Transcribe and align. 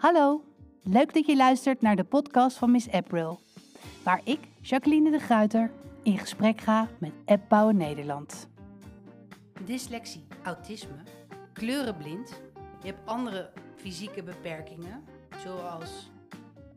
Hallo, 0.00 0.44
leuk 0.82 1.14
dat 1.14 1.26
je 1.26 1.36
luistert 1.36 1.80
naar 1.80 1.96
de 1.96 2.04
podcast 2.04 2.56
van 2.56 2.70
Miss 2.70 2.90
April, 2.90 3.40
waar 4.04 4.20
ik, 4.24 4.38
Jacqueline 4.60 5.10
de 5.10 5.18
Gruiter, 5.18 5.70
in 6.02 6.18
gesprek 6.18 6.60
ga 6.60 6.88
met 6.98 7.12
Appbouwen 7.24 7.76
Nederland. 7.76 8.48
Dyslexie, 9.64 10.26
autisme, 10.42 11.02
kleurenblind, 11.52 12.40
je 12.82 12.86
hebt 12.86 13.06
andere 13.06 13.50
fysieke 13.76 14.22
beperkingen, 14.22 15.04
zoals 15.42 16.10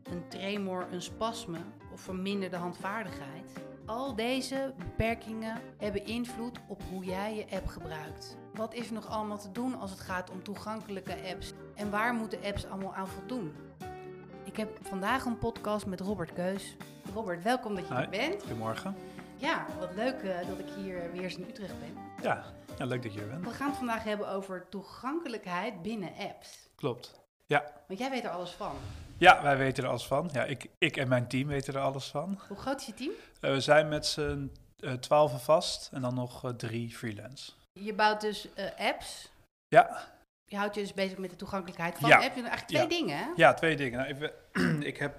een 0.02 0.28
tremor, 0.28 0.86
een 0.90 1.02
spasme 1.02 1.58
of 1.92 2.00
verminderde 2.00 2.56
handvaardigheid. 2.56 3.52
Al 3.86 4.14
deze 4.14 4.74
beperkingen 4.78 5.60
hebben 5.78 6.06
invloed 6.06 6.58
op 6.68 6.82
hoe 6.90 7.04
jij 7.04 7.34
je 7.36 7.56
app 7.56 7.66
gebruikt. 7.66 8.43
Wat 8.54 8.74
is 8.74 8.86
er 8.86 8.92
nog 8.92 9.08
allemaal 9.08 9.38
te 9.38 9.52
doen 9.52 9.78
als 9.78 9.90
het 9.90 10.00
gaat 10.00 10.30
om 10.30 10.42
toegankelijke 10.42 11.16
apps? 11.32 11.52
En 11.74 11.90
waar 11.90 12.14
moeten 12.14 12.38
apps 12.44 12.66
allemaal 12.66 12.94
aan 12.94 13.08
voldoen? 13.08 13.54
Ik 14.44 14.56
heb 14.56 14.78
vandaag 14.82 15.24
een 15.24 15.38
podcast 15.38 15.86
met 15.86 16.00
Robert 16.00 16.32
Keus. 16.32 16.76
Robert, 17.14 17.42
welkom 17.42 17.74
dat 17.74 17.88
je 17.88 17.94
er 17.94 18.08
bent. 18.08 18.40
Goedemorgen. 18.40 18.96
Ja, 19.36 19.66
wat 19.78 19.94
leuk 19.94 20.22
uh, 20.22 20.36
dat 20.48 20.58
ik 20.58 20.68
hier 20.76 21.12
weer 21.12 21.22
eens 21.22 21.36
in 21.36 21.48
Utrecht 21.48 21.80
ben. 21.80 21.96
Ja, 22.22 22.44
ja, 22.78 22.84
leuk 22.84 23.02
dat 23.02 23.14
je 23.14 23.20
er 23.20 23.28
bent. 23.28 23.44
We 23.44 23.50
gaan 23.50 23.68
het 23.68 23.76
vandaag 23.76 24.04
hebben 24.04 24.28
over 24.28 24.68
toegankelijkheid 24.68 25.82
binnen 25.82 26.12
apps. 26.18 26.68
Klopt, 26.74 27.20
ja. 27.46 27.72
Want 27.86 27.98
jij 27.98 28.10
weet 28.10 28.24
er 28.24 28.30
alles 28.30 28.50
van. 28.50 28.74
Ja, 29.18 29.42
wij 29.42 29.56
weten 29.56 29.84
er 29.84 29.90
alles 29.90 30.06
van. 30.06 30.30
Ja, 30.32 30.44
ik, 30.44 30.70
ik 30.78 30.96
en 30.96 31.08
mijn 31.08 31.28
team 31.28 31.48
weten 31.48 31.74
er 31.74 31.80
alles 31.80 32.06
van. 32.06 32.40
Hoe 32.48 32.56
groot 32.56 32.80
is 32.80 32.86
je 32.86 32.94
team? 32.94 33.12
Uh, 33.40 33.50
we 33.50 33.60
zijn 33.60 33.88
met 33.88 34.06
z'n 34.06 34.52
uh, 34.78 34.92
twaalf 34.92 35.44
vast 35.44 35.90
en 35.92 36.00
dan 36.00 36.14
nog 36.14 36.52
drie 36.56 36.96
freelance. 36.96 37.52
Je 37.80 37.94
bouwt 37.94 38.20
dus 38.20 38.48
apps. 38.78 39.32
Ja. 39.68 40.12
Je 40.44 40.56
houdt 40.56 40.74
je 40.74 40.80
dus 40.80 40.94
bezig 40.94 41.18
met 41.18 41.30
de 41.30 41.36
toegankelijkheid 41.36 41.98
van 41.98 42.08
ja. 42.08 42.14
apps. 42.16 42.34
Eigenlijk 42.34 42.66
twee 42.66 42.82
ja. 42.82 42.88
dingen, 42.88 43.18
hè? 43.18 43.24
Ja, 43.36 43.54
twee 43.54 43.76
dingen. 43.76 43.98
Nou, 43.98 44.10
ik, 44.10 44.32
ik, 44.92 44.96
heb 44.96 45.16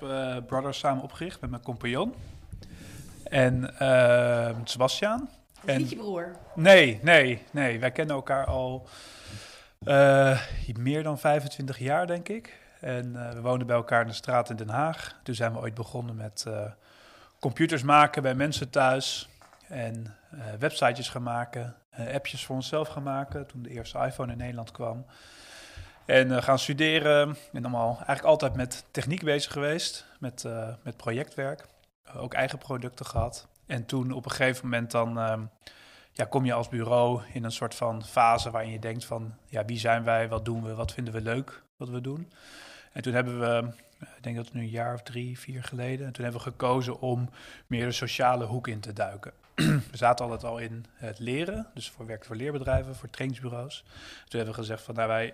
Brothers 0.47 0.79
samen 0.79 1.03
opgericht 1.03 1.41
met 1.41 1.49
mijn 1.49 1.61
compagnon. 1.61 2.15
En 3.23 3.79
ehm, 3.79 4.55
Sebastian. 4.63 5.29
En, 5.65 5.77
niet 5.77 5.89
je 5.89 5.95
broer? 5.95 6.35
Nee, 6.55 6.99
nee, 7.01 7.43
nee. 7.51 7.79
Wij 7.79 7.91
kennen 7.91 8.15
elkaar 8.15 8.45
al 8.45 8.87
meer 10.79 11.03
dan 11.03 11.19
25 11.19 11.79
jaar, 11.79 12.07
denk 12.07 12.29
ik. 12.29 12.63
En 12.79 13.13
uh, 13.15 13.29
we 13.29 13.41
woonden 13.41 13.67
bij 13.67 13.75
elkaar 13.75 14.01
in 14.01 14.07
de 14.07 14.13
straat 14.13 14.49
in 14.49 14.55
Den 14.55 14.69
Haag. 14.69 15.19
Toen 15.23 15.35
zijn 15.35 15.53
we 15.53 15.59
ooit 15.59 15.73
begonnen 15.73 16.15
met 16.15 16.45
uh, 16.47 16.65
computers 17.39 17.83
maken 17.83 18.21
bij 18.21 18.35
mensen 18.35 18.69
thuis. 18.69 19.29
En 19.67 20.15
uh, 20.33 20.41
websitejes 20.59 21.09
gaan 21.09 21.23
maken, 21.23 21.75
appjes 22.13 22.45
voor 22.45 22.55
onszelf 22.55 22.87
gaan 22.87 23.03
maken. 23.03 23.47
Toen 23.47 23.61
de 23.61 23.69
eerste 23.69 23.99
iPhone 23.99 24.31
in 24.31 24.37
Nederland 24.37 24.71
kwam. 24.71 25.05
En 26.05 26.43
gaan 26.43 26.59
studeren. 26.59 27.37
En 27.53 27.61
allemaal 27.61 27.93
eigenlijk 27.95 28.23
altijd 28.23 28.55
met 28.55 28.85
techniek 28.91 29.23
bezig 29.23 29.51
geweest. 29.51 30.05
Met, 30.19 30.45
met 30.83 30.97
projectwerk. 30.97 31.65
ook 32.15 32.33
eigen 32.33 32.57
producten 32.57 33.05
gehad. 33.05 33.47
En 33.65 33.85
toen 33.85 34.11
op 34.11 34.25
een 34.25 34.31
gegeven 34.31 34.63
moment 34.63 34.91
dan... 34.91 35.49
ja, 36.11 36.25
kom 36.25 36.45
je 36.45 36.53
als 36.53 36.69
bureau 36.69 37.21
in 37.33 37.43
een 37.43 37.51
soort 37.51 37.75
van 37.75 38.05
fase 38.05 38.51
waarin 38.51 38.71
je 38.71 38.79
denkt 38.79 39.05
van... 39.05 39.33
Ja, 39.45 39.65
wie 39.65 39.79
zijn 39.79 40.03
wij? 40.03 40.27
Wat 40.27 40.45
doen 40.45 40.63
we? 40.63 40.75
Wat 40.75 40.93
vinden 40.93 41.13
we 41.13 41.21
leuk? 41.21 41.63
Wat 41.77 41.89
we 41.89 42.01
doen? 42.01 42.31
En 42.95 43.01
toen 43.01 43.13
hebben 43.13 43.39
we, 43.39 43.67
ik 43.99 44.23
denk 44.23 44.35
dat 44.35 44.45
het 44.45 44.53
nu 44.53 44.61
een 44.61 44.69
jaar 44.69 44.93
of 44.93 45.01
drie, 45.01 45.39
vier 45.39 45.63
geleden, 45.63 46.05
en 46.05 46.13
toen 46.13 46.23
hebben 46.23 46.43
we 46.43 46.49
gekozen 46.49 46.99
om 46.99 47.29
meer 47.67 47.85
de 47.85 47.91
sociale 47.91 48.45
hoek 48.45 48.67
in 48.67 48.79
te 48.79 48.93
duiken. 48.93 49.31
we 49.91 49.97
zaten 49.97 50.25
altijd 50.25 50.43
al 50.43 50.57
in 50.57 50.85
het 50.93 51.19
leren, 51.19 51.67
dus 51.73 51.89
voor 51.89 52.05
werk 52.05 52.25
voor 52.25 52.35
leerbedrijven, 52.35 52.95
voor 52.95 53.09
trainingsbureaus. 53.09 53.83
Toen 54.27 54.39
hebben 54.39 54.55
we 54.55 54.61
gezegd 54.61 54.83
van, 54.83 54.95
nou 54.95 55.07
wij 55.07 55.33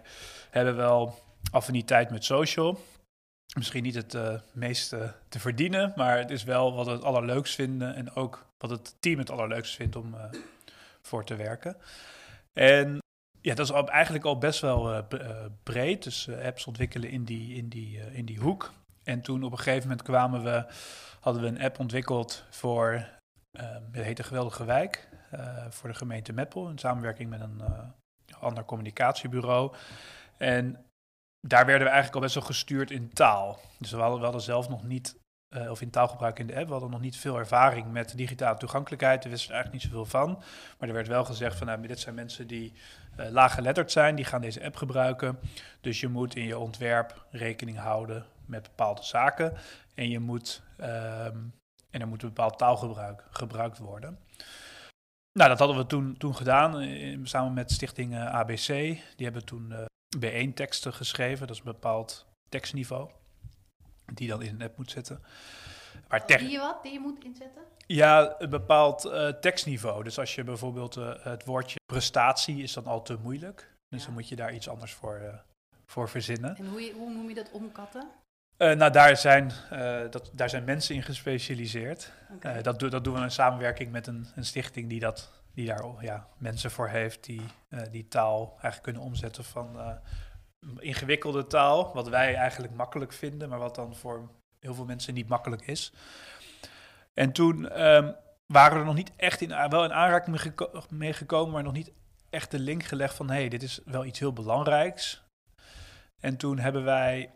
hebben 0.50 0.76
wel 0.76 1.20
affiniteit 1.52 2.10
met 2.10 2.26
social. 2.26 2.80
Misschien 3.56 3.84
niet 3.84 3.96
het 3.96 4.14
uh, 4.14 4.34
meeste 4.52 5.14
te 5.30 5.40
verdienen, 5.40 5.94
maar 5.96 6.18
het 6.18 6.32
is 6.32 6.44
wel 6.44 6.74
wat 6.74 6.86
we 6.86 6.92
het 6.92 7.04
allerleukst 7.04 7.56
vinden 7.56 7.96
en 7.96 8.16
ook 8.16 8.46
wat 8.58 8.70
het 8.70 8.96
team 9.00 9.20
het 9.20 9.32
allerleukst 9.32 9.76
vindt 9.76 9.96
om 9.96 10.14
uh, 10.14 10.24
voor 11.02 11.26
te 11.26 11.36
werken. 11.36 11.78
En 12.54 13.00
ja, 13.42 13.56
dat 13.56 13.70
is 13.70 13.76
eigenlijk 13.86 14.26
al 14.26 14.38
best 14.38 14.60
wel 14.60 14.94
uh, 14.94 15.00
breed. 15.64 16.04
Dus 16.04 16.30
apps 16.44 16.66
ontwikkelen 16.66 17.10
in 17.10 17.24
die, 17.24 17.56
in, 17.56 17.70
die, 17.70 18.00
in 18.12 18.26
die 18.26 18.40
hoek. 18.40 18.72
En 19.04 19.22
toen 19.22 19.44
op 19.44 19.52
een 19.52 19.58
gegeven 19.58 19.88
moment 19.88 20.02
kwamen 20.02 20.44
we, 20.44 20.66
hadden 21.20 21.42
we 21.42 21.48
een 21.48 21.62
app 21.62 21.80
ontwikkeld 21.80 22.44
voor, 22.50 23.08
het 23.52 24.04
heet 24.04 24.18
de 24.18 24.24
Geweldige 24.24 24.66
Wijk, 24.66 25.10
voor 25.70 25.90
de 25.90 25.96
gemeente 25.96 26.34
Meppel, 26.34 26.70
in 26.70 26.78
samenwerking 26.78 27.30
met 27.30 27.42
een 27.42 27.64
ander 28.40 28.66
communicatiebureau. 28.66 29.74
En 30.38 30.86
daar 31.48 31.66
werden 31.66 31.88
we 31.88 31.94
eigenlijk 31.94 32.16
al 32.16 32.22
best 32.22 32.36
wel 32.36 32.44
gestuurd 32.44 32.92
in 32.92 33.14
taal. 33.14 33.60
Dus 33.80 33.92
we 33.92 33.98
hadden, 33.98 34.18
we 34.18 34.24
hadden 34.24 34.42
zelf 34.42 34.70
nog 34.70 34.84
niet 34.84 35.20
uh, 35.56 35.72
of 35.72 35.82
in 35.82 35.90
taalgebruik 35.90 36.40
in 36.40 36.48
de 36.48 36.56
app. 36.56 36.66
We 36.66 36.72
hadden 36.72 36.90
nog 36.90 37.00
niet 37.00 37.18
veel 37.18 37.38
ervaring 37.38 37.92
met 37.92 38.18
digitale 38.18 38.58
toegankelijkheid. 38.58 39.24
We 39.24 39.30
wisten 39.30 39.50
er 39.50 39.56
eigenlijk 39.56 39.84
niet 39.84 39.94
zoveel 39.94 40.20
van. 40.20 40.44
Maar 40.80 40.88
er 40.88 40.96
werd 40.96 41.08
wel 41.08 41.26
gezegd 41.26 41.58
van, 41.58 41.68
nou, 41.68 41.88
dit 41.88 42.00
zijn 42.00 42.16
mensen 42.16 42.48
die 42.48 42.74
uh, 43.20 43.30
laaggeletterd 43.30 43.92
zijn, 43.92 44.16
die 44.16 44.26
gaan 44.26 44.42
deze 44.42 44.64
app 44.64 44.76
gebruiken. 44.76 45.40
Dus 45.82 46.00
je 46.00 46.08
moet 46.08 46.36
in 46.36 46.44
je 46.44 46.58
ontwerp 46.58 47.26
rekening 47.32 47.78
houden 47.78 48.26
met 48.46 48.64
bepaalde 48.64 49.04
zaken. 49.04 49.54
En 49.96 50.10
je 50.10 50.20
moet, 50.20 50.64
um, 50.80 51.54
en 51.92 52.02
er 52.02 52.08
moet 52.08 52.22
een 52.22 52.28
bepaald 52.28 52.58
taalgebruik 52.58 53.24
gebruikt 53.30 53.78
worden. 53.78 54.20
Nou, 55.34 55.50
dat 55.50 55.60
hadden 55.60 55.78
we 55.78 55.86
toen, 55.86 56.18
toen 56.18 56.36
gedaan, 56.36 56.74
samen 57.24 57.54
met 57.54 57.72
stichting 57.72 58.14
uh, 58.14 58.34
ABC. 58.34 58.68
Die 58.68 59.26
hebben 59.26 59.46
toen 59.46 59.74
B1-teksten 60.18 60.94
geschreven, 60.94 61.48
dat 61.48 61.56
is 61.56 61.62
een 61.62 61.72
bepaald 61.72 62.26
tekstniveau 62.50 63.10
die 64.14 64.28
dan 64.28 64.42
in 64.42 64.54
een 64.54 64.62
app 64.62 64.78
moet 64.78 64.92
zetten. 64.92 65.24
Maar 66.08 66.28
die 66.28 66.50
je 66.50 66.60
wat? 66.60 66.84
Die 66.84 66.94
je 66.94 67.00
moet 67.00 67.24
inzetten? 67.24 67.62
Ja, 67.88 68.36
een 68.38 68.50
bepaald 68.50 69.06
uh, 69.06 69.28
tekstniveau. 69.28 70.04
Dus 70.04 70.20
als 70.20 70.36
je 70.36 70.44
bijvoorbeeld 70.44 70.98
uh, 70.98 71.14
het 71.20 71.46
woordje 71.46 71.80
prestatie 71.86 72.64
is 72.64 72.74
dan 72.74 72.86
al 72.86 73.02
te 73.02 73.18
moeilijk. 73.22 73.76
Dus 73.90 74.00
ja. 74.00 74.06
dan 74.06 74.14
moet 74.14 74.30
je 74.30 74.36
daar 74.36 74.54
iets 74.54 74.70
anders 74.70 74.94
voor, 74.94 75.20
uh, 75.22 75.34
voor 75.86 76.10
verzinnen. 76.10 76.56
En 76.56 76.68
hoe, 76.68 76.92
hoe 76.94 77.14
noem 77.14 77.30
je 77.30 77.36
dat 77.36 77.52
omkatten? 77.52 78.10
Nou, 78.62 78.92
daar 78.92 79.18
zijn, 79.18 79.52
dat, 80.10 80.32
daar 80.34 80.50
zijn 80.50 80.64
mensen 80.64 80.96
in 80.96 81.04
gespecialiseerd. 81.04 82.12
Okay. 82.36 82.62
dat, 82.62 82.80
do, 82.80 82.90
dat 82.90 83.04
doen 83.04 83.14
we 83.14 83.22
in 83.22 83.32
samenwerking 83.32 83.92
met 83.92 84.08
een, 84.08 84.28
een 84.36 84.46
stichting 84.46 84.90
die, 84.90 85.00
dat, 85.00 85.32
die 85.54 85.66
daar 85.66 85.86
ja, 86.00 86.28
mensen 86.38 86.72
voor 86.72 86.88
heeft, 86.88 87.24
die 87.24 87.42
die 87.92 88.08
taal 88.08 88.50
eigenlijk 88.52 88.84
kunnen 88.84 89.02
omzetten 89.02 89.44
van 89.44 90.00
ingewikkelde 90.80 91.48
taal, 91.48 91.94
wat 91.94 92.10
wij 92.10 92.36
eigenlijk 92.36 92.74
makkelijk 92.74 93.14
vinden, 93.14 93.50
maar 93.50 93.60
wat 93.60 93.76
dan 93.76 93.96
voor 93.96 94.30
heel 94.60 94.74
veel 94.74 94.86
mensen 94.86 95.14
niet 95.14 95.28
makkelijk 95.28 95.68
is. 95.68 95.94
En 97.14 97.32
toen 97.32 97.86
um, 97.86 98.16
waren 98.46 98.74
we 98.74 98.80
er 98.80 98.86
nog 98.86 98.96
niet 98.96 99.12
echt 99.16 99.42
in, 99.42 99.70
wel 99.70 99.84
in 99.84 99.94
aanraking 99.94 100.36
mee, 100.36 100.40
geko 100.40 100.84
mee 100.90 101.14
gekomen, 101.14 101.54
maar 101.54 101.64
nog 101.64 101.74
niet 101.74 101.92
echt 102.30 102.52
de 102.52 102.60
link 102.60 102.84
gelegd 102.84 103.16
van, 103.16 103.30
hé, 103.30 103.36
hey, 103.36 103.50
dit 103.50 103.64
is 103.64 103.80
wel 103.86 104.06
iets 104.06 104.20
heel 104.20 104.34
belangrijks. 104.34 105.24
En 106.20 106.38
toen 106.38 106.60
hebben 106.60 106.84
wij, 106.84 107.32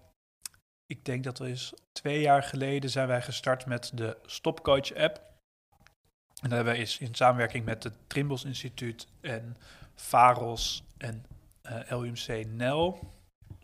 ik 0.88 1.06
denk 1.06 1.24
dat 1.24 1.40
is 1.40 1.74
twee 1.92 2.22
jaar 2.22 2.44
geleden, 2.44 2.90
zijn 2.90 3.08
wij 3.08 3.22
gestart 3.22 3.66
met 3.66 3.92
de 3.94 4.18
Stopcoach 4.26 4.94
app. 4.94 5.16
En 6.42 6.50
dat 6.50 6.52
hebben 6.52 6.74
wij 6.74 6.88
in 7.00 7.16
samenwerking 7.16 7.66
met 7.66 7.84
het 7.84 7.94
Trimbos 8.08 8.44
Instituut 8.44 9.08
en 9.22 9.58
Faros 9.96 10.84
en 10.98 11.26
uh, 11.64 12.00
LUMC 12.00 12.48
NEL 12.48 13.14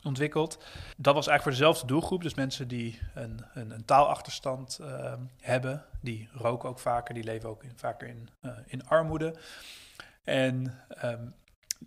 ontwikkeld. 0.03 0.63
Dat 0.97 1.13
was 1.13 1.27
eigenlijk 1.27 1.41
voor 1.41 1.51
dezelfde 1.51 1.87
doelgroep. 1.87 2.21
Dus 2.21 2.33
mensen 2.33 2.67
die 2.67 2.99
een, 3.13 3.45
een, 3.53 3.71
een 3.71 3.85
taalachterstand 3.85 4.77
uh, 4.81 5.13
hebben. 5.39 5.85
Die 6.01 6.29
roken 6.33 6.69
ook 6.69 6.79
vaker, 6.79 7.13
die 7.13 7.23
leven 7.23 7.49
ook 7.49 7.63
vaker 7.75 8.07
in, 8.07 8.29
uh, 8.41 8.51
in 8.65 8.87
armoede. 8.87 9.35
En 10.23 10.81
um, 11.03 11.33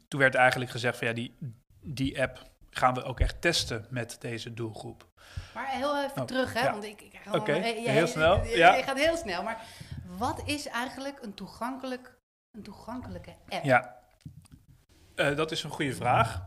toen 0.09 0.21
werd 0.21 0.35
eigenlijk 0.35 0.71
gezegd 0.71 0.99
van 0.99 1.07
ja, 1.07 1.13
die, 1.13 1.35
die 1.81 2.23
app 2.23 2.53
gaan 2.77 2.95
we 2.95 3.03
ook 3.03 3.21
echt 3.21 3.41
testen 3.41 3.87
met 3.91 4.17
deze 4.21 4.55
doelgroep. 4.55 5.09
Maar 5.55 5.69
heel 5.69 6.05
even 6.05 6.21
oh, 6.21 6.27
terug, 6.27 6.53
hè? 6.53 6.61
Ja. 6.61 6.71
Want 6.71 6.85
ik, 6.85 7.01
ik 7.01 7.21
Oké, 7.27 7.37
okay, 7.37 7.75
heel 7.77 8.07
snel. 8.07 8.45
Je, 8.45 8.57
ja. 8.57 8.75
je 8.75 8.83
gaat 8.83 8.99
heel 8.99 9.17
snel. 9.17 9.43
Maar 9.43 9.63
wat 10.07 10.43
is 10.47 10.67
eigenlijk 10.67 11.23
een, 11.23 11.35
toegankelijk, 11.35 12.19
een 12.51 12.63
toegankelijke 12.63 13.35
app? 13.49 13.65
Ja, 13.65 13.97
uh, 15.17 15.37
dat 15.37 15.51
is 15.51 15.63
een 15.63 15.71
goede 15.71 15.95
vraag. 15.95 16.43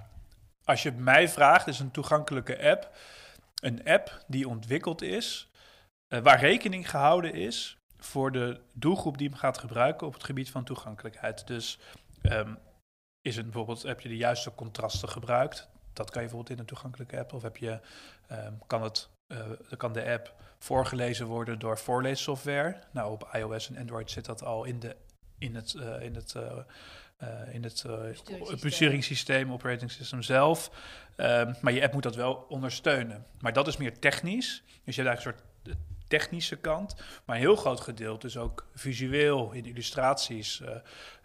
Als 0.63 0.83
je 0.83 0.91
mij 0.91 1.29
vraagt, 1.29 1.67
is 1.67 1.79
een 1.79 1.91
toegankelijke 1.91 2.69
app 2.71 2.91
een 3.61 3.83
app 3.85 4.23
die 4.27 4.47
ontwikkeld 4.47 5.01
is, 5.01 5.51
uh, 6.09 6.19
waar 6.19 6.39
rekening 6.39 6.89
gehouden 6.89 7.33
is 7.33 7.77
voor 7.97 8.31
de 8.31 8.61
doelgroep 8.73 9.17
die 9.17 9.29
hem 9.29 9.37
gaat 9.37 9.57
gebruiken 9.57 10.07
op 10.07 10.13
het 10.13 10.23
gebied 10.23 10.51
van 10.51 10.63
toegankelijkheid. 10.63 11.47
Dus 11.47 11.79
um, 12.23 12.57
is 13.21 13.35
het 13.35 13.45
bijvoorbeeld, 13.45 13.83
heb 13.83 14.01
je 14.01 14.09
de 14.09 14.17
juiste 14.17 14.55
contrasten 14.55 15.09
gebruikt? 15.09 15.69
Dat 15.97 16.09
kan 16.09 16.21
je 16.21 16.27
bijvoorbeeld 16.27 16.57
in 16.57 16.59
een 16.59 16.69
toegankelijke 16.69 17.19
app. 17.19 17.33
Of 17.33 17.41
heb 17.41 17.57
je, 17.57 17.79
um, 18.31 18.59
kan, 18.67 18.83
het, 18.83 19.09
uh, 19.27 19.39
kan 19.77 19.93
de 19.93 20.11
app 20.11 20.33
voorgelezen 20.59 21.25
worden 21.25 21.59
door 21.59 21.77
voorleessoftware? 21.77 22.79
Nou, 22.91 23.11
op 23.11 23.29
iOS 23.33 23.69
en 23.69 23.77
Android 23.77 24.11
zit 24.11 24.25
dat 24.25 24.43
al 24.43 24.63
in 24.63 24.79
de 24.79 24.95
in 25.37 25.55
het, 25.55 25.73
uh, 25.73 26.01
in 26.01 26.15
het, 26.15 26.33
uh, 26.37 27.53
in 27.53 27.63
het 27.63 27.83
besturingssysteem. 27.83 28.59
besturingssysteem, 28.59 29.51
operating 29.51 29.91
system 29.91 30.21
zelf. 30.21 30.71
Um, 31.17 31.55
maar 31.61 31.73
je 31.73 31.83
app 31.83 31.93
moet 31.93 32.03
dat 32.03 32.15
wel 32.15 32.33
ondersteunen. 32.49 33.25
Maar 33.39 33.53
dat 33.53 33.67
is 33.67 33.77
meer 33.77 33.99
technisch. 33.99 34.63
Dus 34.83 34.95
je 34.95 35.01
hebt 35.01 35.15
eigenlijk 35.15 35.37
een 35.37 35.73
soort 35.73 35.77
technische 36.07 36.55
kant. 36.55 36.95
Maar 37.25 37.35
een 37.35 37.41
heel 37.41 37.55
groot 37.55 37.79
gedeelte 37.79 38.27
is 38.27 38.37
ook 38.37 38.67
visueel 38.73 39.51
in 39.51 39.65
illustraties. 39.65 40.61
Uh, 40.61 40.69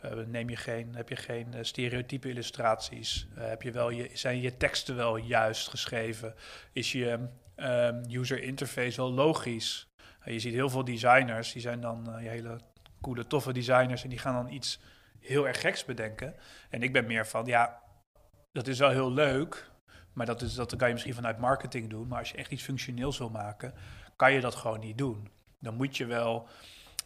uh, 0.04 0.26
neem 0.26 0.48
je 0.48 0.56
geen, 0.56 0.94
heb 0.94 1.08
je 1.08 1.16
geen 1.16 1.52
uh, 1.54 1.58
stereotype 1.62 2.28
illustraties? 2.28 3.26
heb 3.34 3.62
je 3.62 3.70
wel 3.70 3.90
je, 3.90 4.10
zijn 4.12 4.40
je 4.40 4.56
teksten 4.56 4.96
wel 4.96 5.16
juist 5.16 5.68
geschreven? 5.68 6.34
Is 6.72 6.92
je 6.92 7.18
um, 7.56 8.02
user 8.10 8.42
interface 8.42 8.96
wel 8.96 9.12
logisch? 9.12 9.90
je 10.24 10.38
ziet 10.38 10.52
heel 10.52 10.70
veel 10.70 10.84
designers, 10.84 11.52
die 11.52 11.62
zijn 11.62 11.80
dan 11.80 12.14
hele 12.16 12.60
coole, 13.00 13.26
toffe 13.26 13.52
designers... 13.52 14.02
en 14.02 14.08
die 14.08 14.18
gaan 14.18 14.44
dan 14.44 14.52
iets 14.52 14.80
heel 15.20 15.46
erg 15.46 15.60
geks 15.60 15.84
bedenken. 15.84 16.34
En 16.70 16.82
ik 16.82 16.92
ben 16.92 17.06
meer 17.06 17.26
van, 17.26 17.46
ja, 17.46 17.80
dat 18.52 18.66
is 18.66 18.78
wel 18.78 18.90
heel 18.90 19.12
leuk... 19.12 19.70
Maar 20.12 20.26
dat, 20.26 20.42
is, 20.42 20.54
dat 20.54 20.76
kan 20.76 20.86
je 20.86 20.92
misschien 20.92 21.14
vanuit 21.14 21.38
marketing 21.38 21.90
doen. 21.90 22.08
Maar 22.08 22.18
als 22.18 22.30
je 22.30 22.36
echt 22.36 22.50
iets 22.50 22.62
functioneels 22.62 23.18
wil 23.18 23.30
maken, 23.30 23.74
kan 24.22 24.32
je 24.32 24.40
dat 24.40 24.54
gewoon 24.54 24.80
niet 24.80 24.98
doen. 24.98 25.30
Dan 25.58 25.74
moet 25.74 25.96
je 25.96 26.06
wel, 26.06 26.48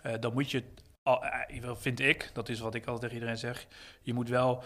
uh, 0.06 0.12
dan 0.20 0.32
moet 0.32 0.50
je, 0.50 0.64
uh, 1.04 1.74
vind 1.74 2.00
ik, 2.00 2.30
dat 2.32 2.48
is 2.48 2.60
wat 2.60 2.74
ik 2.74 2.86
altijd 2.86 3.00
tegen 3.00 3.14
iedereen 3.14 3.38
zeg, 3.38 3.66
je 4.02 4.14
moet 4.14 4.28
wel 4.28 4.62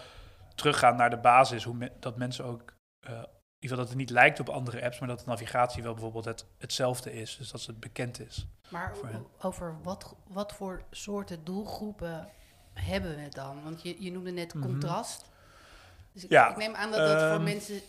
teruggaan 0.55 0.95
naar 0.95 1.09
de 1.09 1.17
basis, 1.17 1.63
hoe 1.63 1.75
me, 1.75 1.91
dat 1.99 2.17
mensen 2.17 2.45
ook, 2.45 2.73
uh, 3.09 3.23
dat 3.59 3.77
het 3.77 3.95
niet 3.95 4.09
lijkt 4.09 4.39
op 4.39 4.49
andere 4.49 4.83
apps, 4.83 4.99
maar 4.99 5.07
dat 5.07 5.19
de 5.19 5.25
navigatie 5.25 5.83
wel 5.83 5.93
bijvoorbeeld 5.93 6.25
het, 6.25 6.45
hetzelfde 6.57 7.13
is, 7.13 7.37
dus 7.37 7.51
dat 7.51 7.65
het 7.65 7.79
bekend 7.79 8.19
is. 8.19 8.47
Maar 8.69 8.93
over 9.41 9.77
wat, 9.83 10.15
wat 10.27 10.53
voor 10.53 10.83
soorten 10.89 11.43
doelgroepen 11.43 12.29
hebben 12.73 13.15
we 13.15 13.29
dan? 13.29 13.63
Want 13.63 13.81
je, 13.81 14.03
je 14.03 14.11
noemde 14.11 14.31
net 14.31 14.51
contrast. 14.59 15.21
Mm 15.21 15.27
-hmm. 15.27 16.09
Dus 16.13 16.23
ik, 16.23 16.29
ja, 16.29 16.49
ik, 16.49 16.57
neem 16.57 16.75
aan 16.75 16.91
dat 16.91 16.99
dat 16.99 17.21
voor 17.21 17.37
um, 17.37 17.43
mensen 17.43 17.81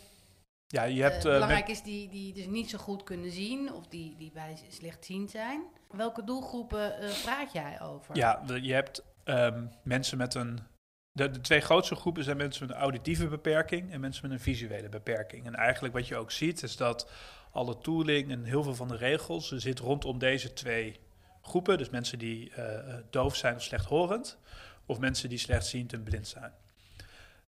ja, 0.73 0.83
je 0.83 1.01
hebt, 1.01 1.25
uh, 1.25 1.31
belangrijk 1.31 1.67
is 1.67 1.81
die, 1.81 2.09
die 2.09 2.33
dus 2.33 2.45
niet 2.45 2.69
zo 2.69 2.77
goed 2.77 3.03
kunnen 3.03 3.31
zien 3.31 3.73
of 3.73 3.87
die, 3.87 4.15
die 4.17 4.31
bij 4.33 4.57
slechtziend 4.69 5.31
zijn. 5.31 5.63
Welke 5.91 6.23
doelgroepen 6.23 7.03
uh, 7.03 7.09
praat 7.23 7.51
jij 7.51 7.81
over? 7.81 8.15
Ja, 8.15 8.43
je 8.61 8.73
hebt 8.73 9.03
um, 9.25 9.71
mensen 9.83 10.17
met 10.17 10.33
een. 10.33 10.59
De, 11.11 11.29
de, 11.29 11.41
twee 11.41 11.59
grootste 11.59 11.95
groepen 11.95 12.23
zijn 12.23 12.37
mensen 12.37 12.67
met 12.67 12.75
een 12.75 12.81
auditieve 12.81 13.27
beperking 13.27 13.91
en 13.91 13.99
mensen 13.99 14.27
met 14.27 14.37
een 14.37 14.43
visuele 14.43 14.89
beperking. 14.89 15.45
En 15.45 15.55
eigenlijk 15.55 15.93
wat 15.93 16.07
je 16.07 16.15
ook 16.15 16.31
ziet 16.31 16.63
is 16.63 16.77
dat 16.77 17.09
alle 17.51 17.77
tooling 17.77 18.31
en 18.31 18.43
heel 18.43 18.63
veel 18.63 18.75
van 18.75 18.87
de 18.87 18.97
regels 18.97 19.51
zit 19.51 19.79
rondom 19.79 20.19
deze 20.19 20.53
twee 20.53 20.99
groepen. 21.41 21.77
Dus 21.77 21.89
mensen 21.89 22.19
die 22.19 22.51
uh, 22.57 22.95
doof 23.09 23.35
zijn 23.35 23.55
of 23.55 23.61
slechthorend, 23.61 24.37
of 24.85 24.99
mensen 24.99 25.29
die 25.29 25.37
slechtziend 25.37 25.93
en 25.93 26.03
blind 26.03 26.27
zijn. 26.27 26.51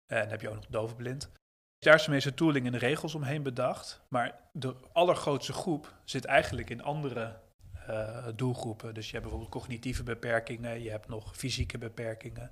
En 0.06 0.20
dan 0.20 0.28
heb 0.28 0.40
je 0.40 0.48
ook 0.48 0.54
nog 0.54 0.66
doofblind. 0.68 1.30
Daar 1.78 2.14
is 2.14 2.24
de 2.24 2.34
tooling 2.34 2.66
en 2.66 2.78
regels 2.78 3.14
omheen 3.14 3.42
bedacht. 3.42 4.00
Maar 4.08 4.38
de 4.52 4.74
allergrootste 4.92 5.52
groep 5.52 5.94
zit 6.04 6.24
eigenlijk 6.24 6.70
in 6.70 6.82
andere 6.82 7.36
uh, 7.88 8.26
doelgroepen. 8.36 8.94
Dus 8.94 9.06
je 9.06 9.10
hebt 9.10 9.22
bijvoorbeeld 9.22 9.52
cognitieve 9.52 10.02
beperkingen, 10.02 10.82
je 10.82 10.90
hebt 10.90 11.08
nog 11.08 11.36
fysieke 11.36 11.78
beperkingen. 11.78 12.50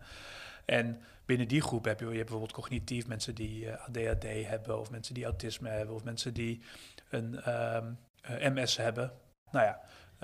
En 0.65 1.03
binnen 1.25 1.49
die 1.49 1.61
groep 1.61 1.85
heb 1.85 2.01
je, 2.01 2.05
je 2.05 2.11
hebt 2.11 2.29
bijvoorbeeld 2.29 2.53
cognitief 2.53 3.07
mensen 3.07 3.35
die 3.35 3.65
uh, 3.65 3.87
ADHD 3.87 4.25
hebben, 4.25 4.79
of 4.79 4.91
mensen 4.91 5.15
die 5.15 5.25
autisme 5.25 5.69
hebben, 5.69 5.95
of 5.95 6.05
mensen 6.05 6.35
die 6.35 6.63
een 7.09 7.55
um, 7.75 7.99
uh, 8.31 8.51
MS 8.51 8.77
hebben. 8.77 9.13
Nou 9.51 9.65
ja, 9.65 9.81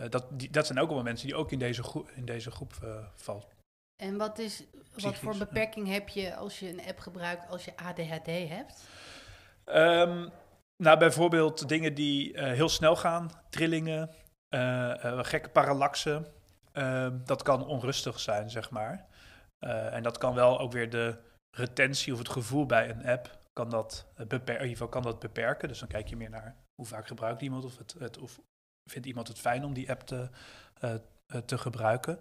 dat, 0.08 0.26
dat 0.50 0.66
zijn 0.66 0.78
ook 0.78 0.86
allemaal 0.86 1.04
mensen 1.04 1.26
die 1.26 1.36
ook 1.36 1.52
in 1.52 1.58
deze, 1.58 1.82
groep, 1.82 2.10
in 2.14 2.24
deze 2.24 2.50
groep 2.50 2.72
vallen. 3.14 3.59
En 4.00 4.16
wat, 4.16 4.38
is, 4.38 4.64
wat 5.02 5.16
voor 5.16 5.36
beperking 5.36 5.88
heb 5.88 6.08
je 6.08 6.34
als 6.34 6.58
je 6.58 6.68
een 6.68 6.86
app 6.88 6.98
gebruikt 6.98 7.48
als 7.48 7.64
je 7.64 7.76
ADHD 7.76 8.26
hebt? 8.26 8.84
Um, 9.64 10.30
nou, 10.76 10.98
bijvoorbeeld 10.98 11.68
dingen 11.68 11.94
die 11.94 12.32
uh, 12.32 12.42
heel 12.42 12.68
snel 12.68 12.96
gaan, 12.96 13.30
trillingen, 13.50 14.10
uh, 14.54 14.60
uh, 14.60 15.18
gekke 15.22 15.48
parallaxen. 15.48 16.26
Ehm, 16.72 17.18
dat 17.24 17.42
kan 17.42 17.66
onrustig 17.66 18.20
zijn, 18.20 18.50
zeg 18.50 18.70
maar. 18.70 19.08
en 19.90 20.02
dat 20.02 20.18
kan 20.18 20.34
wel 20.34 20.60
ook 20.60 20.72
weer 20.72 20.90
de 20.90 21.18
retentie 21.56 22.12
of 22.12 22.18
het 22.18 22.28
gevoel 22.28 22.66
bij 22.66 22.90
een 22.90 23.06
app 23.06 23.38
kan 23.52 23.70
dat, 23.70 24.06
beperken, 24.16 24.46
in 24.46 24.52
ieder 24.52 24.68
geval 24.70 24.88
kan 24.88 25.02
dat 25.02 25.18
beperken. 25.18 25.68
Dus 25.68 25.78
dan 25.78 25.88
kijk 25.88 26.08
je 26.08 26.16
meer 26.16 26.30
naar 26.30 26.56
hoe 26.74 26.86
vaak 26.86 27.06
gebruikt 27.06 27.42
iemand 27.42 27.64
of, 27.64 27.78
het, 27.78 27.94
het, 27.98 28.18
of 28.18 28.40
vindt 28.90 29.06
iemand 29.06 29.28
het 29.28 29.38
fijn 29.38 29.64
om 29.64 29.72
die 29.74 29.90
app 29.90 30.00
te, 30.00 30.28
te 31.44 31.58
gebruiken. 31.58 32.18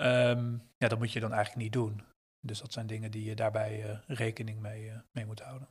Um, 0.00 0.62
ja, 0.76 0.88
dat 0.88 0.98
moet 0.98 1.12
je 1.12 1.20
dan 1.20 1.32
eigenlijk 1.32 1.62
niet 1.62 1.72
doen. 1.72 2.02
Dus 2.40 2.60
dat 2.60 2.72
zijn 2.72 2.86
dingen 2.86 3.10
die 3.10 3.24
je 3.24 3.34
daarbij 3.34 3.90
uh, 3.90 3.98
rekening 4.06 4.60
mee, 4.60 4.84
uh, 4.84 4.98
mee 5.12 5.26
moet 5.26 5.40
houden. 5.40 5.68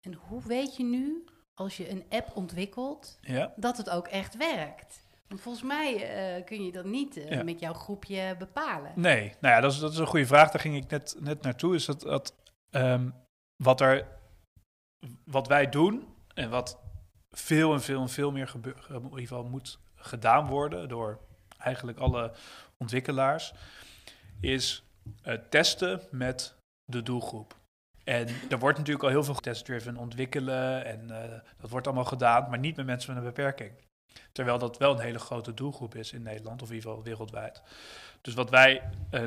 En 0.00 0.14
hoe 0.14 0.42
weet 0.42 0.76
je 0.76 0.84
nu, 0.84 1.24
als 1.54 1.76
je 1.76 1.90
een 1.90 2.04
app 2.08 2.36
ontwikkelt, 2.36 3.18
ja. 3.20 3.52
dat 3.56 3.76
het 3.76 3.90
ook 3.90 4.06
echt 4.06 4.36
werkt? 4.36 5.04
Want 5.28 5.40
volgens 5.40 5.64
mij 5.64 5.94
uh, 6.38 6.44
kun 6.44 6.64
je 6.64 6.72
dat 6.72 6.84
niet 6.84 7.14
ja. 7.14 7.42
met 7.42 7.60
jouw 7.60 7.72
groepje 7.72 8.36
bepalen. 8.38 8.92
Nee, 8.94 9.34
nou 9.40 9.54
ja, 9.54 9.60
dat 9.60 9.72
is, 9.72 9.78
dat 9.78 9.92
is 9.92 9.98
een 9.98 10.06
goede 10.06 10.26
vraag. 10.26 10.50
Daar 10.50 10.60
ging 10.60 10.76
ik 10.76 10.90
net, 10.90 11.16
net 11.18 11.42
naartoe. 11.42 11.74
Is 11.74 11.84
dat, 11.84 12.00
dat 12.00 12.34
um, 12.70 13.14
wat, 13.56 13.80
er, 13.80 14.08
wat 15.24 15.46
wij 15.46 15.68
doen 15.68 16.14
en 16.34 16.50
wat 16.50 16.80
veel 17.30 17.72
en 17.72 17.80
veel 17.80 18.00
en 18.00 18.08
veel 18.08 18.32
meer 18.32 18.48
gebeur, 18.48 18.86
in 18.88 19.02
ieder 19.02 19.18
geval 19.18 19.44
moet 19.44 19.78
gedaan 19.94 20.46
worden 20.46 20.88
door 20.88 21.25
eigenlijk 21.58 21.98
alle 21.98 22.32
ontwikkelaars, 22.76 23.52
is 24.40 24.84
uh, 25.24 25.34
testen 25.50 26.00
met 26.10 26.54
de 26.84 27.02
doelgroep. 27.02 27.56
En 28.04 28.28
er 28.50 28.58
wordt 28.58 28.78
natuurlijk 28.78 29.04
al 29.04 29.10
heel 29.10 29.24
veel 29.24 29.34
test-driven 29.34 29.96
ontwikkelen 29.96 30.84
en 30.84 31.08
uh, 31.08 31.22
dat 31.60 31.70
wordt 31.70 31.86
allemaal 31.86 32.04
gedaan, 32.04 32.50
maar 32.50 32.58
niet 32.58 32.76
met 32.76 32.86
mensen 32.86 33.14
met 33.14 33.22
een 33.22 33.28
beperking. 33.28 33.72
Terwijl 34.32 34.58
dat 34.58 34.78
wel 34.78 34.92
een 34.92 35.00
hele 35.00 35.18
grote 35.18 35.54
doelgroep 35.54 35.94
is 35.94 36.12
in 36.12 36.22
Nederland 36.22 36.62
of 36.62 36.68
in 36.68 36.74
ieder 36.74 36.90
geval 36.90 37.04
wereldwijd. 37.04 37.62
Dus 38.20 38.34
wat 38.34 38.50
wij, 38.50 38.82
uh, 39.10 39.22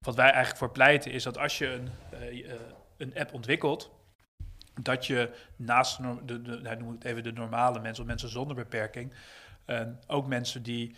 wat 0.00 0.14
wij 0.14 0.24
eigenlijk 0.24 0.56
voor 0.56 0.70
pleiten 0.70 1.12
is 1.12 1.22
dat 1.22 1.38
als 1.38 1.58
je 1.58 1.66
een, 1.72 1.88
uh, 2.34 2.52
een 2.96 3.18
app 3.18 3.32
ontwikkelt, 3.32 3.90
dat 4.82 5.06
je 5.06 5.34
naast 5.56 5.98
de, 6.02 6.42
de, 6.42 6.60
nou, 6.60 6.92
het 6.92 7.04
even 7.04 7.22
de 7.22 7.32
normale 7.32 7.80
mensen 7.80 8.02
of 8.02 8.08
mensen 8.08 8.28
zonder 8.28 8.56
beperking, 8.56 9.12
ook 10.06 10.26
mensen 10.26 10.62
die 10.62 10.96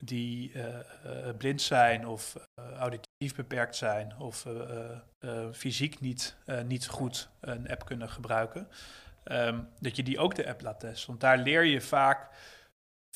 die 0.00 0.52
uh, 0.52 0.64
uh, 0.64 1.36
blind 1.38 1.62
zijn 1.62 2.06
of 2.06 2.48
uh, 2.58 2.70
auditief 2.72 3.34
beperkt 3.34 3.76
zijn 3.76 4.18
of 4.18 4.46
fysiek 5.52 6.00
niet, 6.00 6.36
niet 6.66 6.88
goed 6.88 7.28
een 7.40 7.70
app 7.70 7.84
kunnen 7.84 8.10
gebruiken, 8.10 8.68
um, 9.24 9.68
dat 9.80 9.96
je 9.96 10.02
die 10.02 10.18
ook 10.18 10.34
de 10.34 10.48
app 10.48 10.60
laat 10.60 10.80
testen. 10.80 11.08
Want 11.08 11.20
daar 11.20 11.38
leer 11.38 11.64
je 11.64 11.80
vaak 11.80 12.28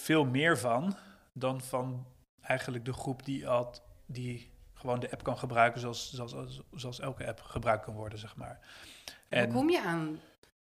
veel 0.00 0.24
meer 0.24 0.58
van 0.58 0.96
dan 1.32 1.60
van 1.60 2.06
eigenlijk 2.40 2.84
de 2.84 2.92
groep 2.92 3.24
die, 3.24 3.48
al, 3.48 3.74
die 4.06 4.50
gewoon 4.74 5.00
de 5.00 5.10
app 5.10 5.22
kan 5.22 5.38
gebruiken 5.38 5.80
zoals, 5.80 6.12
zoals, 6.12 6.60
zoals 6.74 7.00
elke 7.00 7.26
app 7.26 7.40
gebruikt 7.40 7.84
kan 7.84 7.94
worden, 7.94 8.18
zeg 8.18 8.36
maar. 8.36 8.60
En 9.28 9.44
hoe 9.44 9.54
kom 9.54 9.70
je 9.70 9.82
aan 9.82 10.20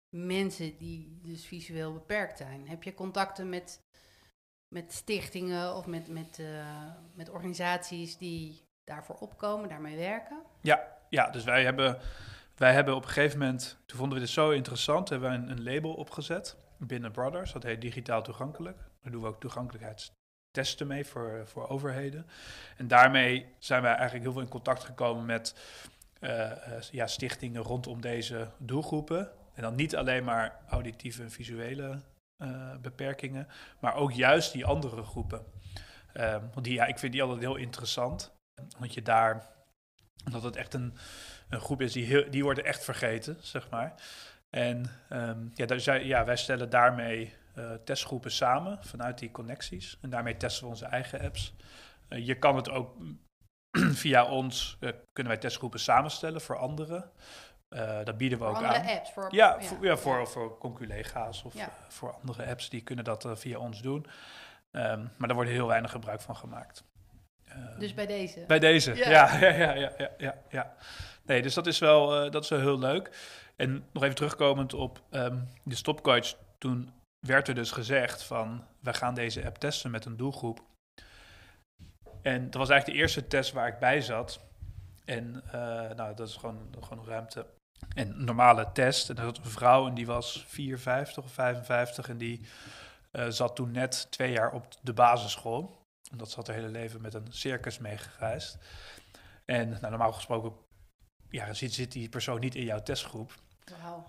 mensen 0.09 0.77
die 0.79 1.21
dus 1.23 1.47
visueel 1.47 1.93
beperkt 1.93 2.39
zijn? 2.39 2.69
Heb 2.69 2.83
je 2.83 2.95
contacten 2.95 3.49
met 3.49 3.81
met 4.73 4.93
stichtingen 4.93 5.75
of 5.75 5.87
met, 5.87 6.09
met, 6.09 6.39
uh, 6.39 6.47
met 7.15 7.31
organisaties 7.31 8.17
die 8.17 8.63
daarvoor 8.85 9.17
opkomen, 9.17 9.69
daarmee 9.69 9.97
werken? 9.97 10.43
Ja, 10.61 10.83
ja 11.09 11.31
dus 11.31 11.45
wij 11.45 11.65
hebben, 11.65 11.99
wij 12.57 12.73
hebben 12.73 12.95
op 12.95 13.03
een 13.03 13.09
gegeven 13.09 13.39
moment, 13.39 13.79
toen 13.87 13.99
vonden 13.99 14.19
we 14.19 14.25
dit 14.25 14.33
zo 14.33 14.51
interessant, 14.51 15.09
hebben 15.09 15.29
wij 15.29 15.39
een, 15.39 15.51
een 15.51 15.63
label 15.63 15.95
opgezet 15.95 16.57
binnen 16.79 17.13
Brothers, 17.13 17.53
dat 17.53 17.63
heet 17.63 17.81
Digitaal 17.81 18.23
Toegankelijk. 18.23 18.79
Daar 19.03 19.13
doen 19.13 19.23
we 19.23 19.29
ook 19.29 19.41
toegankelijkheidstesten 19.41 20.87
mee 20.87 21.07
voor, 21.07 21.43
voor 21.45 21.69
overheden. 21.69 22.27
En 22.77 22.89
daarmee 22.89 23.55
zijn 23.59 23.83
wij 23.83 23.95
eigenlijk 23.95 24.23
heel 24.23 24.33
veel 24.33 24.43
in 24.43 24.49
contact 24.49 24.85
gekomen 24.85 25.25
met 25.25 25.55
uh, 26.21 26.31
uh, 26.31 26.53
ja, 26.91 27.07
stichtingen 27.07 27.63
rondom 27.63 28.01
deze 28.01 28.51
doelgroepen. 28.59 29.31
En 29.55 29.63
dan 29.63 29.75
niet 29.75 29.97
alleen 29.97 30.25
maar 30.25 30.61
auditieve 30.69 31.23
en 31.23 31.31
visuele 31.31 32.01
beperkingen, 32.81 33.49
maar 33.81 33.95
ook 33.95 34.13
juist 34.13 34.53
die 34.53 34.67
andere 34.67 35.03
groepen. 35.03 35.45
Uh, 36.15 36.33
want 36.33 36.65
die, 36.65 36.75
ja, 36.75 36.87
ik 36.87 36.99
vind 36.99 37.13
die 37.13 37.23
altijd 37.23 37.41
heel 37.41 37.57
interessant. 37.57 38.33
Want 38.79 38.95
je 38.95 39.03
daar, 39.03 39.47
dat 40.31 40.43
het 40.43 40.57
echt 40.57 40.75
een, 40.75 40.95
een 41.49 41.61
groep 41.61 41.81
is 41.81 41.93
die, 41.93 42.05
heel, 42.05 42.31
die 42.31 42.43
worden 42.43 42.65
echt 42.65 42.85
vergeten, 42.85 43.37
zeg 43.41 43.71
maar. 43.71 43.95
En 44.51 44.91
um, 45.11 45.51
ja, 45.55 45.67
daar, 45.67 46.05
ja, 46.05 46.25
wij 46.25 46.37
stellen 46.37 46.71
daarmee 46.71 47.35
uh, 47.59 47.73
testgroepen 47.85 48.31
samen 48.31 48.85
vanuit 48.85 49.19
die 49.19 49.31
connecties. 49.31 49.99
En 50.01 50.11
daarmee 50.11 50.37
testen 50.37 50.65
we 50.65 50.71
onze 50.71 50.87
eigen 50.87 51.21
apps. 51.21 51.55
Uh, 52.09 52.27
je 52.27 52.39
kan 52.39 52.57
het 52.57 52.71
ook 52.71 52.97
via 54.03 54.25
ons, 54.25 54.79
kunnen 55.13 55.33
wij 55.33 55.37
testgroepen 55.37 55.81
samenstellen 55.81 56.41
voor 56.41 56.59
anderen. 56.59 57.11
Uh, 57.73 58.05
dat 58.05 58.17
bieden 58.17 58.39
we 58.39 58.45
voor 58.45 58.55
ook 58.55 58.63
andere 58.63 58.79
aan. 58.79 58.97
Apps, 58.97 59.13
voor, 59.13 59.29
ja, 59.31 59.57
ja, 59.61 59.63
voor, 59.67 59.85
ja, 59.85 59.97
voor, 59.97 60.29
voor 60.29 60.59
conculega's 60.59 61.43
of 61.43 61.55
ja. 61.55 61.67
uh, 61.67 61.73
voor 61.89 62.15
andere 62.15 62.47
apps 62.47 62.69
die 62.69 62.81
kunnen 62.81 63.05
dat 63.05 63.25
uh, 63.25 63.33
via 63.35 63.59
ons 63.59 63.83
doen. 63.83 64.07
Um, 64.73 65.11
maar 65.17 65.29
daar 65.29 65.35
wordt 65.35 65.51
heel 65.51 65.67
weinig 65.67 65.91
gebruik 65.91 66.21
van 66.21 66.37
gemaakt. 66.37 66.85
Eh, 67.53 67.79
Dus 67.79 67.95
bij 67.95 68.07
deze. 68.07 68.45
bij 68.47 68.59
deze, 68.59 68.95
Ja. 68.97 69.11
ja. 69.11 69.55
Ja, 69.55 69.73
ja, 69.73 70.11
ja, 70.19 70.35
ja. 70.49 70.75
Nee, 71.23 71.43
dus 71.43 71.55
dat 71.55 71.67
is 71.67 71.79
wel, 71.79 72.25
eh, 72.25 72.31
dat 72.31 72.43
is 72.45 72.49
wel 72.51 72.61
heel 72.61 72.79
leuk. 72.79 73.11
En 73.57 73.85
nog 73.93 74.03
even 74.03 74.15
terugkomend 74.15 74.75
op 74.75 75.03
ehm, 75.11 75.39
de 75.63 75.75
stopcoach. 75.75 76.35
Toen 76.59 76.93
werd 77.27 77.49
er 77.49 77.55
dus 77.55 77.71
gezegd 77.71 78.23
van, 78.23 78.67
we 78.81 78.95
gaan 78.95 79.15
deze 79.15 79.47
app 79.47 79.59
testen 79.59 79.91
met 79.91 80.05
een 80.05 80.17
doelgroep. 80.17 80.63
En 82.23 82.45
dat 82.45 82.55
was 82.55 82.69
eigenlijk 82.69 82.87
de 82.87 83.05
eerste 83.05 83.27
test 83.27 83.53
waar 83.53 83.69
ik 83.69 83.79
bij 83.79 84.01
zat. 84.01 84.41
En 85.05 85.43
eh, 85.47 85.53
nou, 85.97 86.15
dat 86.15 86.29
is 86.29 86.37
gewoon, 86.37 86.75
gewoon 86.81 87.05
ruimte. 87.07 87.47
En 87.95 88.09
een 88.09 88.25
normale 88.25 88.73
test. 88.73 89.11
En 89.11 89.17
er 89.17 89.25
zat 89.25 89.39
een 89.39 89.45
vrouw 89.45 89.87
en 89.87 89.95
die 89.95 90.07
was 90.07 90.45
54 90.49 91.25
of 91.25 91.33
55 91.33 92.09
en 92.09 92.19
die 92.19 92.41
eh, 93.11 93.27
zat 93.29 93.57
toen 93.57 93.71
net 93.71 94.07
twee 94.11 94.33
jaar 94.33 94.53
op 94.53 94.67
de 94.81 94.93
basisschool. 94.93 95.81
Omdat 96.11 96.31
ze 96.31 96.37
had 96.37 96.47
haar 96.47 96.57
hele 96.57 96.69
leven 96.69 97.01
met 97.01 97.15
een 97.15 97.27
circus 97.31 97.79
meegereisd. 97.79 98.59
En 99.45 99.69
nou, 99.69 99.89
normaal 99.89 100.13
gesproken 100.13 100.53
ja, 101.29 101.53
zit, 101.53 101.73
zit 101.73 101.93
die 101.93 102.09
persoon 102.09 102.41
niet 102.41 102.55
in 102.55 102.65
jouw 102.65 102.83
testgroep. 102.83 103.35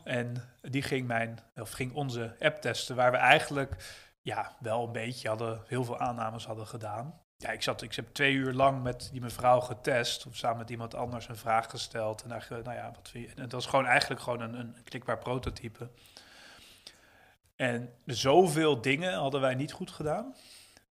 En 0.03 0.49
die 0.61 0.81
ging, 0.81 1.07
mijn, 1.07 1.39
of 1.55 1.71
ging 1.71 1.93
onze 1.93 2.35
app 2.39 2.61
testen, 2.61 2.95
waar 2.95 3.11
we 3.11 3.17
eigenlijk 3.17 4.01
ja, 4.21 4.55
wel 4.59 4.85
een 4.85 4.91
beetje 4.91 5.27
hadden, 5.27 5.61
heel 5.67 5.83
veel 5.83 5.99
aannames 5.99 6.45
hadden 6.45 6.67
gedaan. 6.67 7.22
Ja, 7.37 7.49
ik, 7.49 7.61
zat, 7.61 7.81
ik 7.81 7.95
heb 7.95 8.13
twee 8.13 8.33
uur 8.33 8.53
lang 8.53 8.83
met 8.83 9.09
die 9.11 9.21
mevrouw 9.21 9.59
getest, 9.59 10.25
of 10.25 10.35
samen 10.35 10.57
met 10.57 10.69
iemand 10.69 10.95
anders 10.95 11.27
een 11.27 11.37
vraag 11.37 11.69
gesteld. 11.69 12.23
En 12.23 12.31
eigenlijk, 12.31 12.65
nou 12.65 12.77
ja, 12.77 12.91
wat? 12.95 13.11
En 13.13 13.41
het 13.41 13.51
was 13.51 13.65
gewoon 13.65 13.85
eigenlijk 13.85 14.21
gewoon 14.21 14.41
een, 14.41 14.53
een 14.53 14.75
klikbaar 14.83 15.17
prototype. 15.17 15.89
En 17.55 17.93
zoveel 18.05 18.81
dingen 18.81 19.13
hadden 19.13 19.41
wij 19.41 19.55
niet 19.55 19.71
goed 19.71 19.91
gedaan, 19.91 20.35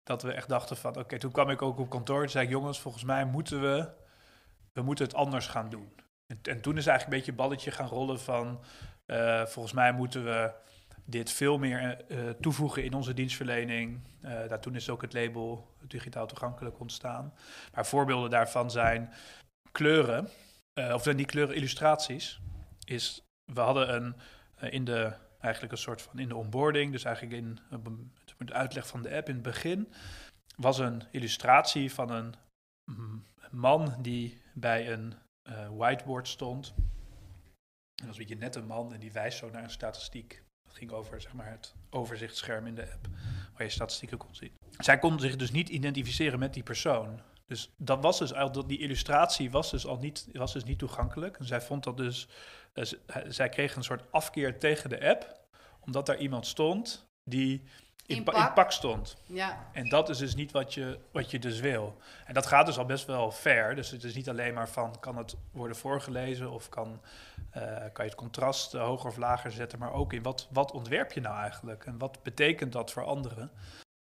dat 0.02 0.22
we 0.22 0.32
echt 0.32 0.48
dachten 0.48 0.76
van, 0.76 0.96
oké, 0.96 1.18
toen 1.18 1.32
kwam 1.32 1.50
ik 1.50 1.62
ook 1.62 1.78
op 1.78 1.90
kantoor 1.90 2.22
en 2.22 2.30
zei 2.30 2.44
ik, 2.44 2.50
jongens, 2.50 2.80
volgens 2.80 3.04
mij 3.04 3.24
moeten 3.24 3.60
we, 3.60 3.88
we 4.72 4.82
moeten 4.82 5.04
het 5.04 5.14
anders 5.14 5.46
gaan 5.46 5.70
doen. 5.70 5.92
En, 6.26 6.38
en 6.42 6.60
toen 6.60 6.76
is 6.76 6.86
eigenlijk 6.86 7.02
een 7.02 7.24
beetje 7.24 7.42
balletje 7.42 7.70
gaan 7.70 7.88
rollen 7.88 8.20
van, 8.20 8.60
eh, 9.06 9.46
volgens 9.46 9.74
mij 9.74 9.92
moeten 9.92 10.24
we 10.24 10.52
dit 11.04 11.30
veel 11.30 11.58
meer 11.58 12.04
eh, 12.08 12.30
toevoegen 12.30 12.84
in 12.84 12.94
onze 12.94 13.14
dienstverlening. 13.14 14.00
Eh, 14.20 14.30
daar 14.48 14.60
toen 14.60 14.74
is 14.74 14.90
ook 14.90 15.02
het 15.02 15.12
label 15.12 15.74
digitaal 15.86 16.26
toegankelijk 16.26 16.80
ontstaan. 16.80 17.34
Maar 17.74 17.86
voorbeelden 17.86 18.30
daarvan 18.30 18.70
zijn 18.70 19.12
kleuren, 19.72 20.28
eh, 20.72 20.94
of 20.94 21.02
die 21.02 21.26
kleuren 21.26 21.54
illustraties. 21.54 22.40
Is, 22.84 23.22
we 23.52 23.60
hadden 23.60 23.94
een, 23.94 24.16
eh, 24.54 24.72
in 24.72 24.84
de, 24.84 25.12
eigenlijk 25.40 25.72
een 25.72 25.78
soort 25.78 26.02
van 26.02 26.18
in 26.18 26.28
de 26.28 26.36
onboarding, 26.36 26.92
dus 26.92 27.04
eigenlijk 27.04 27.36
in 27.36 27.58
de 28.38 28.52
uitleg 28.52 28.86
van 28.86 29.02
de 29.02 29.16
app 29.16 29.28
in 29.28 29.34
het 29.34 29.42
begin, 29.42 29.92
was 30.56 30.78
een 30.78 31.02
illustratie 31.10 31.92
van 31.92 32.10
een 32.10 32.34
mm, 32.84 33.24
man 33.50 33.96
die 34.02 34.42
bij 34.54 34.92
een 34.92 35.14
eh, 35.42 35.68
whiteboard 35.76 36.28
stond. 36.28 36.74
Dat 37.94 38.06
was 38.06 38.16
een 38.16 38.26
beetje 38.26 38.40
net 38.40 38.54
een 38.54 38.66
man 38.66 38.92
en 38.92 39.00
die 39.00 39.12
wijst 39.12 39.38
zo 39.38 39.50
naar 39.50 39.62
een 39.62 39.70
statistiek. 39.70 40.43
Ging 40.74 40.90
over 40.90 41.20
zeg 41.20 41.32
maar, 41.32 41.50
het 41.50 41.74
overzichtsscherm 41.90 42.66
in 42.66 42.74
de 42.74 42.92
app, 42.92 43.06
waar 43.52 43.62
je 43.62 43.72
statistieken 43.72 44.18
kon 44.18 44.34
zien. 44.34 44.52
Zij 44.78 44.98
konden 44.98 45.20
zich 45.20 45.36
dus 45.36 45.50
niet 45.50 45.68
identificeren 45.68 46.38
met 46.38 46.54
die 46.54 46.62
persoon. 46.62 47.20
Dus 47.46 47.70
dat 47.76 48.02
was 48.02 48.18
dus 48.18 48.34
al, 48.34 48.66
die 48.66 48.78
illustratie 48.78 49.50
was 49.50 49.70
dus 49.70 49.86
al 49.86 49.98
niet, 49.98 50.28
was 50.32 50.52
dus 50.52 50.64
niet 50.64 50.78
toegankelijk. 50.78 51.38
En 51.38 51.44
zij 51.44 51.60
vond 51.60 51.84
dat 51.84 51.96
dus, 51.96 52.28
eh, 52.72 52.84
zij 53.28 53.48
kreeg 53.48 53.76
een 53.76 53.84
soort 53.84 54.12
afkeer 54.12 54.58
tegen 54.58 54.90
de 54.90 55.08
app, 55.08 55.40
omdat 55.80 56.06
daar 56.06 56.18
iemand 56.18 56.46
stond 56.46 57.06
die 57.24 57.62
in, 58.06 58.16
In 58.16 58.22
pa- 58.24 58.32
pak. 58.32 58.48
in 58.48 58.52
pak 58.54 58.72
stond. 58.72 59.16
Ja. 59.26 59.66
En 59.72 59.88
dat 59.88 60.08
is 60.08 60.18
dus 60.18 60.34
niet 60.34 60.52
wat 60.52 60.74
je, 60.74 60.98
wat 61.10 61.30
je 61.30 61.38
dus 61.38 61.60
wil. 61.60 61.96
En 62.26 62.34
dat 62.34 62.46
gaat 62.46 62.66
dus 62.66 62.78
al 62.78 62.84
best 62.86 63.06
wel 63.06 63.30
ver. 63.30 63.74
Dus 63.74 63.90
het 63.90 64.04
is 64.04 64.14
niet 64.14 64.28
alleen 64.28 64.54
maar 64.54 64.68
van, 64.68 65.00
kan 65.00 65.16
het 65.16 65.36
worden 65.50 65.76
voorgelezen 65.76 66.50
of 66.50 66.68
kan, 66.68 67.00
eh, 67.50 67.62
kan 67.92 68.04
je 68.04 68.10
het 68.10 68.14
contrast 68.14 68.74
eh, 68.74 68.82
hoger 68.82 69.08
of 69.10 69.16
lager 69.16 69.52
zetten, 69.52 69.78
maar 69.78 69.92
ook 69.92 70.12
in 70.12 70.22
wat, 70.22 70.48
wat 70.50 70.72
ontwerp 70.72 71.12
je 71.12 71.20
nou 71.20 71.36
eigenlijk 71.38 71.84
en 71.86 71.98
wat 71.98 72.22
betekent 72.22 72.72
dat 72.72 72.92
voor 72.92 73.04
anderen. 73.04 73.50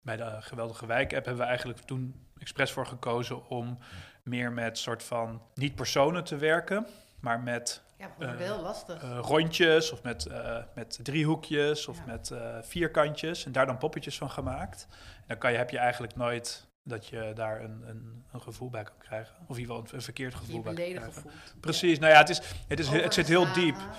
Bij 0.00 0.16
de 0.16 0.36
Geweldige 0.40 0.86
Wijk-app 0.86 1.24
hebben 1.24 1.42
we 1.42 1.48
eigenlijk 1.48 1.78
toen 1.78 2.26
expres 2.38 2.70
voor 2.72 2.86
gekozen 2.86 3.48
om 3.48 3.78
meer 4.22 4.52
met 4.52 4.78
soort 4.78 5.02
van 5.02 5.42
niet 5.54 5.74
personen 5.74 6.24
te 6.24 6.36
werken, 6.36 6.86
maar 7.20 7.40
met 7.40 7.82
Ja, 7.98 8.14
Eh, 8.18 8.36
heel 8.36 8.60
lastig. 8.60 9.02
eh, 9.02 9.18
rondjes 9.22 9.90
of 9.92 10.02
met, 10.02 10.26
eh, 10.26 10.62
met 10.74 10.98
driehoekjes 11.02 11.86
of 11.86 11.96
Ja. 11.96 12.04
met 12.06 12.30
eh, 12.30 12.58
vierkantjes 12.62 13.44
en 13.44 13.52
daar 13.52 13.66
dan 13.66 13.78
poppetjes 13.78 14.18
van 14.18 14.30
gemaakt. 14.30 14.86
En 14.90 15.24
dan 15.26 15.38
kan 15.38 15.52
je, 15.52 15.56
heb 15.58 15.70
je 15.70 15.78
eigenlijk 15.78 16.14
nooit 16.16 16.66
dat 16.82 17.06
je 17.06 17.32
daar 17.34 17.60
een, 17.62 17.82
een, 17.88 18.24
een 18.32 18.40
gevoel 18.40 18.70
bij 18.70 18.82
kan 18.84 18.98
krijgen. 18.98 19.34
Of 19.46 19.56
in 19.56 19.60
ieder 19.60 19.74
geval 19.74 19.88
een, 19.90 19.94
een 19.96 20.02
verkeerd 20.02 20.34
gevoel 20.34 20.62
bij 20.62 20.74
kan 20.74 20.84
krijgen. 20.84 21.12
voelt. 21.12 21.34
Precies, 21.60 21.98
nou 21.98 22.12
ja, 22.12 22.18
het, 22.18 22.28
is, 22.28 22.40
het, 22.68 22.78
is, 22.78 22.88
het 22.88 23.14
zit 23.14 23.28
heel 23.28 23.52
diep. 23.52 23.76
Ja. 23.76 23.94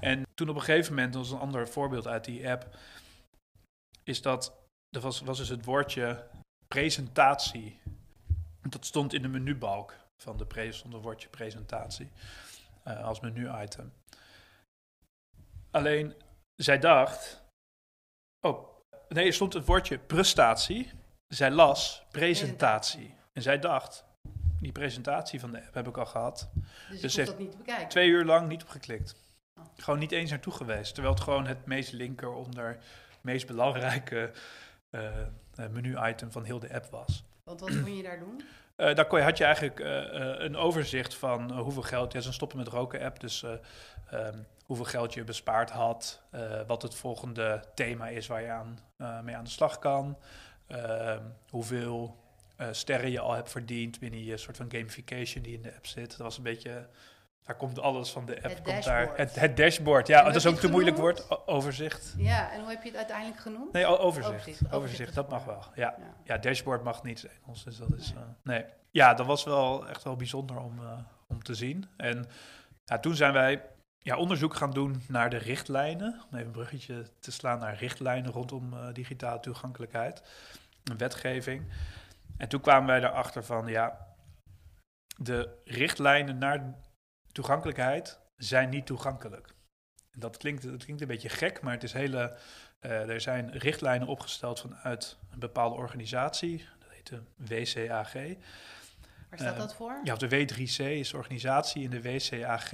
En 0.00 0.26
toen 0.34 0.48
op 0.48 0.54
een 0.54 0.62
gegeven 0.62 0.94
moment, 0.94 1.12
dat 1.12 1.22
was 1.22 1.30
een 1.32 1.38
ander 1.38 1.68
voorbeeld 1.68 2.06
uit 2.06 2.24
die 2.24 2.50
app, 2.50 2.66
is 4.04 4.22
dat, 4.22 4.52
er 4.90 5.00
was, 5.00 5.20
was 5.20 5.38
dus 5.38 5.48
het 5.48 5.64
woordje 5.64 6.26
presentatie. 6.68 7.80
Dat 8.68 8.86
stond 8.86 9.12
in 9.14 9.22
de 9.22 9.28
menubalk 9.28 9.94
van 10.16 10.36
de 10.36 10.46
pre, 10.46 10.72
stond 10.72 10.94
een 10.94 11.00
woordje 11.00 11.28
presentatie 11.28 12.10
eh, 12.88 13.04
als 13.04 13.20
menu-item. 13.20 13.92
Alleen, 15.70 16.14
zij 16.54 16.78
dacht, 16.78 17.44
oh, 18.40 18.68
nee, 19.08 19.26
er 19.26 19.32
stond 19.32 19.52
het 19.52 19.66
woordje 19.66 19.98
prestatie. 19.98 20.90
Zij 21.28 21.50
las 21.50 22.06
presentatie. 22.10 23.14
En 23.32 23.42
zij 23.42 23.58
dacht, 23.58 24.04
die 24.60 24.72
presentatie 24.72 25.40
van 25.40 25.52
de 25.52 25.64
app 25.64 25.74
heb 25.74 25.88
ik 25.88 25.96
al 25.96 26.06
gehad 26.06 26.50
Dus, 26.90 27.00
dus 27.00 27.12
je 27.12 27.18
heeft 27.20 27.30
dat 27.30 27.40
niet 27.40 27.56
bekijken. 27.56 27.88
twee 27.88 28.08
uur 28.08 28.24
lang 28.24 28.48
niet 28.48 28.62
op 28.62 28.68
geklikt. 28.68 29.16
Oh. 29.60 29.64
Gewoon 29.76 29.98
niet 29.98 30.12
eens 30.12 30.30
naartoe 30.30 30.52
geweest. 30.52 30.94
Terwijl 30.94 31.14
het 31.14 31.22
gewoon 31.22 31.46
het 31.46 31.66
meest 31.66 31.92
linkeronder, 31.92 32.78
meest 33.20 33.46
belangrijke 33.46 34.32
eh, 34.90 35.20
eh, 35.54 35.70
menu-item 35.70 36.32
van 36.32 36.44
heel 36.44 36.58
de 36.58 36.74
app 36.74 36.86
was. 36.86 37.24
Want 37.44 37.60
wat 37.60 37.82
kon 37.82 37.96
je 37.96 38.02
daar 38.02 38.18
doen? 38.18 38.42
Eh, 38.78 38.94
daar 38.94 39.22
had 39.22 39.38
je 39.38 39.44
eigenlijk 39.44 39.80
eh, 39.80 39.98
eh, 39.98 40.40
een 40.40 40.56
overzicht 40.56 41.14
van 41.14 41.52
hoeveel 41.52 41.82
geld... 41.82 42.12
Ja, 42.12 42.20
zo'n 42.20 42.32
stoppen 42.32 42.58
met 42.58 42.68
roken 42.68 43.02
app, 43.02 43.20
dus 43.20 43.42
eh, 43.42 43.52
ehm, 44.10 44.38
hoeveel 44.64 44.84
geld 44.84 45.14
je 45.14 45.24
bespaard 45.24 45.70
had... 45.70 46.22
wat 46.66 46.82
het 46.82 46.94
volgende 46.94 47.64
thema 47.74 48.08
is 48.08 48.26
waar 48.26 48.42
je 48.42 48.50
aan, 48.50 48.78
mee 49.24 49.36
aan 49.36 49.44
de 49.44 49.50
slag 49.50 49.78
kan... 49.78 50.18
ehm, 50.66 51.22
hoeveel 51.50 52.16
sterren 52.70 53.10
je 53.10 53.20
al 53.20 53.32
hebt 53.32 53.50
verdiend 53.50 53.98
binnen 53.98 54.24
je 54.24 54.36
soort 54.36 54.56
van 54.56 54.70
gamification 54.70 55.42
die 55.42 55.54
in 55.54 55.62
de 55.62 55.74
app 55.74 55.86
zit. 55.86 56.10
Dat 56.10 56.18
was 56.18 56.36
een 56.36 56.42
beetje... 56.42 56.86
Daar 57.44 57.56
komt 57.56 57.80
alles 57.80 58.10
van 58.10 58.26
de 58.26 58.34
app. 58.34 58.42
Het 58.42 58.62
komt 58.62 58.84
daar, 58.84 59.04
dashboard. 59.04 59.18
het, 59.18 59.40
het 59.40 59.56
dashboard, 59.56 60.06
ja. 60.06 60.22
Dat 60.22 60.34
is 60.34 60.46
ook 60.46 60.58
te 60.58 60.70
moeilijk 60.70 60.96
woord. 60.96 61.46
Overzicht. 61.46 62.14
Ja, 62.16 62.52
en 62.52 62.60
hoe 62.60 62.68
heb 62.70 62.82
je 62.82 62.88
het 62.88 62.96
uiteindelijk 62.96 63.40
genoemd? 63.40 63.72
Nee, 63.72 63.86
overzicht. 63.86 64.34
Overzicht. 64.34 64.72
Overzicht, 64.72 65.14
dat 65.14 65.28
mag 65.28 65.44
wel. 65.44 65.64
Ja. 65.74 65.94
Ja. 65.98 66.14
Ja, 66.24 66.38
dashboard 66.38 66.82
mag 66.82 67.02
niet 67.02 67.28
Engels, 67.42 67.64
dus 67.64 67.76
dat 67.76 67.92
is... 67.92 68.12
Nee. 68.12 68.22
eh, 68.22 68.30
nee. 68.42 68.64
Ja, 68.90 69.14
dat 69.14 69.26
was 69.26 69.44
wel 69.44 69.88
echt 69.88 70.02
wel 70.02 70.16
bijzonder 70.16 70.60
om, 70.60 70.78
eh, 70.78 70.98
om 71.26 71.42
te 71.42 71.54
zien. 71.54 71.88
En 71.96 72.26
ja, 72.84 72.98
toen 72.98 73.14
zijn 73.14 73.32
wij 73.32 73.62
ja, 73.98 74.16
onderzoek 74.16 74.54
gaan 74.54 74.70
doen 74.70 75.02
naar 75.08 75.30
de 75.30 75.36
richtlijnen. 75.36 76.22
Om 76.30 76.34
even 76.34 76.46
een 76.46 76.52
bruggetje 76.52 77.06
te 77.20 77.32
slaan 77.32 77.58
naar 77.58 77.76
richtlijnen 77.76 78.32
rondom 78.32 78.72
eh, 78.72 78.92
digitale 78.92 79.40
toegankelijkheid. 79.40 80.22
Een 80.84 80.98
wetgeving. 80.98 81.72
En 82.36 82.48
toen 82.48 82.60
kwamen 82.60 82.86
wij 82.86 82.98
erachter 82.98 83.44
van, 83.44 83.66
ja, 83.66 84.06
de 85.16 85.60
richtlijnen 85.64 86.38
naar 86.38 86.74
toegankelijkheid 87.38 88.20
zijn 88.36 88.68
niet 88.68 88.86
toegankelijk. 88.86 89.54
Dat 90.10 90.36
klinkt, 90.36 90.62
dat 90.62 90.84
klinkt 90.84 91.02
een 91.02 91.08
beetje 91.08 91.28
gek, 91.28 91.60
maar 91.60 91.72
het 91.72 91.82
is 91.82 91.92
hele... 91.92 92.36
eh, 92.80 93.08
er 93.08 93.20
zijn 93.20 93.58
richtlijnen 93.58 94.08
opgesteld 94.08 94.60
vanuit 94.60 95.18
een 95.30 95.38
bepaalde 95.38 95.76
organisatie. 95.76 96.68
Dat 96.78 96.88
heet 96.90 97.06
de 97.08 97.22
WCAG. 97.36 98.12
Waar 98.12 99.38
staat 99.38 99.52
Eh, 99.52 99.58
dat 99.58 99.74
voor? 99.74 100.00
Ja, 100.04 100.14
de 100.14 100.28
W3C 100.28 100.78
is 100.84 101.10
de 101.10 101.16
organisatie 101.16 101.84
en 101.84 101.90
de 101.90 102.02
WCAG... 102.02 102.72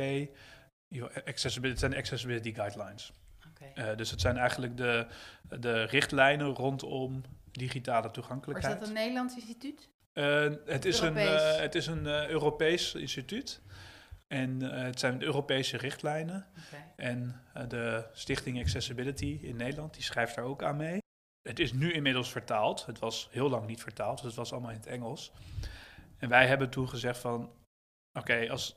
Accessibility, 1.25 1.69
het 1.71 1.79
zijn 1.79 1.95
Accessibility 1.95 2.55
Guidelines. 2.55 3.13
Oké. 3.51 3.81
Eh, 3.81 3.97
dus 3.97 4.11
het 4.11 4.21
zijn 4.21 4.37
eigenlijk 4.37 4.77
de, 4.77 5.07
de 5.43 5.83
richtlijnen 5.83 6.47
rondom 6.47 7.23
digitale 7.51 7.97
Maar 7.99 8.07
is 8.07 8.13
toegankelijkheid. 8.15 8.79
dat 8.79 8.89
een 8.89 8.95
Nederlands 8.95 9.35
instituut? 9.35 9.89
Het, 10.13 10.85
is 10.85 11.01
een, 11.01 11.17
Europees? 11.17 11.59
het 11.61 11.75
is 11.75 11.87
een 11.87 12.07
Europees 12.07 12.95
instituut. 12.95 13.63
En 14.35 14.73
eh, 14.73 14.83
het 14.83 14.99
zijn 14.99 15.23
Europese 15.23 15.77
richtlijnen. 15.77 16.47
En 16.97 17.41
eh, 17.53 17.69
de 17.69 18.07
Stichting 18.13 18.61
Accessibility 18.61 19.39
in 19.43 19.57
Nederland, 19.57 19.95
die 19.95 20.03
schrijft 20.03 20.35
daar 20.35 20.45
ook 20.45 20.63
aan 20.63 20.77
mee. 20.77 20.99
Het 21.49 21.59
is 21.59 21.73
nu 21.73 21.93
inmiddels 21.93 22.31
vertaald. 22.31 22.87
Het 22.87 22.99
was 22.99 23.29
heel 23.31 23.49
lang 23.49 23.67
niet 23.67 23.83
vertaald, 23.83 24.17
dus 24.17 24.27
het 24.27 24.35
was 24.35 24.53
allemaal 24.53 24.71
in 24.71 24.77
het 24.77 24.87
Engels. 24.87 25.33
En 26.19 26.29
wij 26.29 26.47
hebben 26.47 26.71
toen 26.71 26.89
gezegd 26.89 27.19
van, 27.19 27.53
oké, 28.19 28.51
als 28.51 28.77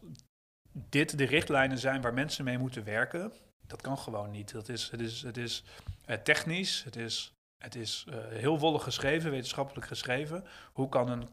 dit 0.71 1.17
de 1.17 1.25
richtlijnen 1.25 1.77
zijn 1.77 2.01
waar 2.01 2.13
mensen 2.13 2.43
mee 2.43 2.57
moeten 2.57 2.83
werken, 2.83 3.33
dat 3.67 3.81
kan 3.81 3.97
gewoon 3.97 4.31
niet. 4.31 4.51
Dat 4.51 4.69
is, 4.69 4.89
het 4.89 5.01
is, 5.01 5.21
het 5.21 5.37
is 5.37 5.63
eh, 6.05 6.17
technisch, 6.17 6.83
het 6.83 6.95
is, 6.95 7.33
het 7.63 7.75
is 7.75 8.07
heel 8.29 8.59
wollig 8.59 8.83
geschreven, 8.83 9.31
wetenschappelijk 9.31 9.87
geschreven. 9.87 10.43
Hoe 10.73 10.89
kan 10.89 11.09
een 11.09 11.31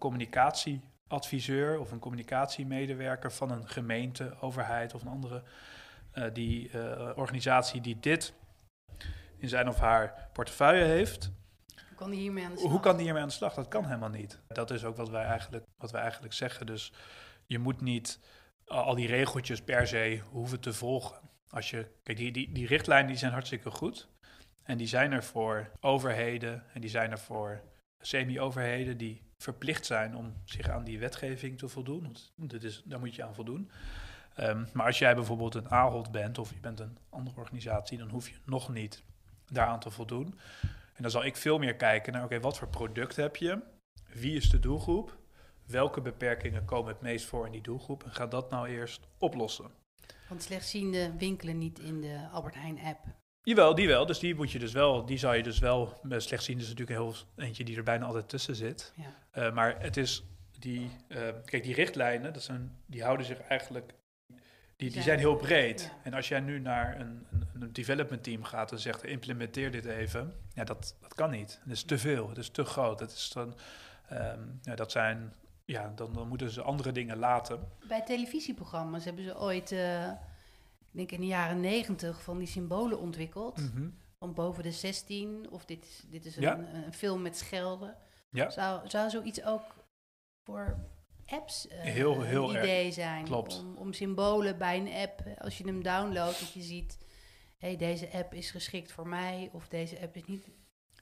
adviseur 1.09 1.79
of 1.79 1.93
een 1.93 1.99
communicatiemedewerker 1.99 3.33
van 3.33 3.51
een 3.51 3.69
gemeente, 3.69 4.37
overheid 4.41 4.95
of 4.95 5.03
een 5.03 5.09
andere 5.09 5.43
uh, 6.15 6.25
die, 6.33 6.71
uh, 6.73 7.11
organisatie 7.15 7.81
die 7.81 8.01
dit 8.01 8.35
in 9.37 9.49
zijn 9.49 9.69
of 9.69 9.79
haar 9.79 10.29
portefeuille 10.33 10.85
heeft. 10.85 11.31
Hoe 11.89 11.97
kan 11.97 12.11
die 12.11 12.21
hiermee 12.21 12.45
aan 12.45 12.53
de 12.53 12.59
slag? 12.59 12.71
Hoe 12.71 12.81
kan 12.81 12.95
die 12.95 13.05
hiermee 13.05 13.23
aan 13.23 13.29
de 13.29 13.35
slag? 13.35 13.55
Dat 13.55 13.69
kan 13.69 13.85
helemaal 13.85 14.09
niet. 14.09 14.41
Dat 14.49 14.71
is 14.71 14.85
ook 14.85 14.97
wat 14.97 15.09
wij 15.09 15.25
eigenlijk, 15.25 15.65
wat 15.77 15.91
wij 15.91 16.03
eigenlijk 16.03 16.33
zeggen. 16.33 16.67
Dus 16.67 16.93
je 17.47 17.59
moet 17.59 17.81
niet 17.81 18.21
al 18.67 18.95
die 18.95 19.07
regeltjes 19.07 19.63
per 19.63 19.87
se 19.87 20.23
hoeven 20.31 20.61
te 20.61 20.73
volgen. 20.73 21.21
Als 21.49 21.71
je, 21.71 21.87
kijk, 22.03 22.19
die, 22.19 22.33
die, 22.33 22.53
die 22.53 22.67
richtlijnen 22.67 23.07
die 23.07 23.17
zijn 23.17 23.33
hartstikke 23.33 23.71
goed. 23.71 24.09
En 24.63 24.77
die 24.77 24.87
zijn 24.87 25.13
er 25.13 25.25
voor 25.25 25.71
overheden 25.81 26.65
en 26.73 26.81
die 26.81 26.91
zijn 26.91 27.11
er 27.11 27.19
voor 27.19 27.63
semi-overheden 27.99 28.97
die 28.97 29.23
verplicht 29.45 29.87
zijn 29.87 30.17
om 30.17 30.35
zich 30.45 30.69
aan 30.69 30.85
die 30.85 30.99
wetgeving 30.99 31.59
te 31.59 31.69
voldoen. 31.69 32.17
Want 32.35 32.65
is, 32.65 32.83
daar 32.85 32.99
moet 32.99 33.15
je 33.15 33.25
aan 33.25 33.35
voldoen. 33.35 33.71
Um, 34.41 34.69
maar 34.73 34.87
als 34.87 34.99
jij 34.99 35.15
bijvoorbeeld 35.15 35.55
een 35.55 35.69
AHOD 35.69 36.11
bent 36.11 36.39
of 36.39 36.51
je 36.51 36.61
bent 36.61 36.81
een 36.81 36.99
andere 37.09 37.41
organisatie, 37.41 37.99
dan 37.99 38.09
hoef 38.09 38.29
je 38.29 38.35
nog 38.45 38.69
niet 38.69 39.03
daaraan 39.47 39.81
te 39.81 39.91
voldoen. 39.91 40.39
En 40.95 41.03
dan 41.03 41.11
zal 41.11 41.25
ik 41.25 41.37
veel 41.37 41.59
meer 41.59 41.77
kijken 41.77 42.13
naar, 42.13 42.25
oké, 42.25 42.41
wat 42.41 42.59
voor 42.59 42.69
product 42.69 43.17
heb 43.17 43.37
je? 43.37 43.63
Wie 44.09 44.37
is 44.37 44.51
de 44.51 44.59
doelgroep? 44.59 45.19
Welke 45.67 46.01
beperkingen 46.01 46.65
komen 46.65 46.93
het 46.93 47.01
meest 47.01 47.27
voor 47.27 47.47
in 47.47 47.53
die 47.53 47.63
doelgroep? 47.63 48.05
En 48.05 48.13
ga 48.13 48.27
dat 48.27 48.51
nou 48.51 48.69
eerst 48.69 49.07
oplossen. 49.19 49.71
Want 50.29 50.43
slechtziende 50.43 51.17
winkelen 51.17 51.59
niet 51.59 51.79
in 51.79 52.01
de 52.01 52.29
Albert 52.33 52.55
Heijn 52.55 52.79
app. 52.79 53.24
Jawel, 53.45 53.75
die 53.75 53.87
wel. 53.87 54.07
Dus 54.07 54.19
die 54.19 54.35
moet 54.35 54.53
je 54.53 54.59
dus 54.59 54.73
wel, 54.73 55.07
die 55.07 55.19
zou 55.19 55.37
je 55.37 55.43
dus 55.43 55.59
wel, 55.59 56.01
slechtziende 56.09 56.63
is 56.63 56.69
natuurlijk 56.69 56.99
heel 56.99 57.15
eentje 57.37 57.65
die 57.65 57.77
er 57.77 57.83
bijna 57.83 58.07
altijd 58.07 58.29
tussen 58.29 58.55
zit. 58.55 58.93
Ja. 58.97 59.47
Uh, 59.47 59.55
maar 59.55 59.81
het 59.81 59.97
is 59.97 60.25
die, 60.59 60.91
uh, 61.09 61.19
kijk, 61.45 61.63
die 61.63 61.75
richtlijnen, 61.75 62.33
dat 62.33 62.43
zijn, 62.43 62.79
die 62.87 63.03
houden 63.03 63.27
zich 63.27 63.41
eigenlijk 63.41 63.95
die, 64.77 64.91
die 64.91 65.03
zijn 65.03 65.19
heel 65.19 65.37
breed. 65.37 65.93
En 66.03 66.15
als 66.15 66.29
jij 66.29 66.41
nu 66.41 66.59
naar 66.59 67.01
een, 67.01 67.27
een, 67.31 67.47
een, 67.61 67.73
development 67.73 68.23
team 68.23 68.45
gaat 68.45 68.73
en 68.73 68.79
zegt, 68.79 69.05
implementeer 69.05 69.71
dit 69.71 69.85
even. 69.85 70.35
Ja, 70.55 70.65
dat, 70.65 70.97
dat 71.01 71.15
kan 71.15 71.31
niet. 71.31 71.61
Het 71.63 71.73
is 71.73 71.83
te 71.83 71.99
veel, 71.99 72.29
het 72.29 72.39
is 72.39 72.49
te 72.49 72.65
groot. 72.65 73.01
Het 73.01 73.13
is 73.13 73.31
dan, 73.33 73.55
um, 74.13 74.59
ja, 74.63 74.75
dat 74.75 74.91
zijn, 74.91 75.35
ja, 75.65 75.93
dan, 75.95 76.13
dan 76.13 76.29
moeten 76.29 76.51
ze 76.51 76.63
andere 76.63 76.93
dingen 76.93 77.17
laten. 77.17 77.69
Bij 77.89 78.03
televisieprogramma's 78.03 79.05
hebben 79.05 79.25
ze 79.25 79.39
ooit, 79.39 79.73
uh, 79.73 80.11
denk 80.95 81.13
in 81.13 81.21
de 81.21 81.27
jaren 81.27 81.61
negentig, 81.61 82.23
van 82.23 82.39
die 82.39 82.47
symbolen 82.47 82.99
ontwikkeld. 82.99 83.59
Mm 83.59 83.71
-hmm. 83.75 83.99
Van 84.19 84.35
boven 84.35 84.63
de 84.63 84.73
16, 84.73 85.51
of 85.51 85.65
dit, 85.65 86.05
dit 86.11 86.25
is 86.25 86.37
een, 86.37 86.43
ja. 86.43 86.59
een, 86.59 86.95
film 86.95 87.23
met 87.23 87.37
schelden. 87.37 87.97
Ja. 88.31 88.51
Zou, 88.51 88.89
zou 88.89 89.11
zoiets 89.11 89.45
ook 89.45 89.63
voor 90.43 90.79
apps 91.27 91.67
uh, 91.67 91.81
heel, 91.81 92.23
heel 92.23 92.51
idee 92.51 92.91
zijn. 92.91 93.25
Klopt. 93.25 93.61
Om, 93.61 93.77
om, 93.77 93.93
symbolen 93.93 94.59
bij 94.59 94.79
een 94.79 94.93
app, 94.93 95.21
als 95.39 95.59
je 95.59 95.65
hem 95.65 95.83
downloadt, 95.83 96.41
dat 96.41 96.53
je 96.53 96.63
ziet... 96.63 96.99
hé, 97.59 97.69
hey, 97.69 97.77
deze 97.77 98.13
app 98.13 98.35
is 98.35 98.51
geschikt 98.51 98.93
voor 98.93 99.09
mij 99.09 99.51
of 99.53 99.69
deze 99.69 100.01
app 100.01 100.17
is 100.17 100.25
niet... 100.25 100.49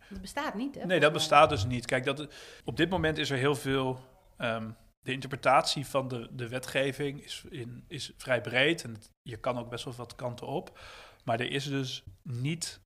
Dat 0.09 0.21
bestaat 0.21 0.55
niet, 0.55 0.75
hè? 0.75 0.87
Nee, 0.87 1.01
dat 1.01 1.13
bestaat 1.13 1.49
dus 1.49 1.65
niet. 1.65 1.87
Kijk, 1.87 2.05
dat, 2.05 2.29
op 2.65 2.77
dit 2.77 2.91
moment 2.91 3.19
is 3.19 3.31
er 3.31 3.39
heel 3.39 3.55
veel... 3.55 3.99
Um, 4.39 4.77
de 5.03 5.13
interpretatie 5.13 5.87
van 5.87 6.09
de, 6.09 6.29
de 6.33 6.49
wetgeving 6.49 7.25
is, 7.25 7.45
in, 7.51 7.85
is 7.89 8.13
vrij 8.17 8.41
breed 8.41 8.85
en 8.85 8.97
je 9.23 9.37
kan 9.37 9.59
ook 9.59 9.71
best 9.71 9.85
wel 9.85 9.95
wat 9.95 10.15
kanten 10.15 10.47
op. 10.47 10.81
Maar 11.25 11.41
er 11.41 11.51
is 11.51 11.65
dus 11.65 12.03
niet 12.23 12.81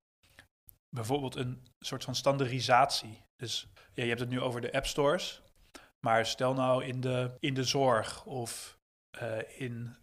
bijvoorbeeld 0.89 1.37
een 1.37 1.67
soort 1.79 2.05
van 2.05 2.15
standaardisatie. 2.15 3.23
Dus 3.37 3.69
ja, 3.95 4.03
je 4.03 4.09
hebt 4.09 4.21
het 4.21 4.29
nu 4.29 4.41
over 4.41 4.61
de 4.61 4.73
app 4.73 4.87
stores. 4.87 5.43
Maar 6.07 6.27
stel 6.27 6.55
nou 6.55 6.85
in 6.85 7.01
de, 7.01 7.37
in 7.41 7.55
de 7.55 7.65
zorg 7.65 8.25
of 8.25 8.79
uh, 9.23 9.39
in, 9.61 9.97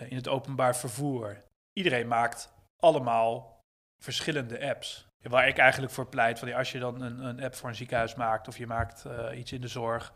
uh, 0.00 0.10
in 0.10 0.16
het 0.16 0.28
openbaar 0.28 0.76
vervoer. 0.76 1.44
Iedereen 1.72 2.08
maakt 2.08 2.52
allemaal 2.76 3.60
verschillende 4.02 4.68
apps. 4.68 5.06
Waar 5.22 5.48
ik 5.48 5.58
eigenlijk 5.58 5.92
voor 5.92 6.08
pleit, 6.08 6.38
van, 6.38 6.52
als 6.52 6.72
je 6.72 6.78
dan 6.78 7.00
een, 7.00 7.18
een 7.18 7.42
app 7.42 7.54
voor 7.54 7.68
een 7.68 7.74
ziekenhuis 7.74 8.14
maakt 8.14 8.48
of 8.48 8.58
je 8.58 8.66
maakt 8.66 9.04
uh, 9.04 9.38
iets 9.38 9.52
in 9.52 9.60
de 9.60 9.68
zorg, 9.68 10.14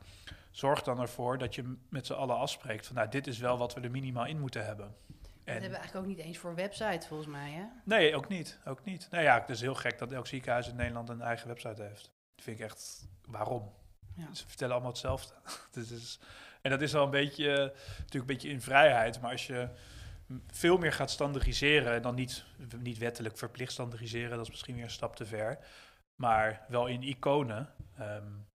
zorg 0.52 0.82
dan 0.82 1.00
ervoor 1.00 1.38
dat 1.38 1.54
je 1.54 1.76
met 1.88 2.06
z'n 2.06 2.12
allen 2.12 2.36
afspreekt 2.36 2.86
van 2.86 2.96
nou, 2.96 3.08
dit 3.08 3.26
is 3.26 3.38
wel 3.38 3.58
wat 3.58 3.74
we 3.74 3.80
er 3.80 3.90
minimaal 3.90 4.26
in 4.26 4.40
moeten 4.40 4.64
hebben. 4.64 4.86
En, 4.86 4.94
dat 5.44 5.62
hebben 5.62 5.70
we 5.70 5.76
eigenlijk 5.76 6.06
ook 6.06 6.16
niet 6.16 6.26
eens 6.26 6.38
voor 6.38 6.54
website, 6.54 7.06
volgens 7.06 7.28
mij, 7.28 7.50
hè? 7.50 7.64
Nee, 7.84 8.16
ook 8.16 8.28
niet. 8.28 8.58
Ook 8.64 8.84
niet. 8.84 9.08
Nou 9.10 9.22
ja, 9.22 9.40
het 9.40 9.48
is 9.48 9.60
heel 9.60 9.74
gek 9.74 9.98
dat 9.98 10.12
elk 10.12 10.26
ziekenhuis 10.26 10.68
in 10.68 10.76
Nederland 10.76 11.08
een 11.08 11.20
eigen 11.20 11.48
website 11.48 11.82
heeft. 11.82 12.12
Dat 12.34 12.44
vind 12.44 12.58
ik 12.58 12.64
echt, 12.64 13.08
waarom? 13.24 13.72
Ja. 14.14 14.34
Ze 14.34 14.46
vertellen 14.46 14.72
allemaal 14.72 14.92
hetzelfde. 14.92 15.34
dus 15.70 15.90
is, 15.90 16.20
en 16.62 16.70
dat 16.70 16.80
is 16.80 16.92
wel 16.92 17.04
een 17.04 17.10
beetje, 17.10 17.72
natuurlijk 17.88 18.12
een 18.12 18.26
beetje 18.26 18.48
in 18.48 18.60
vrijheid. 18.60 19.20
Maar 19.20 19.30
als 19.30 19.46
je 19.46 19.68
veel 20.46 20.78
meer 20.78 20.92
gaat 20.92 21.10
standaardiseren, 21.10 21.92
en 21.92 22.02
dan 22.02 22.14
niet, 22.14 22.44
niet 22.78 22.98
wettelijk 22.98 23.38
verplicht 23.38 23.72
standaardiseren, 23.72 24.36
dat 24.36 24.44
is 24.44 24.50
misschien 24.50 24.74
weer 24.74 24.84
een 24.84 24.90
stap 24.90 25.16
te 25.16 25.26
ver. 25.26 25.58
Maar 26.14 26.64
wel 26.68 26.86
in 26.86 27.02
iconen, 27.02 27.72
um, 28.00 28.46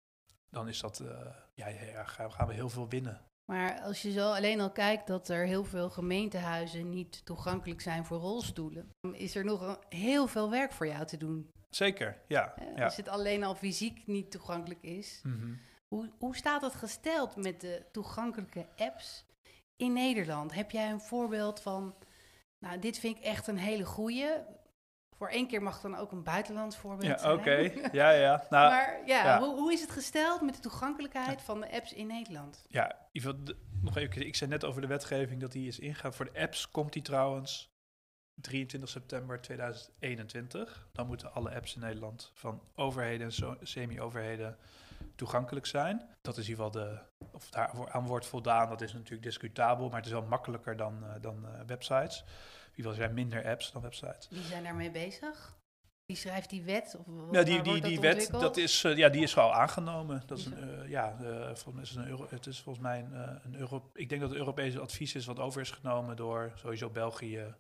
dan 0.51 0.69
is 0.69 0.81
dat, 0.81 1.01
uh, 1.01 1.09
ja, 1.57 1.69
ja, 1.69 2.05
gaan 2.05 2.47
we 2.47 2.55
heel 2.55 2.69
veel 2.69 2.89
winnen. 2.89 3.21
Maar 3.45 3.81
als 3.81 4.03
je 4.03 4.13
zo 4.13 4.33
alleen 4.33 4.61
al 4.61 4.73
kijkt 4.73 5.07
dat 5.07 5.29
er 5.29 5.47
heel 5.47 5.65
veel 5.65 5.91
gemeentehuizen 5.91 6.91
niet 6.91 7.25
toegankelijk 7.25 7.81
zijn 7.81 8.05
voor 8.05 8.19
rolstoelen, 8.19 8.91
is 9.13 9.35
er 9.35 9.45
nog 9.45 9.79
heel 9.89 10.27
veel 10.27 10.51
werk 10.51 10.73
voor 10.73 10.87
jou 10.87 11.07
te 11.07 11.17
doen. 11.17 11.51
Zeker, 11.71 12.23
ja. 12.29 12.55
ja. 12.77 12.85
Als 12.85 12.97
het 12.97 13.09
alleen 13.09 13.45
al 13.45 13.55
fysiek 13.55 14.07
niet 14.07 14.31
toegankelijk 14.31 14.83
is. 14.83 15.21
Mhm. 15.23 15.55
hoe, 15.89 16.11
hoe 16.19 16.37
staat 16.37 16.63
het 16.63 16.75
gesteld 16.75 17.37
met 17.37 17.61
de 17.61 17.87
toegankelijke 17.93 18.67
apps 18.77 19.25
in 19.77 19.93
Nederland? 19.93 20.55
Heb 20.55 20.71
jij 20.71 20.91
een 20.91 21.01
voorbeeld 21.01 21.61
van, 21.61 21.95
nou, 22.59 22.79
dit 22.79 22.99
vind 22.99 23.17
ik 23.17 23.23
echt 23.23 23.47
een 23.47 23.59
hele 23.59 23.85
goeie. 23.85 24.31
Voor 25.17 25.29
één 25.29 25.47
keer 25.47 25.63
mag 25.63 25.81
dan 25.81 25.97
ook 25.97 26.13
een 26.13 26.23
buitenlands 26.23 26.77
voorbeeld 26.77 27.21
ja. 27.21 27.33
Oké, 27.33 27.73
ja, 27.93 28.11
ja. 28.11 28.47
Nou, 28.51 28.71
maar 28.71 29.01
ja, 29.07 29.39
Hoe, 29.39 29.55
hoe 29.55 29.73
is 29.73 29.81
het 29.81 29.91
gesteld 29.91 30.41
met 30.41 30.55
de 30.55 30.61
toegankelijkheid 30.61 31.43
van 31.43 31.61
de 31.61 31.73
apps 31.73 31.93
in 31.93 32.07
Nederland? 32.07 32.65
Ja, 32.69 32.97
nog 33.83 33.97
even, 33.97 34.27
ik 34.27 34.37
zei 34.37 34.51
net 34.51 34.65
over 34.65 34.81
de 34.81 34.87
wetgeving 34.87 35.41
dat 35.41 35.53
die 35.53 35.69
is 35.69 35.79
ingegaan. 35.79 36.15
Voor 36.15 36.33
de 36.33 36.41
apps 36.41 36.71
komt 36.71 36.93
die 36.93 37.03
trouwens 37.03 37.75
23 38.35 38.91
september 38.91 39.41
2021. 39.41 40.89
Dan 40.93 41.07
moeten 41.07 41.33
alle 41.33 41.55
apps 41.55 41.75
in 41.75 41.81
Nederland 41.81 42.31
van 42.35 42.63
overheden 42.75 43.27
en 43.27 43.59
semi-overheden 43.63 44.59
toegankelijk 45.15 45.67
zijn. 45.67 46.09
Dat 46.23 46.37
is 46.37 46.45
in 46.45 46.51
ieder 46.51 46.65
geval 46.65 46.85
de. 46.85 46.99
Of 47.33 47.51
daar 47.51 47.91
aan 47.91 48.07
wordt 48.07 48.27
voldaan, 48.27 48.69
dat 48.69 48.81
is 48.81 48.93
natuurlijk 48.93 49.23
discutabel, 49.23 49.87
maar 49.89 49.97
het 49.97 50.07
is 50.07 50.13
wel 50.13 50.23
makkelijker 50.23 50.77
dan, 50.77 51.05
uh, 51.05 51.11
dan 51.21 51.45
uh, 51.45 51.61
websites. 51.67 52.25
Ieder 52.77 52.93
geval 52.93 52.95
zijn 52.95 53.15
minder 53.15 53.45
apps 53.45 53.73
dan 53.73 53.83
websites. 53.83 54.29
Wie 54.31 54.43
zijn 54.43 54.63
daarmee 54.63 54.91
bezig? 54.91 55.59
Wie 56.05 56.17
schrijft 56.17 56.51
die 56.51 56.63
wet? 56.63 56.97
Of 56.99 57.07
ja, 57.33 57.43
die, 57.43 57.63
die, 57.63 57.81
die 57.81 58.01
wet 58.01 58.31
dat 58.31 58.57
is, 58.57 58.85
uh, 58.85 58.97
ja, 58.97 59.09
die 59.09 59.23
is 59.23 59.37
al 59.37 59.55
aangenomen. 59.55 60.23
Dat 60.27 60.39
is 60.39 60.47
een, 60.47 60.89
ja, 60.89 61.17
volgens 61.45 61.75
mij 61.75 61.83
is 61.83 61.95
een 61.95 62.07
euro, 62.07 62.27
het 62.31 62.47
is 62.47 62.61
volgens 62.61 62.85
mij 62.85 62.99
een, 62.99 63.41
een 63.45 63.57
euro. 63.57 63.91
Ik 63.95 64.09
denk 64.09 64.21
dat 64.21 64.31
het 64.31 64.39
Europese 64.39 64.81
advies 64.81 65.15
is 65.15 65.27
wat 65.27 65.39
over 65.39 65.61
is 65.61 65.71
genomen 65.71 66.17
door 66.17 66.53
sowieso 66.55 66.91
België, 66.91 67.55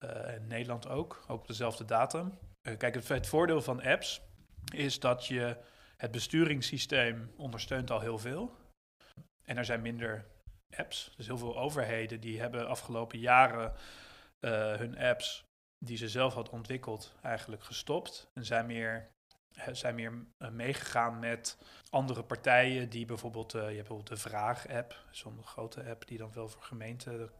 en 0.00 0.46
Nederland 0.46 0.88
ook, 0.88 1.24
ook 1.28 1.40
op 1.40 1.46
dezelfde 1.46 1.84
datum. 1.84 2.38
Kijk, 2.62 2.94
het, 2.94 3.08
het, 3.08 3.26
voordeel 3.26 3.62
van 3.62 3.82
apps 3.82 4.20
is 4.74 5.00
dat 5.00 5.26
je 5.26 5.56
het 5.96 6.10
besturingssysteem 6.10 7.32
ondersteunt 7.36 7.90
al 7.90 8.00
heel 8.00 8.18
veel. 8.18 8.56
En 9.44 9.56
er 9.56 9.64
zijn 9.64 9.80
minder 9.80 10.26
apps. 10.76 11.12
Dus 11.16 11.26
heel 11.26 11.38
veel 11.38 11.58
overheden 11.58 12.20
die 12.20 12.40
hebben 12.40 12.68
afgelopen 12.68 13.18
jaren 13.18 13.72
uh, 14.40 14.74
hun 14.74 14.98
apps 14.98 15.44
die 15.78 15.96
ze 15.96 16.08
zelf 16.08 16.34
hadden 16.34 16.52
ontwikkeld 16.52 17.14
eigenlijk 17.22 17.64
gestopt. 17.64 18.30
En 18.34 18.44
zijn 18.44 18.66
meer, 18.66 19.10
zijn 19.72 19.94
meer 19.94 20.26
meegegaan 20.52 21.18
met 21.18 21.58
andere 21.90 22.24
partijen 22.24 22.88
die 22.88 23.06
bijvoorbeeld, 23.06 23.52
je 23.52 23.58
hebt 23.58 23.76
bijvoorbeeld 23.76 24.08
de 24.08 24.16
Vraag-app, 24.16 25.04
zo'n 25.10 25.44
grote 25.44 25.84
app 25.84 26.06
die 26.06 26.18
dan 26.18 26.32
wel 26.32 26.48
voor 26.48 26.62
gemeenten 26.62 27.30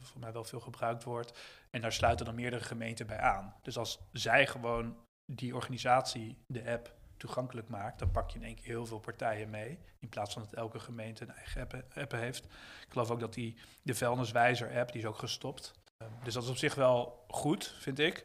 voor 0.00 0.20
mij 0.20 0.32
wel 0.32 0.44
veel 0.44 0.60
gebruikt 0.60 1.04
wordt. 1.04 1.38
En 1.70 1.80
daar 1.80 1.92
sluiten 1.92 2.26
dan 2.26 2.34
meerdere 2.34 2.64
gemeenten 2.64 3.06
bij 3.06 3.18
aan. 3.18 3.54
Dus 3.62 3.78
als 3.78 3.98
zij 4.12 4.46
gewoon 4.46 4.96
die 5.32 5.54
organisatie, 5.54 6.38
de 6.46 6.70
app, 6.70 6.94
toegankelijk 7.16 7.68
maakt, 7.68 7.98
dan 7.98 8.10
pak 8.10 8.30
je 8.30 8.38
in 8.38 8.44
één 8.44 8.54
keer 8.54 8.64
heel 8.64 8.86
veel 8.86 8.98
partijen 8.98 9.50
mee. 9.50 9.78
In 9.98 10.08
plaats 10.08 10.32
van 10.32 10.42
dat 10.42 10.52
elke 10.52 10.80
gemeente 10.80 11.24
een 11.24 11.34
eigen 11.34 11.60
app, 11.60 11.84
app 11.94 12.12
heeft. 12.12 12.44
Ik 12.44 12.86
geloof 12.88 13.10
ook 13.10 13.20
dat 13.20 13.34
die 13.34 13.56
de 13.82 13.94
vuilniswijzer 13.94 14.78
app, 14.78 14.92
die 14.92 15.00
is 15.00 15.06
ook 15.06 15.18
gestopt. 15.18 15.72
Dus 16.24 16.34
dat 16.34 16.42
is 16.42 16.48
op 16.48 16.56
zich 16.56 16.74
wel 16.74 17.24
goed, 17.28 17.74
vind 17.78 17.98
ik. 17.98 18.24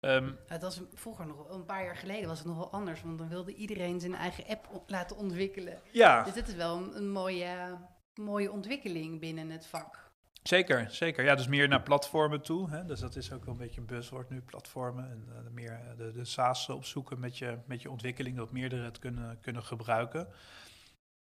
Um, 0.00 0.38
het 0.46 0.62
was 0.62 0.80
vroeger 0.94 1.26
nog, 1.26 1.50
een 1.50 1.64
paar 1.64 1.84
jaar 1.84 1.96
geleden 1.96 2.28
was 2.28 2.38
het 2.38 2.46
nog 2.46 2.56
wel 2.56 2.72
anders, 2.72 3.02
want 3.02 3.18
dan 3.18 3.28
wilde 3.28 3.54
iedereen 3.54 4.00
zijn 4.00 4.14
eigen 4.14 4.46
app 4.46 4.82
laten 4.86 5.16
ontwikkelen. 5.16 5.80
Ja. 5.92 6.22
Dus 6.22 6.32
dit 6.32 6.48
is 6.48 6.54
wel 6.54 6.76
een, 6.76 6.96
een 6.96 7.10
mooie, 7.10 7.78
mooie 8.14 8.52
ontwikkeling 8.52 9.20
binnen 9.20 9.50
het 9.50 9.66
vak. 9.66 10.06
Zeker, 10.42 10.86
zeker. 10.90 11.24
Ja, 11.24 11.34
dus 11.34 11.46
meer 11.46 11.68
naar 11.68 11.82
platformen 11.82 12.42
toe. 12.42 12.70
Hè? 12.70 12.84
Dus 12.84 13.00
dat 13.00 13.16
is 13.16 13.32
ook 13.32 13.44
wel 13.44 13.54
een 13.54 13.60
beetje 13.60 13.80
een 13.80 13.86
buzzword 13.86 14.30
nu, 14.30 14.40
platformen. 14.40 15.10
En 15.10 15.24
uh, 15.28 15.50
meer 15.52 15.72
eh, 15.72 15.96
de, 15.96 16.12
de 16.12 16.24
SaaS 16.24 16.68
opzoeken 16.68 17.20
met 17.20 17.38
je, 17.38 17.58
met 17.66 17.82
je 17.82 17.90
ontwikkeling, 17.90 18.36
dat 18.36 18.52
meerdere 18.52 18.84
het 18.84 18.98
kunnen, 18.98 19.38
kunnen 19.40 19.62
gebruiken. 19.62 20.28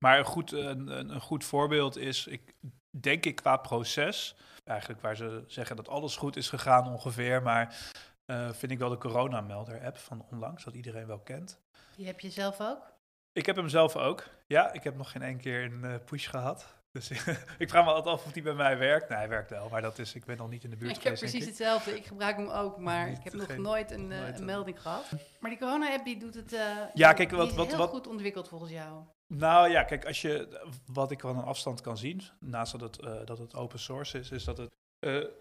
Maar 0.03 0.19
een 0.19 0.25
goed, 0.25 0.51
een, 0.51 0.87
een 0.87 1.21
goed 1.21 1.43
voorbeeld 1.43 1.97
is, 1.97 2.27
ik, 2.27 2.53
denk 2.89 3.25
ik 3.25 3.35
qua 3.35 3.57
proces, 3.57 4.35
eigenlijk 4.63 5.01
waar 5.01 5.15
ze 5.15 5.43
zeggen 5.47 5.75
dat 5.75 5.87
alles 5.87 6.15
goed 6.15 6.35
is 6.35 6.49
gegaan 6.49 6.87
ongeveer, 6.87 7.41
maar 7.41 7.91
uh, 8.25 8.51
vind 8.51 8.71
ik 8.71 8.79
wel 8.79 8.89
de 8.89 8.97
coronamelder-app 8.97 9.97
van 9.97 10.25
onlangs, 10.31 10.63
dat 10.63 10.73
iedereen 10.73 11.07
wel 11.07 11.19
kent. 11.19 11.59
Die 11.95 12.05
heb 12.05 12.19
je 12.19 12.29
zelf 12.29 12.61
ook? 12.61 12.93
Ik 13.33 13.45
heb 13.45 13.55
hem 13.55 13.69
zelf 13.69 13.95
ook. 13.95 14.27
Ja, 14.47 14.71
ik 14.73 14.83
heb 14.83 14.97
nog 14.97 15.11
geen 15.11 15.21
één 15.21 15.37
keer 15.37 15.63
een 15.63 15.83
uh, 15.83 15.95
push 16.05 16.29
gehad. 16.29 16.75
Dus 16.91 17.09
ik 17.63 17.69
vraag 17.69 17.85
me 17.85 17.91
altijd 17.91 18.15
af 18.15 18.25
of 18.25 18.31
die 18.31 18.43
bij 18.43 18.53
mij 18.53 18.77
werkt. 18.77 19.09
Nee, 19.09 19.17
hij 19.17 19.29
werkt 19.29 19.49
wel, 19.49 19.69
maar 19.69 19.81
dat 19.81 19.99
is, 19.99 20.13
ik 20.13 20.25
ben 20.25 20.37
nog 20.37 20.49
niet 20.49 20.63
in 20.63 20.69
de 20.69 20.75
buurt 20.75 20.97
Ik 20.97 21.03
heb 21.03 21.13
precies 21.13 21.45
hetzelfde. 21.45 21.95
Ik 21.95 22.05
gebruik 22.05 22.35
hem 22.35 22.49
ook, 22.49 22.77
maar 22.77 23.09
ik 23.09 23.23
heb 23.23 23.33
nog 23.33 23.57
nooit 23.57 23.91
een, 23.91 24.11
uh, 24.11 24.35
een, 24.35 24.45
melding 24.45 24.81
gehad. 24.81 25.05
Maar 25.39 25.49
die 25.49 25.59
corona-app 25.59 26.05
die 26.05 26.17
doet 26.17 26.33
het 26.33 26.53
uh, 26.53 26.77
ja, 26.93 27.13
kijk, 27.13 27.31
wat, 27.31 27.53
wat, 27.53 27.67
heel 27.67 27.77
wat, 27.77 27.89
goed 27.89 28.07
ontwikkeld 28.07 28.47
volgens 28.47 28.71
jou. 28.71 29.03
Nou 29.33 29.69
ja, 29.69 29.83
kijk, 29.83 30.05
als 30.05 30.21
je, 30.21 30.61
wat 30.85 31.11
ik 31.11 31.19
van 31.19 31.37
een 31.37 31.43
afstand 31.43 31.81
kan 31.81 31.97
zien, 31.97 32.21
naast 32.39 32.71
dat 32.71 32.81
het, 32.81 33.03
uh, 33.03 33.25
dat 33.25 33.37
het 33.37 33.55
open 33.55 33.79
source 33.79 34.19
is, 34.19 34.31
is 34.31 34.43
dat 34.43 34.57
het... 34.57 34.71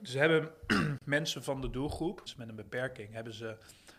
ze 0.03 0.18
hebben 0.18 0.50
mensen 1.05 1.42
van 1.42 1.61
de 1.61 1.70
doelgroep, 1.70 2.20
dus 2.20 2.35
met 2.35 2.48
een 2.48 2.55
beperking, 2.55 3.12
hebben 3.12 3.35
ze 3.35 3.57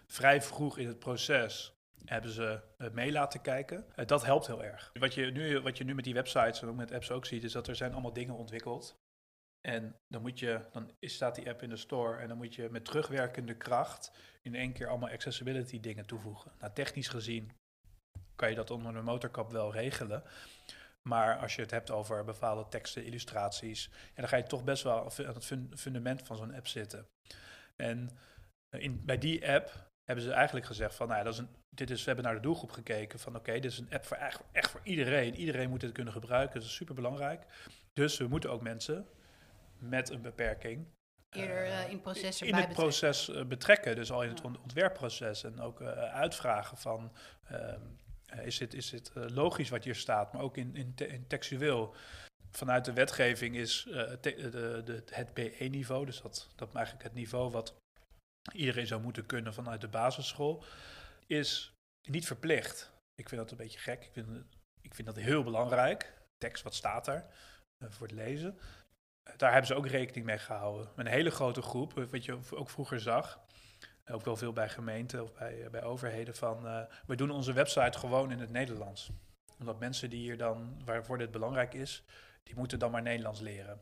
vrij 0.08 0.42
vroeg 0.42 0.78
in 0.78 0.88
het 0.88 1.00
proces 1.00 1.74
hebben 2.06 2.32
ze 2.32 2.60
mee 2.92 3.12
laten 3.12 3.42
kijken. 3.42 3.86
Uh, 3.96 4.06
dat 4.06 4.26
helpt 4.26 4.48
heel 4.48 4.64
erg. 4.64 4.92
Wat 4.94 5.14
je, 5.14 5.26
nu, 5.26 5.60
wat 5.60 5.78
je 5.78 5.84
nu 5.84 5.96
met 5.96 6.04
die 6.04 6.14
websites 6.14 6.62
en 6.62 6.68
ook 6.68 6.76
met 6.76 6.92
apps 6.92 7.12
ook 7.12 7.26
ziet, 7.26 7.44
is 7.44 7.52
dat 7.52 7.68
er 7.68 7.76
zijn 7.76 7.92
allemaal 7.92 8.14
dingen 8.14 8.36
ontwikkeld. 8.36 9.00
En 9.62 9.96
dan, 10.08 10.22
moet 10.22 10.40
je, 10.40 10.66
dan 10.72 10.92
staat 11.00 11.36
die 11.36 11.50
app 11.50 11.62
in 11.62 11.70
de 11.70 11.76
store 11.76 12.18
en 12.18 12.28
dan 12.28 12.38
moet 12.38 12.56
je 12.56 12.70
met 12.70 12.86
terugwerkende 12.86 13.58
kracht 13.58 14.12
in 14.42 14.56
één 14.56 14.74
keer 14.74 14.88
allemaal 14.88 15.10
accessibility 15.10 15.80
dingen 15.80 16.06
toevoegen. 16.06 16.52
Nou, 16.60 16.74
technisch 16.74 17.08
gezien 17.08 17.52
kan 18.36 18.50
je 18.50 18.56
dat 18.56 18.72
onder 18.72 18.94
de 18.94 19.02
motorkap 19.02 19.52
wel 19.52 19.72
regelen. 19.72 20.24
Maar 21.02 21.38
als 21.38 21.56
je 21.56 21.62
het 21.62 21.72
hebt 21.72 21.91
over 21.91 22.24
bepaalde 22.24 22.65
teksten, 22.70 23.06
illustraties, 23.06 23.89
ja, 23.94 24.15
dan 24.15 24.28
ga 24.28 24.38
je 24.38 24.44
toch 24.44 24.63
best 24.63 24.84
wel 24.84 25.12
aan 25.26 25.36
het 25.36 25.54
fundament 25.76 26.22
van 26.22 26.36
zo'n 26.36 26.54
app 26.54 26.67
zitten. 26.67 27.08
En 27.76 28.10
in, 28.70 29.06
bij 29.06 29.17
die 29.17 29.50
app 29.50 29.89
hebben 30.04 30.26
ze 30.26 30.32
eigenlijk 30.32 30.65
gezegd 30.65 30.96
van, 30.96 31.08
nou 31.08 31.20
ja, 31.20 31.26
dat 31.26 31.34
is 31.34 31.39
een, 31.39 31.50
dit 31.70 31.89
is, 31.89 32.00
we 32.00 32.06
hebben 32.06 32.26
naar 32.26 32.36
de 32.36 32.41
doelgroep 32.41 32.72
gekeken 32.72 33.20
van, 33.20 33.36
oké, 33.36 33.54
dit 33.54 33.72
is 33.72 33.78
een 33.78 33.91
app 33.91 34.06
voor 34.06 34.17
echt, 34.17 34.41
echt 34.52 34.72
voor 34.72 34.82
iedereen. 34.84 35.36
Iedereen 35.36 35.70
moet 35.70 35.80
dit 35.80 35.91
kunnen 35.91 36.13
gebruiken, 36.13 36.60
dat 36.60 36.70
is 36.70 36.76
super 36.76 36.96
belangrijk. 36.96 37.46
Dus 37.94 38.17
we 38.17 38.28
moeten 38.28 38.52
ook 38.52 38.62
mensen 38.62 39.08
met 39.78 40.10
een 40.10 40.22
beperking 40.22 40.88
eerder 41.32 41.65
uh, 41.65 41.89
in, 41.89 42.02
proces 42.02 42.41
in 42.41 42.56
het 42.56 42.70
proces 42.70 43.32
betrekken. 43.48 43.96
Dus 43.96 44.12
al 44.12 44.24
in 44.24 44.30
het 44.30 44.41
ontwerpproces 44.41 45.44
en 45.44 45.60
ook 45.60 45.82
uh, 45.82 45.88
uitvragen 45.98 46.78
van, 46.78 47.12
ehm, 47.48 47.80
is 48.44 48.58
dit, 48.58 48.74
is 48.74 48.89
dit 48.89 49.12
logisch 49.13 49.70
wat 49.70 49.84
hier 49.84 49.96
staat, 49.96 50.34
maar 50.34 50.41
ook 50.41 50.58
in, 50.58 50.76
in, 50.76 50.94
in 50.96 51.28
textueel. 51.28 51.96
Vanuit 52.52 52.86
de 52.86 52.94
wetgeving 52.94 53.56
is 53.56 53.84
de, 54.22 54.82
de, 54.86 55.04
het 55.06 55.34
BE-niveau, 55.34 56.06
dus 56.06 56.22
dat, 56.22 56.50
dat 56.56 56.76
eigenlijk 56.76 57.06
het 57.06 57.13
niveau 57.13 57.52
wat 57.52 57.76
iedereen 58.54 58.88
zou 58.88 59.02
moeten 59.02 59.26
kunnen 59.26 59.54
vanuit 59.54 59.82
de 59.82 59.88
basisschool, 59.88 60.63
is 61.28 61.74
niet 62.10 62.26
verplicht. 62.26 62.91
Ik 63.15 63.30
vind 63.30 63.41
dat 63.41 63.52
een 63.52 63.58
beetje 63.58 63.80
gek. 63.80 64.06
Ik 64.06 64.13
vind, 64.13 64.28
ik 64.82 64.96
vind 64.96 65.08
dat 65.08 65.15
heel 65.15 65.44
belangrijk. 65.44 66.13
Tekst, 66.38 66.63
wat 66.63 66.76
staat 66.76 67.08
uh, 67.08 67.22
voor 67.80 68.08
het 68.08 68.15
lezen. 68.15 68.60
Daar 69.38 69.52
hebben 69.52 69.67
ze 69.67 69.76
ook 69.76 69.88
rekening 69.88 70.26
mee 70.26 70.38
gehouden. 70.38 70.91
Een 70.96 71.08
hele 71.08 71.32
grote 71.32 71.62
groep, 71.62 71.98
eh, 71.98 72.06
wat 72.06 72.26
je 72.26 72.39
ook 72.52 72.70
vroeger 72.70 73.00
zag. 73.00 73.39
Ook 74.12 74.26
wel 74.26 74.36
veel 74.36 74.54
bij 74.54 74.69
gemeenten 74.69 75.24
of 75.24 75.34
bij, 75.34 75.67
bij 75.71 75.84
overheden 75.84 76.36
van... 76.36 76.65
Uh, 76.65 76.82
we 77.06 77.15
doen 77.15 77.32
onze 77.32 77.54
website 77.54 78.00
gewoon 78.00 78.32
in 78.32 78.39
het 78.39 78.52
Nederlands. 78.52 79.10
Omdat 79.60 79.80
mensen 79.80 80.10
die 80.10 80.19
hier 80.19 80.38
dan, 80.38 80.82
waarvoor 80.86 81.17
dit 81.17 81.32
belangrijk 81.32 81.74
is, 81.74 82.04
die 82.43 82.56
moeten 82.56 82.80
dan 82.80 82.91
maar 82.91 83.02
Nederlands 83.02 83.39
leren. 83.39 83.80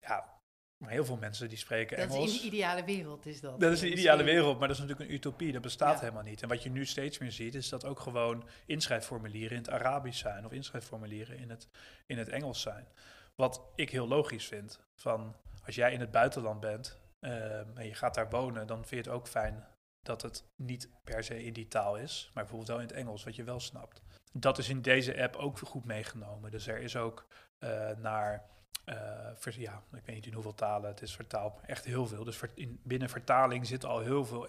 Ja, 0.00 0.40
maar 0.76 0.90
heel 0.90 1.04
veel 1.04 1.16
mensen 1.16 1.48
die 1.48 1.58
spreken 1.58 1.96
dat 1.96 2.06
Engels. 2.06 2.18
Dat 2.18 2.28
is 2.28 2.34
in 2.34 2.40
de 2.40 2.56
ideale 2.56 2.84
wereld, 2.84 3.26
is 3.26 3.40
dat. 3.40 3.60
Dat 3.60 3.72
is 3.72 3.80
de 3.80 3.90
ideale 3.90 4.22
wereld, 4.22 4.58
maar 4.58 4.68
dat 4.68 4.76
is 4.76 4.82
natuurlijk 4.82 5.10
een 5.10 5.16
utopie. 5.16 5.52
Dat 5.52 5.62
bestaat 5.62 6.00
helemaal 6.00 6.22
niet. 6.22 6.42
En 6.42 6.48
wat 6.48 6.62
je 6.62 6.70
nu 6.70 6.86
steeds 6.86 7.18
meer 7.18 7.32
ziet, 7.32 7.54
is 7.54 7.68
dat 7.68 7.84
ook 7.84 8.00
gewoon 8.00 8.48
inschrijfformulieren 8.66 9.56
in 9.56 9.62
het 9.62 9.70
Arabisch 9.70 10.20
zijn 10.20 10.44
of 10.44 10.52
inschrijfformulieren 10.52 11.38
in 11.38 11.50
het, 11.50 11.68
in 12.06 12.18
het 12.18 12.28
Engels 12.28 12.60
zijn. 12.60 12.88
Wat 13.34 13.62
ik 13.74 13.90
heel 13.90 14.08
logisch 14.08 14.46
vind. 14.46 14.80
Van 14.94 15.36
als 15.64 15.74
jij 15.74 15.92
in 15.92 16.00
het 16.00 16.10
buitenland 16.10 16.60
bent 16.60 17.00
ehm, 17.22 17.76
en 17.76 17.86
je 17.86 17.94
gaat 17.94 18.14
daar 18.14 18.30
wonen, 18.30 18.66
dan 18.66 18.84
vind 18.84 19.04
je 19.04 19.10
het 19.10 19.18
ook 19.18 19.28
fijn 19.28 19.66
dat 20.02 20.22
het 20.22 20.44
niet 20.56 20.90
per 21.04 21.24
se 21.24 21.44
in 21.44 21.52
die 21.52 21.68
taal 21.68 21.96
is, 21.96 22.30
maar 22.34 22.42
bijvoorbeeld 22.42 22.70
wel 22.70 22.80
in 22.80 22.86
het 22.86 22.96
Engels, 22.96 23.24
wat 23.24 23.36
je 23.36 23.44
wel 23.44 23.60
snapt. 23.60 24.02
Dat 24.32 24.58
is 24.58 24.68
in 24.68 24.82
deze 24.82 25.22
app 25.22 25.36
ook 25.36 25.58
goed 25.58 25.84
meegenomen. 25.84 26.50
Dus 26.50 26.66
er 26.66 26.78
is 26.78 26.96
ook 26.96 27.26
uh, 27.58 27.90
naar 27.90 28.50
uh, 28.86 29.56
ja, 29.56 29.82
ik 29.92 30.04
weet 30.04 30.14
niet 30.14 30.26
in 30.26 30.32
hoeveel 30.32 30.54
talen 30.54 30.90
het 30.90 31.02
is 31.02 31.14
vertaald, 31.14 31.60
echt 31.66 31.84
heel 31.84 32.06
veel. 32.06 32.24
Dus 32.24 32.40
in, 32.54 32.80
binnen 32.84 33.08
vertaling 33.08 33.66
zit 33.66 33.84
al 33.84 34.00
heel 34.00 34.24
veel 34.24 34.48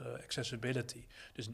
uh, 0.00 0.12
accessibility. 0.12 1.06
Dus, 1.32 1.50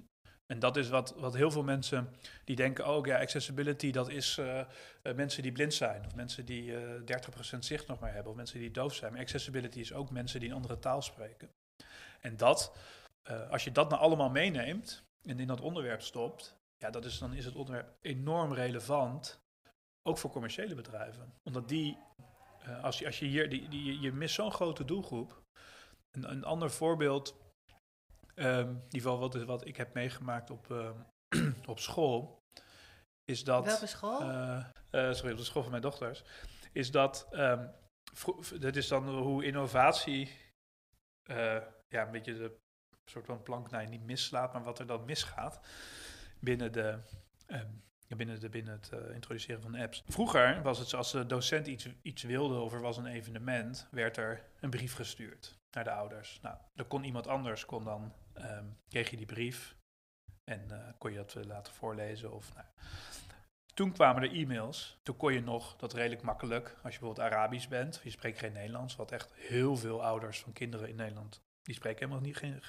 en 0.46 0.58
dat 0.58 0.76
is 0.76 0.88
wat, 0.88 1.14
wat 1.16 1.34
heel 1.34 1.50
veel 1.50 1.62
mensen 1.62 2.16
die 2.44 2.56
denken, 2.56 2.88
oh 2.88 3.06
ja, 3.06 3.20
accessibility 3.20 3.90
dat 3.90 4.08
is 4.08 4.38
uh, 4.38 4.60
mensen 5.14 5.42
die 5.42 5.52
blind 5.52 5.74
zijn. 5.74 6.06
Of 6.06 6.14
mensen 6.14 6.44
die 6.44 6.72
30% 6.72 7.58
zicht 7.58 7.86
nog 7.86 7.98
maar 7.98 8.12
hebben. 8.12 8.30
Of 8.30 8.36
mensen 8.36 8.58
die 8.58 8.70
doof 8.70 8.94
zijn. 8.94 9.12
Maar 9.12 9.20
accessibility 9.20 9.80
is 9.80 9.92
ook 9.92 10.10
mensen 10.10 10.40
die 10.40 10.48
een 10.48 10.54
andere 10.54 10.78
taal 10.78 11.02
spreken. 11.02 11.50
En 12.20 12.36
dat, 12.36 12.76
als 13.50 13.64
je 13.64 13.72
dat 13.72 13.88
nou 13.90 14.02
allemaal 14.02 14.30
meeneemt 14.30 15.04
en 15.22 15.40
in 15.40 15.46
dat 15.46 15.60
onderwerp 15.60 16.02
stopt, 16.02 16.56
ja, 16.78 16.90
dat 16.90 17.04
is, 17.04 17.18
dan 17.18 17.34
is 17.34 17.44
het 17.44 17.54
onderwerp 17.54 17.96
enorm 18.00 18.52
relevant 18.52 19.44
ook 20.02 20.18
voor 20.18 20.30
commerciële 20.30 20.74
bedrijven. 20.74 21.34
Omdat 21.42 21.68
die, 21.68 21.98
uh, 22.66 22.84
als, 22.84 22.98
je, 22.98 23.06
als 23.06 23.18
je 23.18 23.26
hier, 23.26 23.48
die, 23.48 23.68
die, 23.68 24.00
je 24.00 24.12
mist 24.12 24.34
zo'n 24.34 24.52
grote 24.52 24.84
doelgroep. 24.84 25.42
Een, 26.10 26.30
een 26.30 26.44
ander 26.44 26.70
voorbeeld, 26.70 27.36
um, 28.34 28.68
in 28.68 28.84
ieder 28.84 29.00
geval 29.00 29.18
wat, 29.18 29.34
wat 29.34 29.66
ik 29.66 29.76
heb 29.76 29.94
meegemaakt 29.94 30.50
op, 30.50 30.70
uh, 30.70 30.90
op 31.66 31.78
school, 31.78 32.42
is 33.24 33.44
dat... 33.44 33.64
Welke 33.64 33.86
school? 33.86 34.22
Uh, 34.22 34.64
sorry, 34.90 35.30
op 35.32 35.38
de 35.38 35.44
school 35.44 35.62
van 35.62 35.70
mijn 35.70 35.82
dochters. 35.82 36.22
Is 36.72 36.90
dat, 36.90 37.28
um, 37.32 37.70
dat 38.58 38.76
is 38.76 38.88
dan 38.88 39.08
hoe 39.08 39.44
innovatie, 39.44 40.30
ja, 41.24 42.06
een 42.06 42.10
beetje 42.10 42.34
de 42.34 42.56
soort 43.04 43.26
van 43.26 43.42
plank 43.42 43.70
nou, 43.70 43.86
niet 43.86 44.04
mislaat, 44.04 44.52
maar 44.52 44.62
wat 44.62 44.78
er 44.78 44.86
dan 44.86 45.04
misgaat 45.04 45.60
binnen 46.38 46.72
de, 46.72 46.98
um, 47.46 47.82
binnen, 48.16 48.40
de, 48.40 48.48
binnen 48.48 48.72
het 48.72 48.90
uh, 48.94 49.14
introduceren 49.14 49.62
van 49.62 49.74
apps. 49.74 50.02
Vroeger 50.06 50.62
was 50.62 50.78
het 50.78 50.88
zo, 50.88 50.96
als 50.96 51.12
de 51.12 51.26
docent 51.26 51.66
iets, 51.66 51.88
iets 52.02 52.22
wilde 52.22 52.58
of 52.60 52.72
er 52.72 52.80
was 52.80 52.96
een 52.96 53.06
evenement, 53.06 53.88
werd 53.90 54.16
er 54.16 54.44
een 54.60 54.70
brief 54.70 54.94
gestuurd 54.94 55.62
naar 55.74 55.84
de 55.84 55.90
ouders. 55.90 56.40
Nou, 56.42 56.56
dan 56.74 56.86
kon 56.86 57.04
iemand 57.04 57.26
anders, 57.26 57.64
kon 57.64 57.84
dan, 57.84 58.12
um, 58.36 58.78
kreeg 58.88 59.10
je 59.10 59.16
die 59.16 59.26
brief 59.26 59.76
en 60.44 60.68
uh, 60.70 60.88
kon 60.98 61.10
je 61.10 61.16
dat 61.16 61.34
uh, 61.34 61.44
laten 61.44 61.72
voorlezen. 61.72 62.32
Of, 62.32 62.54
nou. 62.54 62.66
Toen 63.74 63.92
kwamen 63.92 64.22
er 64.22 64.32
e-mails. 64.32 64.98
Toen 65.02 65.16
kon 65.16 65.32
je 65.32 65.40
nog 65.40 65.76
dat 65.76 65.92
redelijk 65.92 66.22
makkelijk, 66.22 66.68
als 66.68 66.94
je 66.94 67.00
bijvoorbeeld 67.00 67.32
Arabisch 67.32 67.68
bent, 67.68 68.00
je 68.02 68.10
spreekt 68.10 68.38
geen 68.38 68.52
Nederlands, 68.52 68.96
wat 68.96 69.12
echt 69.12 69.34
heel 69.34 69.76
veel 69.76 70.04
ouders 70.04 70.40
van 70.40 70.52
kinderen 70.52 70.88
in 70.88 70.96
Nederland, 70.96 71.42
die 71.62 71.74
spreken 71.74 71.98
helemaal 71.98 72.26
niet, 72.26 72.36
geen, 72.36 72.62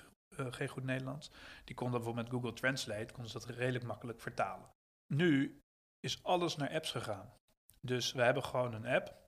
geen 0.54 0.68
goed 0.68 0.84
Nederlands. 0.84 1.32
Die 1.64 1.76
konden 1.76 1.96
bijvoorbeeld 1.96 2.32
met 2.32 2.36
Google 2.36 2.60
Translate, 2.60 3.14
konden 3.14 3.32
ze 3.32 3.40
dat 3.40 3.58
redelijk 3.58 3.86
makkelijk 3.86 4.22
vertalen. 4.22 4.70
Nu 5.14 5.62
is 6.00 6.24
alles 6.24 6.56
naar 6.56 6.70
apps 6.70 6.92
gegaan. 6.92 7.34
Dus 7.82 8.12
we 8.12 8.22
hebben 8.22 8.44
gewoon 8.44 8.74
een 8.74 8.86
app. 8.86 9.24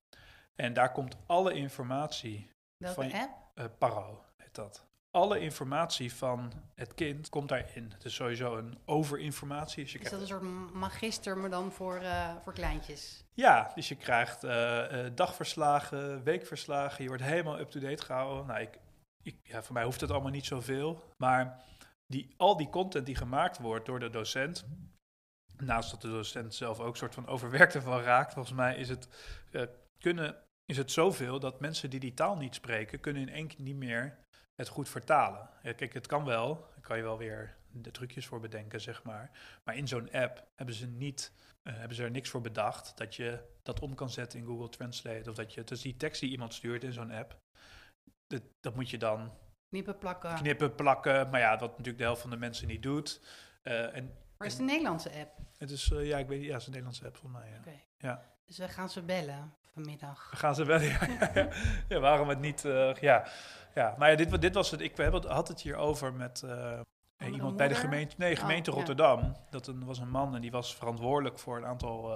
En 0.55 0.73
daar 0.73 0.91
komt 0.91 1.17
alle 1.25 1.53
informatie. 1.53 2.51
Welke 2.77 3.09
van, 3.09 3.19
app? 3.19 3.31
Uh, 3.55 3.65
Paro 3.77 4.25
heet 4.35 4.55
dat. 4.55 4.85
Alle 5.11 5.39
informatie 5.39 6.13
van 6.13 6.51
het 6.75 6.93
kind 6.93 7.29
komt 7.29 7.49
daarin. 7.49 7.91
Het 7.91 8.05
is 8.05 8.15
sowieso 8.15 8.57
een 8.57 8.77
overinformatie. 8.85 9.83
Dus 9.83 9.91
je 9.91 9.99
is 9.99 10.09
dat 10.09 10.21
een 10.21 10.27
soort 10.27 10.73
magister, 10.73 11.37
maar 11.37 11.49
dan 11.49 11.71
voor, 11.71 12.01
uh, 12.01 12.35
voor 12.43 12.53
kleintjes? 12.53 13.25
Ja, 13.33 13.71
dus 13.75 13.87
je 13.87 13.95
krijgt 13.95 14.43
uh, 14.43 15.05
dagverslagen, 15.15 16.23
weekverslagen. 16.23 17.03
Je 17.03 17.09
wordt 17.09 17.23
helemaal 17.23 17.59
up-to-date 17.59 18.03
gehouden. 18.03 18.45
Nou, 18.45 18.61
ik, 18.61 18.79
ik, 19.21 19.39
ja, 19.43 19.63
voor 19.63 19.73
mij 19.73 19.83
hoeft 19.83 20.01
het 20.01 20.11
allemaal 20.11 20.31
niet 20.31 20.45
zoveel. 20.45 21.13
Maar 21.17 21.63
die, 22.05 22.33
al 22.37 22.57
die 22.57 22.69
content 22.69 23.05
die 23.05 23.15
gemaakt 23.15 23.59
wordt 23.59 23.85
door 23.85 23.99
de 23.99 24.09
docent, 24.09 24.65
naast 25.57 25.91
dat 25.91 26.01
de 26.01 26.09
docent 26.09 26.55
zelf 26.55 26.79
ook 26.79 26.91
een 26.91 26.97
soort 26.97 27.13
van 27.13 27.27
overwerkt 27.27 27.75
ervan 27.75 28.01
raakt, 28.01 28.33
volgens 28.33 28.55
mij 28.55 28.75
is 28.75 28.89
het, 28.89 29.07
uh, 29.51 29.61
kunnen, 29.97 30.35
is 30.67 30.77
het 30.77 30.91
zoveel 30.91 31.39
dat 31.39 31.59
mensen 31.59 31.89
die 31.89 31.99
die 31.99 32.13
taal 32.13 32.37
niet 32.37 32.55
spreken, 32.55 32.99
kunnen 32.99 33.21
in 33.21 33.33
één 33.33 33.47
keer 33.47 33.61
niet 33.61 33.75
meer 33.75 34.17
het 34.55 34.67
goed 34.67 34.89
vertalen. 34.89 35.49
Ja, 35.61 35.73
kijk, 35.73 35.93
het 35.93 36.07
kan 36.07 36.25
wel, 36.25 36.55
daar 36.55 36.81
kan 36.81 36.97
je 36.97 37.03
wel 37.03 37.17
weer 37.17 37.57
de 37.71 37.91
trucjes 37.91 38.25
voor 38.25 38.39
bedenken, 38.39 38.81
zeg 38.81 39.03
maar. 39.03 39.31
Maar 39.63 39.75
in 39.75 39.87
zo'n 39.87 40.11
app 40.11 40.47
hebben 40.55 40.75
ze 40.75 40.87
niet, 40.87 41.31
uh, 41.63 41.73
hebben 41.77 41.95
ze 41.95 42.03
er 42.03 42.11
niks 42.11 42.29
voor 42.29 42.41
bedacht 42.41 42.97
dat 42.97 43.15
je 43.15 43.39
dat 43.63 43.79
om 43.79 43.95
kan 43.95 44.09
zetten 44.09 44.39
in 44.39 44.45
Google 44.45 44.69
Translate. 44.69 45.29
Of 45.29 45.35
dat 45.35 45.53
je, 45.53 45.63
dus 45.63 45.81
die 45.81 45.97
tekst 45.97 46.21
die 46.21 46.29
iemand 46.29 46.53
stuurt 46.53 46.83
in 46.83 46.93
zo'n 46.93 47.11
app, 47.11 47.39
dat, 48.27 48.41
dat 48.59 48.75
moet 48.75 48.89
je 48.89 48.97
dan 48.97 49.31
knippen, 49.69 49.97
plakken. 49.97 50.35
Knippen, 50.35 50.75
plakken, 50.75 51.29
maar 51.29 51.39
ja, 51.39 51.57
wat 51.57 51.69
natuurlijk 51.69 51.97
de 51.97 52.03
helft 52.03 52.21
van 52.21 52.29
de 52.29 52.37
mensen 52.37 52.67
niet 52.67 52.83
doet. 52.83 53.21
Uh, 53.63 53.95
en 53.95 54.15
Maar 54.37 54.47
is 54.47 54.53
het 54.53 54.61
een 54.61 54.67
Nederlandse 54.67 55.11
app? 55.11 55.37
Het 55.57 55.71
is, 55.71 55.91
eh, 55.91 56.07
ja, 56.07 56.17
ik 56.17 56.27
weet 56.27 56.43
ja, 56.43 56.51
het 56.51 56.59
is 56.61 56.65
een 56.65 56.71
Nederlandse 56.71 57.05
app 57.05 57.17
volgens 57.17 57.41
mij. 57.41 57.81
Ja. 57.97 58.35
Dus 58.45 58.57
we 58.57 58.67
gaan 58.67 58.89
ze 58.89 59.01
bellen 59.01 59.53
vanmiddag. 59.77 60.29
Gaan 60.33 60.55
ze 60.55 60.65
wel? 60.65 60.79
Ja, 61.33 61.47
ja, 61.87 61.99
waarom 61.99 62.29
het 62.29 62.39
niet? 62.39 62.65
eh, 62.65 62.93
ja, 62.95 63.27
ja. 63.75 63.95
Maar 63.97 64.09
ja, 64.09 64.15
dit, 64.15 64.41
dit 64.41 64.53
was 64.53 64.71
het. 64.71 64.81
Ik 64.81 64.95
we 64.95 65.21
had 65.27 65.47
het 65.47 65.61
hier 65.61 65.75
over 65.75 66.13
met 66.13 66.43
eh, 66.43 66.79
iemand 67.31 67.57
bij 67.57 67.67
de 67.67 67.75
gemeente, 67.75 68.15
nee, 68.17 68.33
Oh, 68.33 68.39
gemeente. 68.39 68.71
Rotterdam. 68.71 69.35
Dat 69.49 69.67
een, 69.67 69.85
was 69.85 69.99
een 69.99 70.09
man 70.09 70.35
en 70.35 70.41
die 70.41 70.51
was 70.51 70.75
verantwoordelijk 70.75 71.39
voor 71.39 71.57
een 71.57 71.65
aantal 71.65 72.13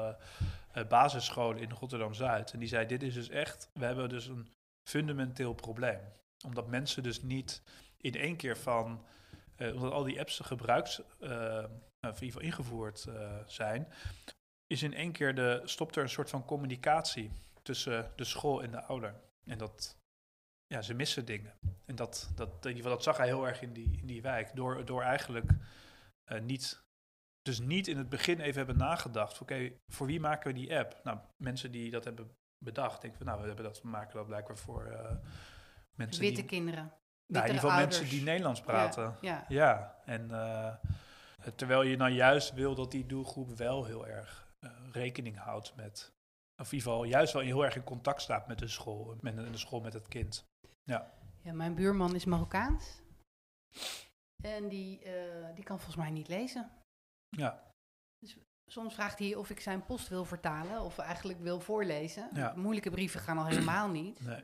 eh, 0.73 0.87
basisscholen 0.87 1.61
in 1.61 1.71
Rotterdam 1.71 2.13
Zuid. 2.13 2.53
En 2.53 2.59
die 2.59 2.67
zei: 2.67 2.85
Dit 2.85 3.03
is 3.03 3.13
dus 3.13 3.29
echt, 3.29 3.69
we 3.73 3.85
hebben 3.85 4.09
dus 4.09 4.27
een 4.27 4.47
fundamenteel 4.89 5.53
probleem. 5.53 5.99
Omdat 6.45 6.67
mensen 6.67 7.03
dus 7.03 7.21
niet 7.21 7.61
in 7.97 8.15
één 8.15 8.35
keer 8.35 8.57
van, 8.57 9.05
omdat 9.73 9.91
al 9.91 10.03
die 10.03 10.19
apps 10.19 10.39
gebruiks, 10.39 11.01
eh, 11.19 11.29
nou, 11.29 12.13
in 12.15 12.23
ieder 12.23 12.25
geval 12.25 12.41
ingevoerd 12.41 13.07
zijn, 13.45 13.87
is 14.67 14.83
in 14.83 14.93
één 14.93 15.11
keer 15.11 15.35
de, 15.35 15.61
stopt 15.63 15.95
er 15.95 16.03
een 16.03 16.09
soort 16.09 16.29
van 16.29 16.45
communicatie 16.45 17.31
tussen 17.61 18.11
de 18.15 18.23
school 18.23 18.63
en 18.63 18.71
de 18.71 18.83
ouder. 18.83 19.21
En 19.43 19.57
dat, 19.57 19.97
ja, 20.67 20.81
ze 20.81 20.93
missen 20.93 21.25
dingen. 21.25 21.53
En 21.85 21.95
dat, 21.95 22.31
dat, 22.35 22.49
in 22.49 22.55
ieder 22.55 22.75
geval, 22.75 22.91
dat 22.91 23.03
zag 23.03 23.17
hij 23.17 23.27
heel 23.27 23.47
erg 23.47 23.61
in 23.61 23.73
die, 23.73 23.97
in 23.97 24.05
die 24.07 24.21
wijk. 24.21 24.55
Door, 24.55 24.85
door 24.85 25.01
eigenlijk 25.01 25.51
eh, 26.23 26.41
niet, 26.41 26.83
dus 27.41 27.59
niet 27.59 27.87
in 27.87 27.97
het 27.97 28.09
begin 28.09 28.39
even 28.39 28.57
hebben 28.57 28.77
nagedacht. 28.77 29.41
Oké, 29.41 29.71
voor 29.87 30.07
wie 30.07 30.19
maken 30.19 30.53
we 30.53 30.59
die 30.59 30.77
app? 30.77 30.99
Nou, 31.03 31.19
mensen 31.37 31.71
die 31.71 31.91
dat 31.91 32.03
hebben 32.03 32.35
bedacht, 32.57 33.01
denken 33.01 33.17
van, 33.17 33.27
nou, 33.27 33.41
we, 33.41 33.47
hebben 33.47 33.65
dat, 33.65 33.81
we 33.81 33.87
maken 33.87 34.15
dat 34.15 34.27
blijkbaar 34.27 34.57
voor 34.57 34.85
eh, 34.85 35.15
mensen 35.95 36.21
Witte 36.21 36.39
die, 36.39 36.49
kinderen. 36.49 36.83
nou, 37.25 37.45
in 37.45 37.53
ieder 37.53 37.53
geval 37.53 37.71
ouders. 37.71 37.99
mensen 37.99 38.17
die 38.17 38.25
Nederlands 38.25 38.61
praten. 38.61 39.17
Ja, 39.21 39.45
ja. 39.47 39.65
Ja, 39.65 39.95
en 40.05 40.31
eh, 40.31 40.75
terwijl 41.55 41.81
je 41.81 41.97
nou 41.97 42.11
juist 42.11 42.53
wil 42.53 42.75
dat 42.75 42.91
die 42.91 43.05
doelgroep 43.05 43.57
wel 43.57 43.85
heel 43.85 44.07
erg 44.07 44.49
rekening 44.91 45.37
houdt 45.37 45.75
met, 45.75 46.13
of 46.61 46.71
in 46.71 46.77
ieder 46.77 46.91
geval 46.91 47.03
juist 47.03 47.33
wel 47.33 47.41
heel 47.41 47.65
erg 47.65 47.75
in 47.75 47.83
contact 47.83 48.21
staat 48.21 48.47
met 48.47 48.59
de 48.59 48.67
school, 48.67 49.17
met 49.21 49.35
de, 49.35 49.49
de 49.49 49.57
school 49.57 49.81
met 49.81 49.93
het 49.93 50.07
kind. 50.07 50.45
Ja, 50.83 51.13
mijn 51.43 51.75
buurman 51.75 52.15
is 52.15 52.25
Marokkaans. 52.25 53.01
En 54.43 54.67
die, 54.67 55.01
eh, 55.03 55.55
die 55.55 55.63
kan 55.63 55.77
volgens 55.77 55.97
mij 55.97 56.09
niet 56.09 56.27
lezen. 56.27 56.71
Ja, 57.29 57.71
Soms 58.71 58.93
vraagt 58.93 59.19
hij 59.19 59.35
of 59.35 59.49
ik 59.49 59.59
zijn 59.59 59.85
post 59.85 60.07
wil 60.07 60.25
vertalen 60.25 60.81
of 60.81 60.97
eigenlijk 60.97 61.39
wil 61.39 61.59
voorlezen. 61.59 62.29
Ja. 62.33 62.53
Moeilijke 62.55 62.89
brieven 62.89 63.19
gaan 63.19 63.37
al 63.37 63.45
helemaal 63.45 63.89
niet. 64.01 64.25
nee. 64.25 64.43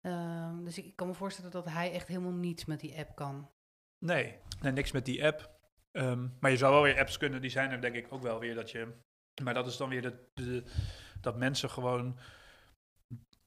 Ehm, 0.00 0.64
dus 0.64 0.78
ik, 0.78 0.96
kan 0.96 1.06
me 1.06 1.14
voorstellen 1.14 1.50
dat 1.50 1.64
hij 1.64 1.92
echt 1.92 2.08
helemaal 2.08 2.32
niets 2.32 2.64
met 2.64 2.80
die 2.80 2.98
app 2.98 3.14
kan. 3.14 3.50
Nee, 3.98 4.38
nee 4.60 4.72
niks 4.72 4.92
met 4.92 5.04
die 5.04 5.26
app. 5.26 5.50
Ehm, 5.90 6.28
maar 6.40 6.50
je 6.50 6.56
zou 6.56 6.72
wel 6.72 6.82
weer 6.82 6.98
apps 6.98 7.18
kunnen, 7.18 7.40
die 7.40 7.50
zijn 7.50 7.70
er 7.70 7.80
denk 7.80 7.94
ik 7.94 8.12
ook 8.12 8.22
wel 8.22 8.38
weer 8.38 8.54
dat 8.54 8.70
je. 8.70 8.94
Maar 9.42 9.54
dat 9.54 9.66
is 9.66 9.76
dan 9.76 9.88
weer 9.88 10.02
de, 10.02 10.28
de, 10.34 10.64
dat 11.20 11.36
mensen 11.36 11.70
gewoon 11.70 12.18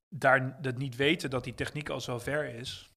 daar 0.09 0.61
dat 0.61 0.77
niet 0.77 0.95
weten 0.95 1.29
dat 1.29 1.43
die 1.43 1.53
techniek 1.53 1.89
al 1.89 2.01
zo 2.01 2.19
ver 2.19 2.45
is. 2.45 2.89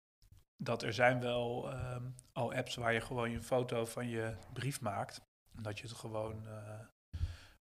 Dat 0.56 0.82
er 0.82 0.92
zijn 0.92 1.20
wel 1.20 1.70
ehm, 1.70 2.02
al 2.32 2.52
apps 2.52 2.74
waar 2.74 2.92
je 2.92 3.00
gewoon 3.00 3.30
een 3.30 3.42
foto 3.42 3.84
van 3.84 4.08
je 4.08 4.34
brief 4.52 4.80
maakt. 4.80 5.20
En 5.56 5.62
dat 5.62 5.78
je 5.78 5.87
het 5.87 5.96
gewoon 5.96 6.46
eh, 6.46 6.80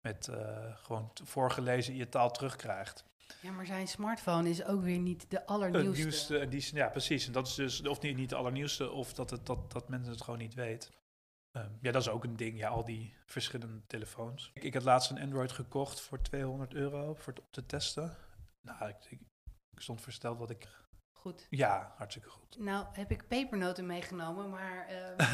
met 0.02 0.28
eh, 0.28 0.76
gewoon 0.76 1.12
voorgelezen 1.24 1.93
in 1.93 2.00
je 2.00 2.10
taal 2.10 2.32
terugkrijgt. 2.32 3.06
Ja, 3.41 3.52
maar 3.52 3.65
zijn 3.65 3.88
smartphone 3.88 4.50
is 4.50 4.65
ook 4.65 4.82
weer 4.82 5.00
niet 5.00 5.26
de 5.30 5.45
allernieuwste. 5.45 6.02
nieuwste, 6.02 6.38
en 6.38 6.50
die, 6.50 6.69
ja, 6.74 6.89
precies. 6.89 7.28
En 7.28 7.32
dat 7.32 7.47
is 7.47 7.56
dus, 7.56 7.88
of 7.88 8.02
niet, 8.02 8.17
niet 8.17 8.30
de 8.30 8.36
allernieuwste, 8.36 8.91
of 8.91 9.13
dat, 9.13 9.30
het, 9.30 9.45
dat, 9.45 9.71
dat 9.71 9.89
mensen 9.89 10.12
het 10.12 10.21
gewoon 10.21 10.39
niet 10.39 10.54
weten. 10.54 10.91
Ehm, 11.52 11.70
ja, 11.82 11.92
dat 11.92 12.02
is 12.02 12.10
ook 12.10 12.24
een 12.24 12.36
ding, 12.36 12.58
ja, 12.58 12.70
al 12.70 12.86
die 12.86 13.14
verschillende 13.26 13.82
telefoons. 13.88 14.52
Ik, 14.54 14.64
ik 14.64 14.74
had 14.74 14.84
laatst 14.84 15.12
een 15.12 15.22
Android 15.22 15.52
gekocht 15.52 16.02
voor 16.02 16.22
200 16.22 16.74
euro 16.74 17.14
voor 17.14 17.34
het 17.34 17.42
op 17.42 17.52
te 17.52 17.66
testen. 17.66 18.16
Nou, 18.62 18.90
ik, 18.90 18.96
ik, 19.10 19.20
ik 19.74 19.82
stond 19.82 20.02
versteld 20.02 20.38
wat 20.38 20.50
ik... 20.50 20.68
Goed. 21.12 21.48
Ja, 21.50 21.94
hartstikke 21.98 22.30
goed. 22.30 22.58
Nou 22.60 22.86
heb 22.94 23.12
ik 23.12 23.28
pepernoten 23.28 23.86
meegenomen, 23.86 24.50
maar 24.50 24.88
eh, 24.88 25.28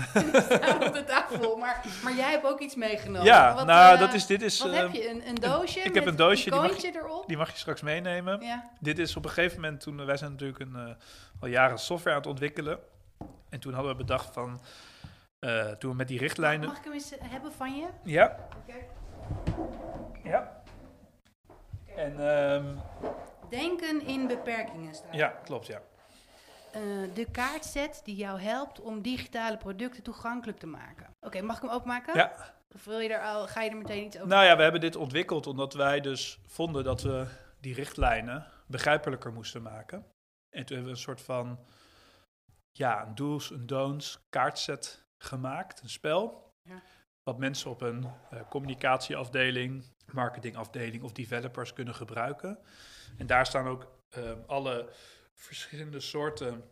staan 0.57 0.83
op 0.83 0.93
de 0.93 1.03
tafel. 1.03 1.57
Maar, 1.57 1.85
maar 2.03 2.15
jij 2.15 2.31
hebt 2.31 2.45
ook 2.45 2.59
iets 2.59 2.75
meegenomen. 2.75 3.23
ja, 3.23 3.53
Wat, 3.53 3.65
nou, 3.65 3.93
eh, 3.93 3.99
dat 3.99 4.13
is, 4.13 4.25
dit 4.25 4.41
is... 4.41 4.59
Wat 4.59 4.71
heb 4.71 4.91
je? 4.91 5.09
Een, 5.09 5.27
een 5.27 5.35
doosje? 5.35 5.79
ik 5.79 5.93
heb 5.93 6.05
een 6.05 6.15
doosje, 6.15 6.49
die 6.49 6.59
mag 6.59 6.83
erop? 6.83 7.27
Die 7.27 7.37
mag 7.37 7.51
je 7.51 7.57
straks 7.57 7.81
meenemen. 7.81 8.41
Ja. 8.41 8.71
Dit 8.79 8.99
is 8.99 9.15
op 9.15 9.23
een 9.25 9.31
gegeven 9.31 9.61
moment 9.61 9.81
toen... 9.81 10.05
Wij 10.05 10.17
zijn 10.17 10.31
natuurlijk 10.31 10.59
een, 10.59 10.75
eh, 10.75 10.95
al 11.39 11.47
jaren 11.47 11.79
software 11.79 12.15
aan 12.15 12.21
het 12.21 12.31
ontwikkelen. 12.31 12.79
En 13.49 13.59
toen 13.59 13.73
hadden 13.73 13.91
we 13.91 13.97
bedacht 13.97 14.33
van... 14.33 14.61
eh, 15.47 15.71
toen 15.71 15.91
we 15.91 15.97
met 15.97 16.07
die 16.07 16.19
richtlijnen... 16.19 16.67
Mag 16.67 16.77
ik 16.77 16.83
hem 16.83 16.93
eens 16.93 17.17
eh, 17.17 17.31
hebben 17.31 17.51
van 17.51 17.75
je? 17.75 17.87
Ja, 18.03 18.47
ja. 20.23 20.63
En 21.95 22.19
ehm, 22.19 22.75
Denken 23.49 24.05
in 24.05 24.27
beperkingen 24.27 24.95
staat. 24.95 25.13
ja, 25.13 25.27
klopt, 25.27 25.67
ja. 25.67 25.81
Eh, 26.71 26.81
de 27.13 27.27
kaartset 27.31 28.01
die 28.03 28.15
jou 28.15 28.39
helpt 28.39 28.79
om 28.79 29.01
digitale 29.01 29.57
producten 29.57 30.03
toegankelijk 30.03 30.59
te 30.59 30.67
maken. 30.67 31.15
Oké, 31.19 31.41
mag 31.41 31.55
ik 31.55 31.61
hem 31.61 31.71
openmaken? 31.71 32.15
Ja. 32.15 32.55
Of 32.75 32.85
wil 32.85 32.99
je 32.99 33.13
er 33.13 33.21
al, 33.21 33.47
ga 33.47 33.61
je 33.61 33.69
er 33.69 33.77
meteen 33.77 34.05
iets 34.05 34.15
over? 34.15 34.27
Nou 34.27 34.45
ja, 34.45 34.55
we 34.55 34.61
hebben 34.61 34.81
dit 34.81 34.95
ontwikkeld 34.95 35.47
omdat 35.47 35.73
wij 35.73 36.01
dus 36.01 36.39
vonden 36.45 36.83
dat 36.83 37.01
we 37.01 37.27
die 37.59 37.73
richtlijnen 37.73 38.47
begrijpelijker 38.67 39.33
moesten 39.33 39.61
maken. 39.61 40.05
En 40.49 40.65
toen 40.65 40.75
hebben 40.75 40.83
we 40.83 40.89
een 40.99 41.03
soort 41.03 41.21
van, 41.21 41.59
ja, 42.71 43.05
een 43.05 43.15
do's 43.15 43.51
en 43.51 43.65
don'ts 43.65 44.25
kaartset 44.29 45.06
gemaakt, 45.17 45.81
een 45.81 45.89
spel. 45.89 46.53
Ja. 46.63 46.81
Wat 47.23 47.37
mensen 47.37 47.69
op 47.71 47.81
een 47.81 48.07
eh, 48.29 48.39
communicatieafdeling, 48.49 49.83
marketingafdeling 50.11 51.03
of 51.03 51.11
developers 51.11 51.73
kunnen 51.73 51.95
gebruiken. 51.95 52.59
En 53.17 53.27
daar 53.27 53.45
staan 53.45 53.67
ook 53.67 53.91
eh, 54.09 54.31
alle 54.47 54.89
verschillende 55.33 55.99
soorten 55.99 56.63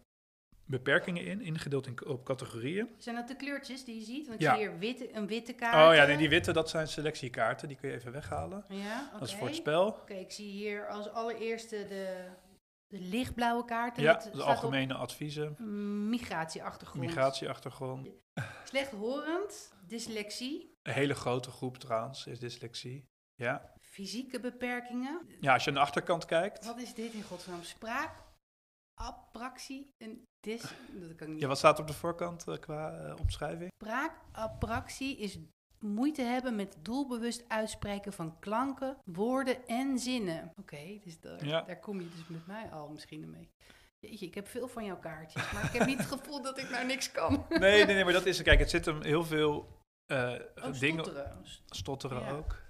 beperkingen 0.65 1.25
in, 1.25 1.41
ingedeeld 1.41 1.87
in, 1.87 2.05
op 2.05 2.25
categorieën. 2.25 2.89
Zijn 2.97 3.15
dat 3.15 3.27
de 3.27 3.35
kleurtjes 3.35 3.85
die 3.85 3.95
je 3.95 4.05
ziet? 4.05 4.27
Want 4.27 4.41
Ja. 4.41 4.55
zie 4.55 4.67
hier 4.67 4.79
witte, 4.79 5.15
een 5.15 5.27
witte 5.27 5.53
kaart. 5.53 5.89
Oh 5.89 5.95
ja, 5.95 6.05
nee, 6.05 6.17
die 6.17 6.29
witte, 6.29 6.53
dat 6.53 6.69
zijn 6.69 6.87
selectiekaarten, 6.87 7.67
die 7.67 7.77
kun 7.77 7.89
je 7.89 7.95
even 7.95 8.11
weghalen. 8.11 8.65
Ja, 8.69 9.03
oké. 9.07 9.19
Dat 9.19 9.27
is 9.27 9.35
voor 9.35 9.47
het 9.47 9.55
spel. 9.55 9.87
Oké, 9.87 10.13
ik 10.13 10.31
zie 10.31 10.51
hier 10.51 10.87
als 10.87 11.09
allereerste 11.09 11.85
de, 11.87 12.27
de 12.87 12.99
lichtblauwe 12.99 13.65
kaart. 13.65 13.97
en 13.97 14.03
Ja, 14.03 14.13
de 14.33 14.43
algemene 14.43 14.93
adviezen, 14.93 15.55
Migratieachtergrond. 16.09 17.05
migratieachtergrond. 17.05 18.09
Slechthorend, 18.69 19.73
dyslexie, 19.87 20.73
Een 20.83 20.93
hele 20.93 21.13
grote 21.15 21.51
groep 21.51 21.77
trouwens 21.77 22.25
is 22.27 22.39
dyslexie. 22.39 23.05
Ja. 23.35 23.73
fysieke 23.81 24.39
beperkingen. 24.39 25.27
ja, 25.39 25.53
als 25.53 25.63
je 25.63 25.69
aan 25.69 25.75
de 25.75 25.81
achterkant 25.81 26.25
kijkt. 26.25 26.65
Wat 26.65 26.77
is 26.79 26.93
dit 26.93 27.13
in 27.13 27.23
godsnaam? 27.23 27.63
Spraak, 27.63 28.23
apraxie 28.93 29.93
en 29.97 30.23
dys... 30.39 30.61
Dat 30.93 31.15
kan 31.15 31.31
niet. 31.31 31.41
Ja, 31.41 31.47
wat 31.47 31.57
staat 31.57 31.79
op 31.79 31.87
de 31.87 31.93
voorkant 31.93 32.47
eh, 32.47 32.57
qua 32.57 32.91
eh, 32.91 33.19
omschrijving? 33.19 33.71
Spraakapraxie 33.83 35.17
is 35.17 35.37
moeite 35.87 36.21
hebben 36.21 36.55
met 36.55 36.77
doelbewust 36.81 37.43
uitspreken 37.47 38.13
van 38.13 38.39
klanken, 38.39 38.97
woorden 39.05 39.67
en 39.67 39.99
zinnen. 39.99 40.51
Oké, 40.59 40.99
dus 41.03 41.19
daar, 41.19 41.45
Ja. 41.45 41.61
daar 41.61 41.79
kom 41.79 41.99
je 41.99 42.09
dus 42.09 42.27
met 42.27 42.47
mij 42.47 42.69
al 42.71 42.87
misschien 42.89 43.29
mee. 43.29 43.49
Jeetje, 43.99 44.25
ik 44.25 44.35
heb 44.35 44.47
veel 44.47 44.67
van 44.67 44.85
jouw 44.85 44.99
kaartjes, 44.99 45.51
maar 45.51 45.63
ik 45.65 45.71
heb 45.71 45.87
niet 45.87 45.97
het 45.97 46.07
gevoel 46.07 46.41
dat 46.41 46.57
ik 46.57 46.69
nou 46.69 46.85
niks 46.85 47.11
kan. 47.11 47.45
Nee, 47.49 47.85
nee, 47.85 47.95
nee, 47.95 48.03
maar 48.03 48.13
dat 48.13 48.25
is... 48.25 48.41
Kijk, 48.41 48.59
het 48.59 48.69
zit 48.69 48.85
hem 48.85 49.01
heel 49.01 49.23
veel 49.23 49.67
eh, 50.05 50.31
Oh, 50.55 50.79
dingen... 50.79 51.03
stotteren. 51.03 51.37
Stotteren 51.65 52.21
Ja. 52.21 52.31
ook. 52.31 52.61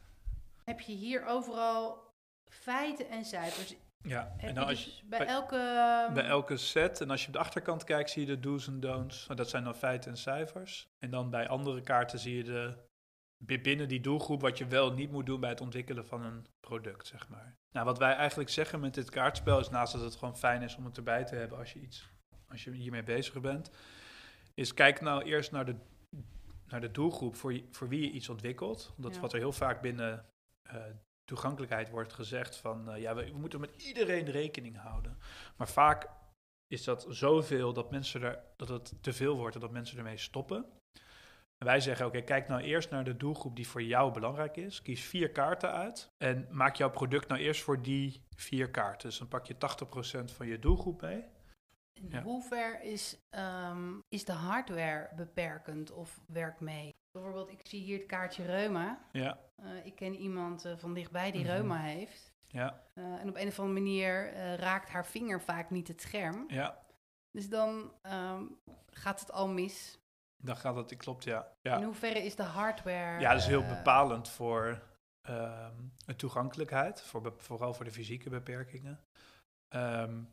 Heb 0.63 0.80
je 0.80 0.93
hier 0.93 1.25
overal 1.25 2.04
feiten 2.51 3.10
en 3.10 3.25
cijfers? 3.25 3.75
Ja, 4.04 4.36
en 4.38 4.47
je 4.47 4.54
dan 4.54 4.65
als 4.67 4.86
dus 4.86 4.97
je, 4.99 5.06
bij, 5.06 5.19
bij, 5.19 5.28
elke... 5.28 6.10
bij 6.13 6.25
elke 6.25 6.58
set, 6.58 7.01
en 7.01 7.10
als 7.10 7.21
je 7.21 7.28
op 7.28 7.34
de 7.34 7.39
achterkant 7.39 7.84
kijkt, 7.84 8.10
zie 8.10 8.21
je 8.21 8.28
de 8.28 8.39
do's 8.39 8.67
en 8.67 8.80
don'ts. 8.80 9.23
Nou, 9.25 9.36
Dat 9.38 9.49
zijn 9.49 9.63
dan 9.63 9.75
feiten 9.75 10.12
en 10.12 10.17
cijfers. 10.17 10.88
En 10.99 11.10
dan 11.10 11.30
bij 11.30 11.47
andere 11.47 11.82
kaarten 11.82 12.19
zie 12.19 12.36
je 12.38 12.43
de, 12.43 12.73
binnen 13.38 13.88
die 13.88 14.00
doelgroep 14.02 14.41
wat 14.41 14.58
je 14.58 14.65
wel 14.67 14.93
niet 14.93 15.12
moet 15.12 15.26
doen 15.26 15.39
bij 15.39 15.50
het 15.50 15.62
ontwikkelen 15.62 16.06
van 16.06 16.24
een 16.24 16.45
product, 16.60 17.08
zeg 17.08 17.30
maar. 17.30 17.56
Nou, 17.71 17.86
wat 17.86 17.98
wij 17.98 18.13
eigenlijk 18.13 18.50
zeggen 18.50 18.80
met 18.80 18.93
dit 18.93 19.10
kaartspel 19.10 19.60
is 19.60 19.69
naast 19.69 19.93
dat 19.93 20.02
het 20.02 20.15
gewoon 20.15 20.38
fijn 20.38 20.62
is 20.62 20.76
om 20.76 20.86
het 20.86 20.98
erbij 20.98 21.24
te 21.26 21.36
hebben 21.36 21.58
als 21.58 21.74
je 21.74 21.80
iets, 21.80 22.10
als 22.48 22.63
je 22.63 22.71
hiermee 22.71 23.04
bezig 23.04 23.41
bent, 23.41 23.71
is 24.54 24.74
kijk 24.74 25.02
nou 25.02 25.24
eerst 25.24 25.52
naar 25.52 25.65
de, 25.65 25.76
naar 26.67 26.82
de 26.82 26.91
doelgroep 26.91 27.36
voor, 27.36 27.54
je- 27.54 27.67
voor 27.71 27.88
wie 27.89 28.02
je 28.02 28.12
iets 28.12 28.30
ontwikkelt. 28.30 28.86
Want 28.86 29.02
dat 29.02 29.10
is 29.12 29.15
Ja. 29.15 29.21
wat 29.21 29.34
er 29.34 29.39
heel 29.39 29.52
vaak 29.52 29.82
binnen 29.82 30.26
eh, 30.69 30.84
toegankelijkheid 31.24 31.89
wordt 31.89 32.13
gezegd 32.13 32.56
van, 32.56 32.89
eh, 32.91 33.02
ja, 33.02 33.15
we, 33.15 33.32
we 33.32 33.38
moeten 33.38 33.60
met 33.60 33.84
iedereen 33.84 34.26
rekening 34.26 34.78
houden. 34.78 35.17
Maar 35.58 35.67
vaak 35.67 36.10
is 36.67 36.84
dat 36.84 37.06
zoveel 37.10 37.74
dat 37.74 37.91
mensen 37.91 38.21
er, 38.21 38.43
dat 38.56 38.67
het 38.67 38.93
te 39.04 39.13
veel 39.13 39.38
wordt 39.38 39.56
en 39.56 39.62
dat 39.62 39.71
mensen 39.71 39.98
ermee 39.98 40.17
stoppen. 40.17 40.65
En 41.58 41.65
wij 41.68 41.80
zeggen, 41.80 42.06
oké, 42.06 42.22
kijk 42.22 42.48
nou 42.48 42.62
eerst 42.62 42.89
naar 42.89 43.04
de 43.04 43.18
doelgroep 43.18 43.56
die 43.56 43.68
voor 43.68 43.84
jou 43.84 44.13
belangrijk 44.13 44.58
is. 44.58 44.82
Kies 44.82 45.04
vier 45.06 45.32
kaarten 45.32 45.72
uit 45.72 46.12
en 46.18 46.48
maak 46.52 46.76
jouw 46.76 46.89
product 46.89 47.28
nou 47.28 47.41
eerst 47.41 47.62
voor 47.63 47.82
die 47.82 48.24
vier 48.36 48.70
kaarten. 48.72 49.10
Dus 49.10 49.18
dan 49.18 49.28
pak 49.28 49.46
je 49.46 49.56
80% 49.58 50.32
van 50.32 50.48
je 50.48 50.60
doelgroep 50.60 51.02
mee. 51.02 51.24
In 51.94 52.08
Ja. 52.10 52.22
hoever 52.22 52.82
is, 52.82 53.18
ehm, 53.30 53.94
is 54.10 54.26
de 54.26 54.32
hardware 54.32 55.10
beperkend 55.15 55.91
of 55.91 56.20
werkt 56.28 56.60
mee? 56.60 56.94
Bijvoorbeeld, 57.12 57.50
ik 57.52 57.60
zie 57.63 57.82
hier 57.84 57.98
het 57.98 58.08
kaartje 58.08 58.46
reuma. 58.46 59.00
Ja, 59.12 59.44
Eh, 59.56 59.86
ik 59.86 59.96
ken 59.96 60.15
iemand 60.15 60.65
eh, 60.65 60.78
van 60.78 60.94
dichtbij 60.94 61.32
die 61.32 61.41
Mhm. 61.41 61.50
reuma 61.52 61.78
heeft. 61.82 62.34
ja, 62.48 62.84
Eh, 62.94 63.04
en 63.04 63.30
op 63.30 63.36
een 63.36 63.48
of 63.48 63.60
andere 63.60 63.80
manier 63.80 64.34
raakt 64.56 64.89
haar 64.89 65.06
vinger 65.06 65.41
vaak 65.41 65.70
niet 65.70 65.88
het 65.88 66.02
scherm. 66.02 66.46
ja. 66.48 66.84
Dus 67.32 67.50
dan 67.50 67.91
ehm, 68.02 68.44
gaat 68.89 69.20
het 69.20 69.32
al 69.32 69.48
mis. 69.48 70.00
Dan 70.43 70.58
gaat 70.58 70.76
het, 70.76 70.98
klopt, 70.98 71.24
ja. 71.24 71.43
In 71.62 71.71
Ja, 71.71 71.84
hoeverre 71.84 72.19
is 72.19 72.36
de 72.36 72.43
hardware... 72.43 73.19
ja 73.19 73.32
dat 73.32 73.41
is 73.41 73.48
heel 73.48 73.62
eh, 73.62 73.78
bepalend 73.78 74.30
voor 74.30 74.84
ehm, 75.21 75.76
de 76.06 76.15
toegankelijkheid, 76.15 77.02
voor, 77.02 77.34
vooral 77.38 77.74
voor 77.74 77.86
de 77.86 77.91
fysieke 77.91 78.30
beperkingen. 78.30 79.04
Ehm, 79.67 80.24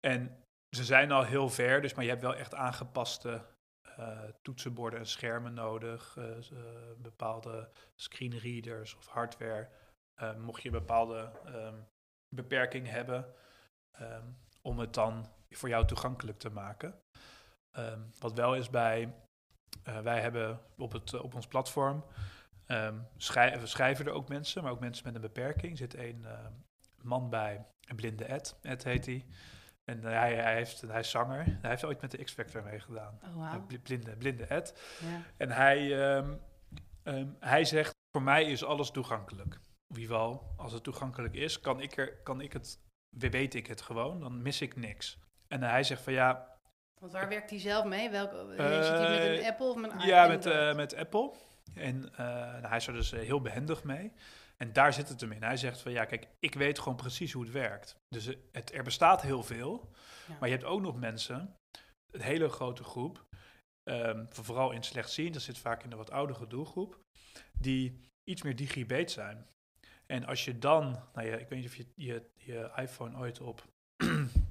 en 0.00 0.44
ze 0.76 0.84
zijn 0.84 1.12
al 1.12 1.24
heel 1.24 1.48
ver, 1.48 1.80
dus, 1.80 1.94
maar 1.94 2.04
je 2.04 2.10
hebt 2.10 2.22
wel 2.22 2.34
echt 2.34 2.54
aangepaste 2.54 3.44
eh, 3.96 4.22
toetsenborden 4.42 4.98
en 4.98 5.06
schermen 5.06 5.54
nodig, 5.54 6.16
eh, 6.16 6.38
bepaalde 6.96 7.70
screenreaders 7.94 8.94
of 8.94 9.06
hardware. 9.06 9.68
eh, 10.14 10.36
mocht 10.36 10.62
je 10.62 10.68
een 10.68 10.74
bepaalde 10.78 11.32
ehm, 11.44 11.80
beperking 12.34 12.88
hebben, 12.88 13.34
ehm, 13.90 14.26
om 14.62 14.78
het 14.78 14.94
dan 14.94 15.26
voor 15.50 15.68
jou 15.68 15.86
toegankelijk 15.86 16.38
te 16.38 16.50
maken. 16.50 17.01
Ehm, 17.72 18.00
wat 18.18 18.32
wel 18.32 18.54
is 18.54 18.70
bij, 18.70 19.14
eh, 19.82 19.98
wij 20.00 20.20
hebben 20.20 20.60
op, 20.76 20.92
het, 20.92 21.20
op 21.20 21.34
ons 21.34 21.46
platform, 21.46 22.04
ehm, 22.66 22.98
schrij- 23.16 23.60
we 23.60 23.66
schrijven 23.66 24.06
er 24.06 24.12
ook 24.12 24.28
mensen, 24.28 24.62
maar 24.62 24.72
ook 24.72 24.80
mensen 24.80 25.04
met 25.06 25.14
een 25.14 25.20
beperking. 25.20 25.72
Er 25.72 25.78
zit 25.78 25.94
een 25.94 26.24
ehm, 26.24 26.52
man 27.02 27.30
bij, 27.30 27.64
een 27.88 27.96
blinde 27.96 28.24
Ed, 28.24 28.56
Ed 28.62 28.84
heet 28.84 29.06
hij. 29.06 29.26
En 29.84 30.04
eh, 30.04 30.18
hij, 30.18 30.34
hij, 30.34 30.54
heeft, 30.54 30.80
hij 30.80 31.00
is 31.00 31.10
zanger. 31.10 31.44
Hij 31.44 31.70
heeft 31.70 31.84
ooit 31.84 32.00
met 32.00 32.10
de 32.10 32.24
X-Factor 32.24 32.62
meegedaan. 32.62 33.18
Oh, 33.22 33.66
Blinde, 33.82 34.16
blinde 34.16 34.44
Ed. 34.44 34.96
Ja. 35.00 35.22
En 35.36 35.50
hij, 35.50 35.80
hij 37.38 37.64
zegt, 37.64 37.90
voor 38.16 38.22
mij 38.22 38.44
is 38.44 38.64
alles 38.64 38.90
toegankelijk. 38.90 39.60
Ieder 39.88 40.06
geval, 40.06 40.52
als 40.56 40.72
het 40.72 40.82
toegankelijk 40.82 41.34
is, 41.34 41.60
kan 41.60 41.80
ik, 41.80 41.96
er, 41.96 42.16
kan 42.22 42.40
ik 42.40 42.52
het, 42.52 42.80
weet 43.16 43.54
ik 43.54 43.66
het 43.66 43.80
gewoon, 43.80 44.20
dan 44.20 44.42
mis 44.42 44.60
ik 44.60 44.76
niks. 44.76 45.18
En 45.48 45.62
hij 45.62 45.82
zegt 45.82 46.02
van 46.02 46.12
ja, 46.12 46.51
Want 47.02 47.14
waar 47.14 47.28
werkt 47.28 47.50
hij 47.50 47.58
zelf 47.58 47.84
mee? 47.84 48.10
Welke, 48.10 48.36
Eh, 48.36 48.84
zit 48.84 48.98
hij 48.98 49.10
met 49.10 49.38
een 49.38 49.50
Apple 49.50 49.66
of 49.66 49.76
met 49.76 49.92
een 49.92 50.06
ja, 50.06 50.26
met, 50.26 50.46
eh, 50.46 50.74
met 50.74 50.94
Apple. 50.94 51.32
En 51.74 52.12
eh, 52.12 52.26
nou, 52.26 52.66
hij 52.66 52.76
is 52.76 52.86
er 52.86 52.92
dus 52.92 53.12
eh, 53.12 53.20
heel 53.20 53.40
behendig 53.40 53.84
mee. 53.84 54.12
En 54.56 54.72
daar 54.72 54.92
zit 54.92 55.08
het 55.08 55.20
hem 55.20 55.32
in. 55.32 55.42
Hij 55.42 55.56
zegt 55.56 55.80
van 55.80 55.92
ja, 55.92 56.04
kijk, 56.04 56.28
ik 56.38 56.54
weet 56.54 56.78
gewoon 56.78 56.96
precies 56.96 57.32
hoe 57.32 57.42
het 57.42 57.52
werkt. 57.52 57.96
Dus 58.08 58.26
eh, 58.26 58.36
het, 58.52 58.74
er 58.74 58.82
bestaat 58.82 59.22
heel 59.22 59.42
veel. 59.42 59.90
Ja. 60.28 60.36
Maar 60.40 60.48
je 60.48 60.54
hebt 60.54 60.66
ook 60.66 60.80
nog 60.80 60.96
mensen, 60.96 61.56
een 62.10 62.20
hele 62.20 62.48
grote 62.48 62.84
groep, 62.84 63.26
ehm, 63.82 64.26
vooral 64.28 64.70
in 64.70 64.82
slechtziend, 64.82 65.32
dat 65.34 65.42
zit 65.42 65.58
vaak 65.58 65.82
in 65.82 65.90
de 65.90 65.96
wat 65.96 66.10
oudere 66.10 66.46
doelgroep, 66.46 67.00
die 67.58 68.00
iets 68.24 68.42
meer 68.42 68.56
digibeet 68.56 69.10
zijn. 69.10 69.46
En 70.06 70.24
als 70.24 70.44
je 70.44 70.58
dan, 70.58 71.02
nou 71.12 71.26
ja, 71.28 71.36
ik 71.36 71.48
weet 71.48 71.58
niet 71.58 71.68
of 71.68 71.76
je 71.76 71.86
je, 71.94 72.30
je 72.34 72.70
iPhone 72.76 73.18
ooit 73.18 73.40
op 73.40 73.64
eh, 73.96 74.24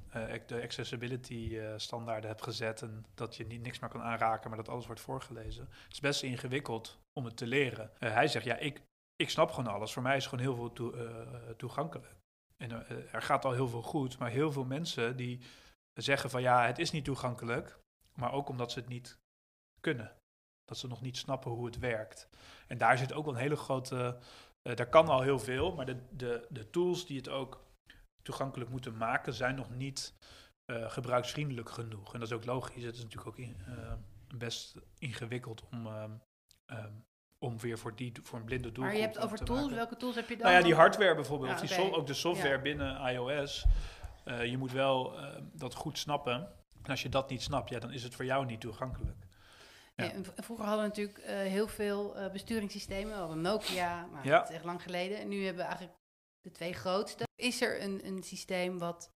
de 0.46 0.62
accessibility 0.62 1.58
eh, 1.58 1.72
standaarden 1.76 2.30
hebt 2.30 2.42
gezet 2.42 2.82
en 2.82 3.04
dat 3.14 3.36
je 3.36 3.46
niet, 3.46 3.62
niks 3.62 3.78
meer 3.78 3.90
kan 3.90 4.02
aanraken, 4.02 4.48
maar 4.48 4.58
dat 4.58 4.68
alles 4.68 4.86
wordt 4.86 5.00
voorgelezen. 5.00 5.68
Het 5.70 5.92
is 5.92 6.00
best 6.00 6.22
ingewikkeld 6.22 6.98
om 7.12 7.24
het 7.24 7.36
te 7.36 7.46
leren. 7.46 7.90
Eh, 7.98 8.12
hij 8.12 8.28
zegt, 8.28 8.44
ja, 8.44 8.56
ik, 8.56 8.82
ik 9.16 9.30
snap 9.30 9.50
gewoon 9.50 9.72
alles. 9.72 9.92
Voor 9.92 10.02
mij 10.02 10.16
is 10.16 10.26
gewoon 10.26 10.44
heel 10.44 10.54
veel 10.54 10.72
toe- 10.72 10.96
eh, 10.96 11.50
toegankelijk. 11.50 12.16
En 12.56 12.88
eh, 12.88 13.14
er 13.14 13.22
gaat 13.22 13.44
al 13.44 13.52
heel 13.52 13.68
veel 13.68 13.82
goed, 13.82 14.18
maar 14.18 14.30
heel 14.30 14.52
veel 14.52 14.64
mensen 14.64 15.16
die 15.16 15.40
zeggen 15.94 16.30
van 16.30 16.42
ja, 16.42 16.66
het 16.66 16.78
is 16.78 16.90
niet 16.90 17.04
toegankelijk, 17.04 17.78
maar 18.14 18.32
ook 18.32 18.48
omdat 18.48 18.72
ze 18.72 18.78
het 18.78 18.88
niet 18.88 19.18
kunnen. 19.80 20.16
Dat 20.64 20.78
ze 20.78 20.86
nog 20.88 21.00
niet 21.00 21.16
snappen 21.16 21.50
hoe 21.50 21.66
het 21.66 21.78
werkt. 21.78 22.28
En 22.66 22.78
daar 22.78 22.98
zit 22.98 23.12
ook 23.12 23.24
wel 23.24 23.34
een 23.34 23.40
hele 23.40 23.56
grote, 23.56 24.18
eh 24.62 24.76
daar 24.76 24.88
kan 24.88 25.08
al 25.08 25.22
heel 25.22 25.38
veel, 25.38 25.74
maar 25.74 25.86
de, 25.86 25.96
de, 26.10 26.46
de 26.48 26.70
tools 26.70 27.06
die 27.06 27.16
het 27.16 27.28
ook 27.28 27.64
toegankelijk 28.22 28.70
moeten 28.70 28.96
maken, 28.96 29.34
zijn 29.34 29.54
nog 29.54 29.70
niet 29.70 30.14
eh, 30.64 30.90
gebruiksvriendelijk 30.90 31.70
genoeg. 31.70 32.12
En 32.14 32.20
dat 32.20 32.28
is 32.28 32.34
ook 32.34 32.44
logisch. 32.44 32.82
Het 32.84 32.94
is 32.94 33.02
natuurlijk 33.02 33.28
ook 33.28 33.38
in- 33.38 33.62
eh, 33.66 33.92
best 34.36 34.74
ingewikkeld 34.98 35.62
om, 35.70 35.86
ehm, 35.86 36.10
ehm, 36.66 36.92
om 37.38 37.58
weer 37.58 37.78
voor, 37.78 37.96
die, 37.96 38.12
voor 38.22 38.38
een 38.38 38.44
blinde 38.44 38.72
doelgroep 38.72 38.84
Maar 38.84 38.94
je 38.94 39.00
hebt 39.12 39.18
over 39.18 39.44
tools. 39.44 39.60
maken. 39.60 39.76
Welke 39.76 39.96
tools 39.96 40.14
heb 40.14 40.28
je 40.28 40.36
dan? 40.36 40.46
Nou 40.46 40.58
ja, 40.58 40.62
die 40.64 40.74
hardware 40.74 41.14
bijvoorbeeld, 41.14 41.60
Ja, 41.68 41.76
die 41.76 41.92
ook 41.94 42.06
de 42.06 42.14
software 42.14 42.56
Ja. 42.56 42.62
binnen 42.62 43.12
iOS. 43.12 43.64
eh, 44.24 44.44
je 44.46 44.58
moet 44.58 44.72
wel 44.72 45.16
dat 45.52 45.74
goed 45.74 45.98
snappen. 45.98 46.32
En 46.82 46.90
als 46.90 47.02
je 47.02 47.08
dat 47.08 47.30
niet 47.30 47.42
snapt, 47.42 47.70
ja, 47.70 47.78
dan 47.78 47.92
is 47.92 48.02
het 48.02 48.14
voor 48.14 48.24
jou 48.24 48.46
niet 48.46 48.60
toegankelijk. 48.60 49.26
Ja. 49.94 50.10
Vroeger 50.36 50.64
hadden 50.66 50.82
we 50.82 50.88
natuurlijk 50.88 51.26
heel 51.48 51.68
veel 51.68 52.16
besturingssystemen. 52.32 53.12
We 53.12 53.18
hadden 53.18 53.40
Nokia, 53.40 54.06
maar 54.06 54.26
Ja. 54.26 54.38
dat 54.38 54.48
is 54.48 54.54
echt 54.54 54.64
lang 54.64 54.82
geleden. 54.82 55.18
En 55.18 55.28
nu 55.28 55.44
hebben 55.44 55.62
we 55.62 55.68
eigenlijk 55.68 55.98
de 56.42 56.50
twee 56.50 56.72
grootste. 56.72 57.24
Is 57.34 57.60
er 57.60 57.82
een, 57.82 58.06
een 58.06 58.22
systeem 58.22 58.78
wat, 58.78 59.12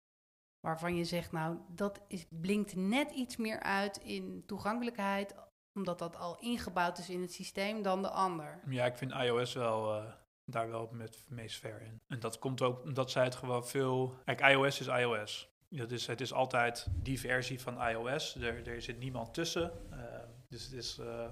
waarvan 0.59 0.95
je 0.95 1.03
zegt, 1.03 1.31
nou, 1.31 1.57
dat 1.69 2.01
is, 2.07 2.25
blinkt 2.29 2.75
net 2.75 3.11
iets 3.11 3.35
meer 3.35 3.59
uit 3.59 3.97
in 3.97 4.43
toegankelijkheid, 4.45 5.35
omdat 5.73 5.99
dat 5.99 6.15
al 6.15 6.39
ingebouwd 6.39 6.97
is 6.97 7.09
in 7.09 7.21
het 7.21 7.33
systeem, 7.33 7.81
dan 7.81 8.01
de 8.01 8.09
ander? 8.09 8.61
Ja, 8.69 8.85
ik 8.85 8.97
vind 8.97 9.11
iOS 9.11 9.53
wel 9.53 9.95
eh, 9.95 10.13
daar 10.45 10.69
wel 10.69 10.89
met 10.91 11.25
meest 11.29 11.59
ver 11.59 11.81
in. 11.81 12.01
En 12.07 12.19
dat 12.19 12.39
komt 12.39 12.61
ook 12.61 12.83
omdat 12.83 13.11
zij 13.11 13.23
het 13.23 13.35
gewoon 13.35 13.67
veel... 13.67 14.15
Kijk, 14.25 14.41
iOS 14.41 14.79
is 14.79 14.88
iOS. 14.88 15.53
Dat 15.69 15.91
is, 15.91 16.07
het 16.07 16.21
is 16.21 16.33
altijd 16.33 16.88
die 16.93 17.19
versie 17.19 17.61
van 17.61 17.88
iOS. 17.88 18.35
Er, 18.35 18.67
er 18.67 18.81
zit 18.81 18.99
niemand 18.99 19.33
tussen. 19.33 19.91
Eh, 19.91 19.99
dus 20.49 20.63
het 20.63 20.73
is, 20.73 20.97
eh, 20.97 21.29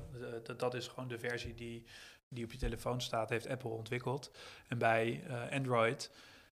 dat 0.57 0.73
is 0.73 0.87
gewoon 0.87 1.07
de 1.07 1.19
versie 1.19 1.53
die, 1.53 1.85
die 2.33 2.43
op 2.43 2.51
je 2.51 2.57
telefoon 2.57 3.01
staat, 3.01 3.29
heeft 3.29 3.47
Apple 3.47 3.69
ontwikkeld. 3.69 4.31
En 4.67 4.77
bij 4.77 5.23
eh, 5.23 5.51
Android 5.51 6.11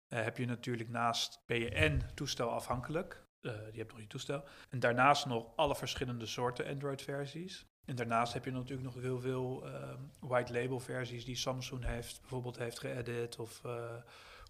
eh, 0.08 0.24
heb 0.24 0.38
je 0.38 0.46
natuurlijk 0.46 0.90
naast, 0.90 1.42
je 1.46 1.70
en 1.70 2.02
toestelafhankelijk. 2.14 3.22
Eh 3.42 3.52
je 3.72 3.78
hebt 3.78 3.92
nog 3.92 4.02
je 4.02 4.08
toestel. 4.08 4.44
En 4.70 4.80
daarnaast 4.80 5.26
nog 5.26 5.56
alle 5.56 5.76
verschillende 5.76 6.26
soorten 6.26 6.68
Android-versies. 6.68 7.66
En 7.86 7.96
daarnaast 7.96 8.34
heb 8.34 8.46
je 8.46 8.52
natuurlijk 8.52 8.94
nog 8.94 9.04
heel 9.04 9.20
veel 9.20 9.66
ehm, 9.66 10.00
white 10.20 10.54
label 10.54 10.80
versies 10.80 11.26
die 11.26 11.36
Samsung 11.36 11.86
heeft, 11.86 12.20
bijvoorbeeld 12.22 12.58
heeft 12.58 12.80
geëdit 12.80 13.40
of 13.40 13.66
eh 13.66 13.96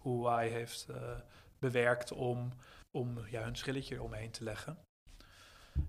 Huawei 0.04 0.50
heeft 0.50 0.86
eh, 0.88 1.20
bewerkt 1.58 2.12
om, 2.12 2.52
om 2.90 3.18
ja, 3.30 3.42
hun 3.42 3.56
schilletje 3.56 3.94
eromheen 3.94 4.30
te 4.30 4.44
leggen. 4.44 4.78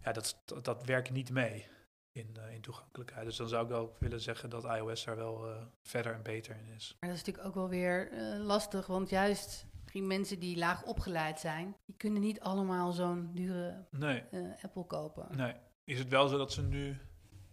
Ja, 0.01 0.11
dat, 0.11 0.43
dat 0.61 0.85
werkt 0.85 1.11
niet 1.11 1.29
mee 1.29 1.67
in, 2.15 2.37
eh, 2.37 2.53
in 2.53 2.61
toegankelijkheid. 2.61 3.25
Dus 3.25 3.37
dan 3.37 3.47
zou 3.47 3.63
ik 3.63 3.69
wel 3.69 3.95
willen 3.99 4.21
zeggen 4.21 4.49
dat 4.49 4.63
iOS 4.63 5.03
daar 5.03 5.15
wel 5.15 5.47
eh, 5.47 5.65
verder 5.81 6.13
en 6.13 6.23
beter 6.23 6.55
in 6.55 6.73
is. 6.75 6.95
Maar 6.99 7.09
dat 7.09 7.19
is 7.19 7.25
natuurlijk 7.25 7.47
ook 7.47 7.61
wel 7.61 7.69
weer 7.69 8.11
eh, 8.11 8.39
lastig, 8.45 8.87
want 8.87 9.09
juist 9.09 9.65
mensen 9.93 10.39
die 10.39 10.57
laag 10.57 10.83
opgeleid 10.83 11.39
zijn, 11.39 11.75
die 11.85 11.95
kunnen 11.95 12.21
niet 12.21 12.39
allemaal 12.39 12.91
zo'n 12.91 13.29
dure 13.33 13.85
Nee, 13.91 14.23
Apple 14.61 14.85
kopen. 14.85 15.37
nee. 15.37 15.53
Is 15.83 15.99
het 15.99 16.07
wel 16.07 16.27
zo 16.27 16.37
dat 16.37 16.51
ze 16.53 16.61
nu 16.61 16.97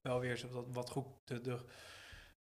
wel 0.00 0.20
weer 0.20 0.36
zo 0.36 0.48
wat, 0.48 0.66
wat 0.68 0.90
goed, 0.90 1.06
de, 1.24 1.40
de, 1.40 1.58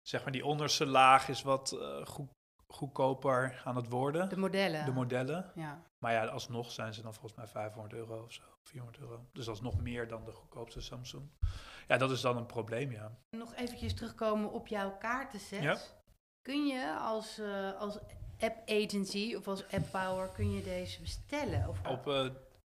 zeg 0.02 0.22
maar 0.22 0.32
die 0.32 0.44
onderste 0.44 0.86
laag 0.86 1.28
is 1.28 1.42
wat 1.42 1.78
goed, 2.04 2.28
goedkoper 2.70 3.62
aan 3.64 3.76
het 3.76 3.88
worden. 3.88 4.28
De 4.28 4.36
modellen. 4.36 4.84
de 4.84 4.92
modellen. 4.92 5.52
ja. 5.54 5.82
Maar 5.98 6.12
ja, 6.12 6.26
alsnog 6.26 6.70
zijn 6.70 6.94
ze 6.94 7.02
dan 7.02 7.12
volgens 7.14 7.34
mij 7.34 7.46
500 7.46 7.94
euro 7.94 8.22
of 8.22 8.32
zo, 8.32 8.42
400 8.62 9.02
euro. 9.02 9.26
Dus 9.32 9.44
dat 9.44 9.54
is 9.54 9.60
nog 9.60 9.80
meer 9.80 10.08
dan 10.08 10.24
de 10.24 10.32
goedkoopste 10.32 10.80
Samsung. 10.80 11.30
Ja, 11.88 11.96
dat 11.96 12.10
is 12.10 12.20
dan 12.20 12.36
een 12.36 12.46
probleem, 12.46 12.90
ja. 12.92 13.18
Nog 13.36 13.54
eventjes 13.54 13.94
terugkomen 13.94 14.52
op 14.52 14.66
jouw 14.66 14.96
kaartenset. 14.98 15.62
Ja. 15.62 15.78
Kun 16.42 16.66
je 16.66 16.96
als, 16.98 17.38
eh, 17.38 17.80
als 17.80 17.98
app 18.38 18.68
agency 18.70 19.34
of 19.36 19.48
als 19.48 19.64
app 19.72 19.90
power, 19.90 20.28
kun 20.28 20.50
je 20.50 20.62
deze 20.62 21.00
bestellen? 21.00 21.68
Of, 21.68 21.86
Op 21.86 22.06
eh 22.08 22.26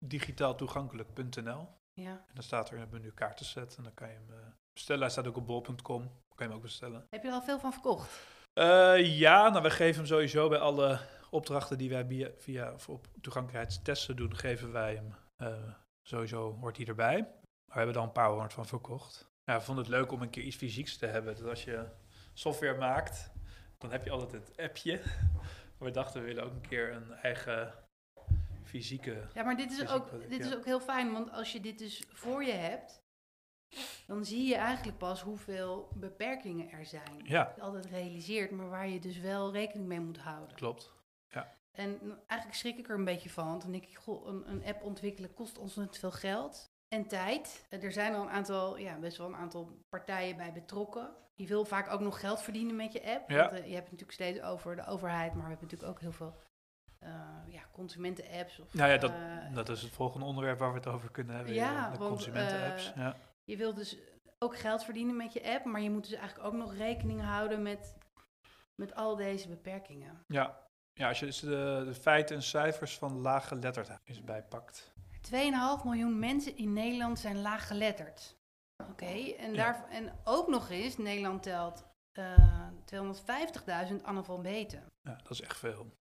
digitaaltoegankelijk.nl. 0.05 1.67
ja. 1.93 2.12
En 2.12 2.34
dan 2.34 2.43
staat 2.43 2.67
er 2.69 2.75
in 2.75 2.81
het 2.81 2.91
menu 2.91 3.12
kaartenset 3.12 3.75
en 3.77 3.84
dan 3.84 3.93
kan 3.93 4.08
je 4.08 4.13
hem 4.13 4.29
eh, 4.29 4.38
bestellen. 4.73 5.01
Hij 5.01 5.10
staat 5.12 5.27
ook 5.27 5.38
op 5.38 5.47
bol.com, 5.47 5.75
kan 5.84 6.08
je 6.38 6.43
hem 6.43 6.51
ook 6.53 6.62
bestellen. 6.62 7.08
Heb 7.10 7.21
je 7.21 7.27
er 7.27 7.34
al 7.34 7.41
veel 7.41 7.60
van 7.60 7.71
verkocht? 7.71 8.10
Eh, 8.56 9.18
ja, 9.20 9.50
nou 9.50 9.63
we 9.63 9.70
geven 9.70 9.96
hem 9.96 10.06
sowieso 10.06 10.50
bij 10.50 10.60
alle 10.60 11.00
opdrachten 11.30 11.78
die 11.78 11.89
wij 11.89 12.06
via, 12.06 12.30
via 12.38 12.74
of 12.74 12.89
op 12.89 13.08
toegankelijkheidstesten 13.22 14.16
doen, 14.16 14.36
geven 14.36 14.72
wij 14.72 14.95
hem 14.95 15.16
eh, 15.38 15.74
sowieso, 16.01 16.58
hoort 16.60 16.78
hij 16.78 16.86
erbij. 16.86 17.18
Maar 17.20 17.28
we 17.66 17.74
hebben 17.74 17.93
er 17.93 17.99
al 18.01 18.08
een 18.08 18.12
paar 18.12 18.30
honderd 18.30 18.53
van 18.53 18.66
verkocht. 18.66 19.30
Ja, 19.43 19.58
we 19.58 19.64
vonden 19.64 19.84
het 19.84 19.93
leuk 19.93 20.12
om 20.12 20.22
een 20.22 20.30
keer 20.30 20.43
iets 20.43 20.56
fysieks 20.56 20.97
te 20.97 21.06
hebben. 21.06 21.36
Dat 21.36 21.49
als 21.49 21.64
je 21.64 21.86
software 22.34 22.78
maakt, 22.78 23.32
dan 23.78 23.91
heb 23.91 24.06
je 24.06 24.12
altijd 24.12 24.32
het 24.32 24.58
appje. 24.58 25.01
Maar 25.78 25.88
we 25.88 25.91
dachten, 25.91 26.22
we 26.22 26.28
willen 26.28 26.43
ook 26.43 26.53
een 26.53 26.68
keer 26.68 26.91
een 26.91 27.12
eigen 27.12 27.74
fysieke... 28.64 29.28
Ja, 29.34 29.43
maar 29.43 29.58
dit 29.58 29.72
is, 29.72 29.88
ook, 29.88 30.30
dit 30.30 30.45
is 30.45 30.56
ook 30.56 30.66
heel 30.66 30.80
fijn, 30.80 31.12
want 31.12 31.32
als 31.32 31.51
je 31.51 31.60
dit 31.60 31.80
dus 31.80 32.03
voor 32.10 32.43
je 32.43 32.53
hebt, 32.53 33.03
dan 34.07 34.26
zie 34.26 34.47
je 34.47 34.55
eigenlijk 34.55 34.97
pas 34.97 35.21
hoeveel 35.21 35.89
beperkingen 35.93 36.71
er 36.71 36.86
zijn. 36.86 37.21
Ja, 37.23 37.53
Je 37.55 37.61
altijd 37.61 37.86
realiseert, 37.86 38.51
maar 38.51 38.69
waar 38.69 38.88
je 38.88 38.99
dus 38.99 39.19
wel 39.19 39.51
rekening 39.51 39.88
mee 39.88 39.99
moet 39.99 40.17
houden. 40.17 40.55
klopt. 40.55 40.93
En 41.76 41.99
eigenlijk 42.28 42.59
schrik 42.59 42.78
ik 42.78 42.89
er 42.89 42.95
een 42.95 43.05
beetje 43.05 43.30
van, 43.30 43.47
want 43.47 43.61
dan 43.61 43.71
denk 43.71 43.86
ik, 43.86 43.97
goh, 43.97 44.28
een, 44.28 44.49
een 44.49 44.65
app 44.65 44.84
ontwikkelen 44.84 45.34
kost 45.34 45.57
ons 45.57 45.76
net 45.76 45.97
veel 45.97 46.11
geld. 46.11 46.73
en 46.88 47.07
tijd. 47.07 47.65
Er 47.69 47.91
zijn 47.91 48.15
al 48.15 48.21
een 48.21 48.30
aantal, 48.30 48.78
ja, 48.78 48.97
best 48.97 49.17
wel 49.17 49.28
een 49.28 49.36
aantal 49.36 49.80
partijen 49.89 50.38
bij 50.38 50.51
betrokken. 50.51 51.09
Je 51.34 51.47
wil 51.47 51.65
vaak 51.65 51.91
ook 51.91 51.99
nog 51.99 52.19
geld 52.19 52.41
verdienen 52.41 52.76
met 52.76 52.93
je 52.93 53.03
app. 53.03 53.30
Ja. 53.30 53.38
Want, 53.38 53.51
eh, 53.51 53.67
je 53.67 53.73
hebt 53.73 53.89
het 53.89 53.99
natuurlijk 53.99 54.11
steeds 54.11 54.41
over 54.41 54.76
de 54.76 54.86
overheid, 54.86 55.34
maar 55.34 55.43
we 55.43 55.49
hebben 55.49 55.67
natuurlijk 55.67 55.91
ook 55.91 55.99
heel 55.99 56.11
veel 56.11 56.38
eh, 56.99 57.11
ja, 57.47 57.61
consumenten-apps. 57.71 58.59
Of, 58.59 58.73
Nou 58.73 58.91
ja, 58.91 58.97
dat, 58.97 59.11
eh, 59.11 59.53
dat 59.53 59.69
is 59.69 59.82
het 59.82 59.91
volgende 59.91 60.26
onderwerp 60.26 60.59
waar 60.59 60.71
we 60.71 60.78
het 60.78 60.88
over 60.88 61.11
kunnen 61.11 61.36
hebben. 61.36 61.53
Ja, 61.53 61.89
de 61.91 61.97
want, 61.97 62.09
consumenten-apps. 62.09 62.93
ja. 62.95 63.15
Je 63.46 63.58
wil 63.58 63.74
dus 63.74 63.98
ook 64.39 64.58
geld 64.58 64.84
verdienen 64.84 65.16
met 65.16 65.34
je 65.34 65.43
app, 65.54 65.66
maar 65.66 65.82
je 65.82 65.89
moet 65.89 66.10
dus 66.10 66.18
eigenlijk 66.18 66.48
ook 66.48 66.60
nog 66.60 66.76
rekening 66.76 67.22
houden 67.22 67.62
met, 67.62 67.96
met 68.76 68.96
al 68.96 69.16
deze 69.16 69.48
beperkingen. 69.48 70.24
Ja. 70.28 70.68
ja, 70.93 71.08
als 71.08 71.20
je 71.20 71.26
dus 71.26 71.39
de, 71.39 71.84
de 71.86 71.93
feiten 71.93 72.36
en 72.36 72.43
cijfers 72.43 72.98
van 72.98 73.18
laaggeletterdheid 73.20 74.00
eens 74.04 74.24
bijpakt. 74.24 74.93
2,5 75.32 75.32
miljoen 75.84 76.20
mensen 76.20 76.58
in 76.58 76.74
Nederland 76.74 77.20
zijn 77.20 77.41
laaggeletterd. 77.41 78.38
Oké, 78.89 79.06
en, 79.38 79.54
Ja. 79.54 79.56
daar 79.56 79.89
en 79.89 80.20
ook 80.24 80.48
nog 80.48 80.70
eens, 80.70 80.98
Nederland 80.98 81.43
telt 81.43 81.86
eh 82.12 82.68
250.000 83.89 84.02
analfabeten. 84.04 84.84
Ja, 85.02 85.16
dat 85.16 85.32
is 85.32 85.41
echt 85.41 85.58
veel. 85.58 85.91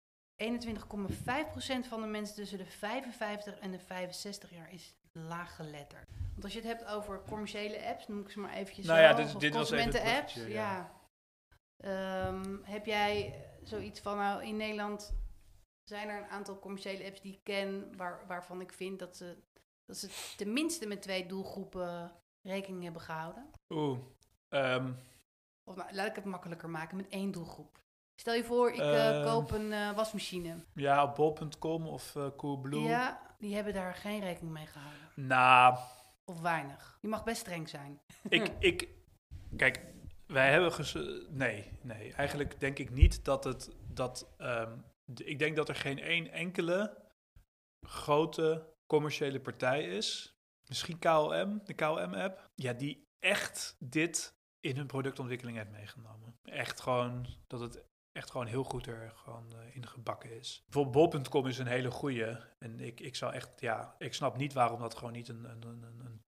21,5% 0.43 1.89
van 1.89 2.01
de 2.01 2.07
mensen 2.07 2.35
tussen 2.35 2.59
de 2.59 2.67
55 2.67 3.59
en 3.59 3.71
de 3.71 3.79
65 3.79 4.51
jaar 4.51 4.73
is 4.73 4.95
laaggeletterd. 5.15 6.09
Want 6.33 6.45
als 6.45 6.53
je 6.53 6.59
het 6.59 6.69
hebt 6.69 6.85
over 6.85 7.23
commerciële 7.29 7.87
apps, 7.87 8.09
noem 8.09 8.21
ik 8.21 8.31
ze 8.31 8.41
maar 8.41 8.53
eventjes 8.55 8.87
Nou 8.87 8.99
zo, 8.99 9.05
ja, 9.05 9.13
dit- 9.15 9.35
of 9.35 9.41
dit 9.41 9.55
was 9.55 9.71
even 9.71 9.85
het 9.85 9.93
consumenten-apps, 9.93 10.35
ja. 10.35 10.93
Ehm, 11.77 12.57
heb 12.63 12.87
jij 12.87 13.45
zoiets 13.63 14.01
van, 14.01 14.17
nou, 14.17 14.45
in 14.45 14.57
Nederland 14.57 15.15
zijn 15.85 16.09
er 16.09 16.23
een 16.23 16.29
aantal 16.29 16.59
commerciële 16.59 17.05
apps 17.05 17.21
die 17.21 17.33
ik 17.33 17.41
ken, 17.43 17.97
waar, 17.97 18.27
waarvan 18.27 18.61
ik 18.61 18.73
vind 18.73 18.99
dat 18.99 19.17
ze, 19.17 19.37
dat 19.85 19.97
ze 19.97 20.33
tenminste 20.37 20.87
met 20.87 21.03
twee 21.03 21.27
doelgroepen 21.27 22.13
rekening 22.43 22.83
hebben 22.83 23.03
gehouden? 23.03 23.51
Oeh. 23.75 23.99
ehm, 24.49 24.93
Of 25.71 25.77
nou, 25.77 25.95
laat 25.95 26.07
ik 26.07 26.15
het 26.15 26.25
makkelijker 26.25 26.71
maken, 26.71 26.97
met 26.97 27.09
één 27.09 27.31
doelgroep. 27.31 27.83
Stel 28.21 28.35
je 28.35 28.45
voor, 28.45 28.71
ik 28.73 28.79
eh, 28.81 29.09
Ehm. 29.19 29.25
koop 29.29 29.51
een 29.51 29.73
eh, 29.73 29.93
wasmachine. 29.97 30.55
ja, 30.75 31.03
op 31.05 31.15
bol.com 31.15 31.87
of 31.87 32.17
eh 32.17 32.27
Coolblue. 32.37 32.81
Ja, 32.83 33.34
die 33.39 33.55
hebben 33.55 33.73
daar 33.73 33.95
geen 33.95 34.21
rekening 34.21 34.53
mee 34.53 34.67
gehouden. 34.67 35.01
Nou, 35.15 35.79
Of 36.25 36.41
weinig. 36.41 36.99
Je 37.01 37.09
mag 37.09 37.25
best 37.25 37.41
streng 37.41 37.69
zijn. 37.69 38.01
ik, 38.29 38.53
ik, 38.59 38.89
kijk, 39.57 39.81
wij 40.27 40.51
hebben 40.51 40.73
nee, 41.31 41.79
nee, 41.83 42.13
eigenlijk 42.13 42.61
denk 42.61 42.79
ik 42.79 42.91
niet 42.91 43.25
dat 43.25 43.45
het, 43.45 43.71
dat, 43.89 44.35
ehm, 44.39 44.77
ik 45.15 45.39
denk 45.39 45.57
dat 45.57 45.69
er 45.69 45.75
geen 45.75 45.99
één 45.99 46.33
enkele 46.33 47.03
grote 47.81 48.75
commerciële 48.87 49.41
partij 49.41 49.85
is, 49.85 50.39
misschien 50.67 50.99
KLM, 50.99 51.61
de 51.65 51.75
KLM-app, 51.75 52.51
ja, 52.55 52.73
die 52.73 53.09
echt 53.19 53.77
dit 53.79 54.35
in 54.61 54.77
hun 54.77 54.87
productontwikkeling 54.87 55.57
heeft 55.57 55.71
meegenomen. 55.71 56.39
Echt 56.43 56.81
gewoon, 56.81 57.27
dat 57.47 57.61
het 57.61 57.85
echt 58.15 58.31
gewoon 58.31 58.47
heel 58.47 58.65
goed 58.65 58.87
er 58.87 59.13
gewoon 59.15 59.53
eh, 59.53 59.77
in 59.77 59.87
gebakken 59.87 60.39
is. 60.39 60.63
Bijvoorbeeld 60.65 61.13
bol.com 61.13 61.47
is 61.47 61.59
een 61.59 61.67
hele 61.67 61.91
goeie. 61.91 62.37
En 62.59 62.81
ik, 62.81 63.01
ik 63.01 63.17
zou 63.17 63.33
echt, 63.33 63.61
ja, 63.61 63.95
ik 63.99 64.15
snap 64.15 64.37
niet 64.37 64.53
waarom 64.53 64.81
dat 64.81 64.95
gewoon 64.95 65.13
niet 65.13 65.29
een, 65.29 65.45
een, 65.45 65.63
een, 65.63 65.83
een, 65.83 66.23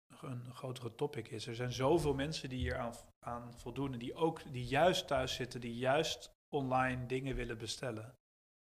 een 0.46 0.54
grotere 0.54 0.94
topic 0.94 1.28
is. 1.28 1.46
Er 1.46 1.54
zijn 1.54 1.72
zoveel 1.72 2.14
mensen 2.14 2.48
die 2.48 2.58
hier 2.58 2.78
aan, 2.78 2.94
aan 3.20 3.54
voldoen. 3.58 3.92
En 3.92 3.98
die 3.98 4.14
ook, 4.14 4.52
die 4.52 4.64
juist 4.64 5.06
thuis 5.06 5.34
zitten, 5.34 5.60
die 5.60 5.74
juist 5.74 6.32
online 6.48 7.06
dingen 7.06 7.34
willen 7.34 7.58
bestellen. 7.58 8.14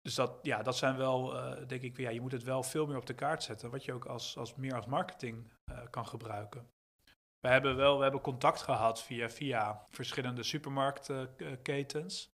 Dus 0.02 0.14
dat, 0.14 0.38
ja, 0.42 0.62
dat 0.62 0.76
zijn 0.76 0.96
wel, 0.96 1.36
eh, 1.36 1.68
denk 1.68 1.82
ik, 1.82 1.96
ja, 1.96 2.10
je 2.10 2.20
moet 2.20 2.32
het 2.32 2.42
wel 2.42 2.62
veel 2.62 2.86
meer 2.86 2.96
op 2.96 3.06
de 3.06 3.14
kaart 3.14 3.42
zetten. 3.42 3.70
Wat 3.70 3.84
je 3.84 3.92
ook 3.92 4.04
als, 4.04 4.36
als 4.36 4.54
meer 4.54 4.74
als 4.74 4.86
marketing 4.86 5.52
eh, 5.64 5.78
kan 5.90 6.06
gebruiken. 6.06 6.70
We 7.40 7.48
hebben 7.48 7.76
wel, 7.76 7.96
we 7.96 8.02
hebben 8.02 8.20
contact 8.20 8.62
gehad 8.62 9.02
via, 9.02 9.30
via 9.30 9.86
verschillende 9.90 10.42
supermarktketens. 10.42 12.31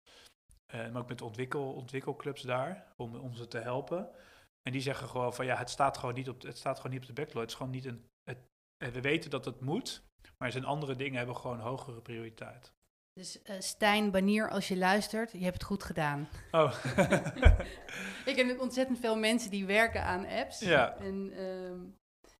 Eh, 0.73 0.89
maar 0.89 1.01
ook 1.01 1.07
met 1.07 1.21
ontwikkel, 1.21 1.73
ontwikkelclubs 1.73 2.41
daar, 2.41 2.93
om, 2.95 3.15
om 3.15 3.33
ze 3.33 3.47
te 3.47 3.57
helpen. 3.57 4.09
En 4.61 4.71
die 4.71 4.81
zeggen 4.81 5.07
gewoon 5.07 5.33
van 5.33 5.45
ja, 5.45 5.55
het 5.57 5.69
staat 5.69 5.97
gewoon 5.97 6.15
niet 6.15 6.29
op, 6.29 6.41
het 6.41 6.57
staat 6.57 6.75
gewoon 6.77 6.91
niet 6.91 7.01
op 7.01 7.07
de 7.07 7.13
backlog. 7.21 7.41
Het 7.41 7.51
is 7.51 7.57
gewoon 7.57 7.71
niet 7.71 7.85
een. 7.85 8.09
Het, 8.23 8.37
eh, 8.77 8.89
we 8.89 9.01
weten 9.01 9.29
dat 9.29 9.45
het 9.45 9.61
moet, 9.61 10.03
maar 10.37 10.51
zijn 10.51 10.65
andere 10.65 10.95
dingen 10.95 11.17
hebben 11.17 11.35
gewoon 11.35 11.59
hogere 11.59 12.01
prioriteit. 12.01 12.73
Dus 13.13 13.41
eh, 13.41 13.55
Stijn 13.59 14.11
Banier, 14.11 14.49
als 14.49 14.67
je 14.67 14.77
luistert, 14.77 15.31
je 15.31 15.43
hebt 15.43 15.53
het 15.53 15.63
goed 15.63 15.83
gedaan. 15.83 16.27
Oh, 16.51 16.73
Ik 18.25 18.51
ook 18.51 18.61
ontzettend 18.61 18.99
veel 18.99 19.15
mensen 19.17 19.51
die 19.51 19.65
werken 19.65 20.03
aan 20.03 20.25
apps. 20.25 20.59
Ja. 20.59 20.97
En 20.97 21.31
ehm, 21.37 21.79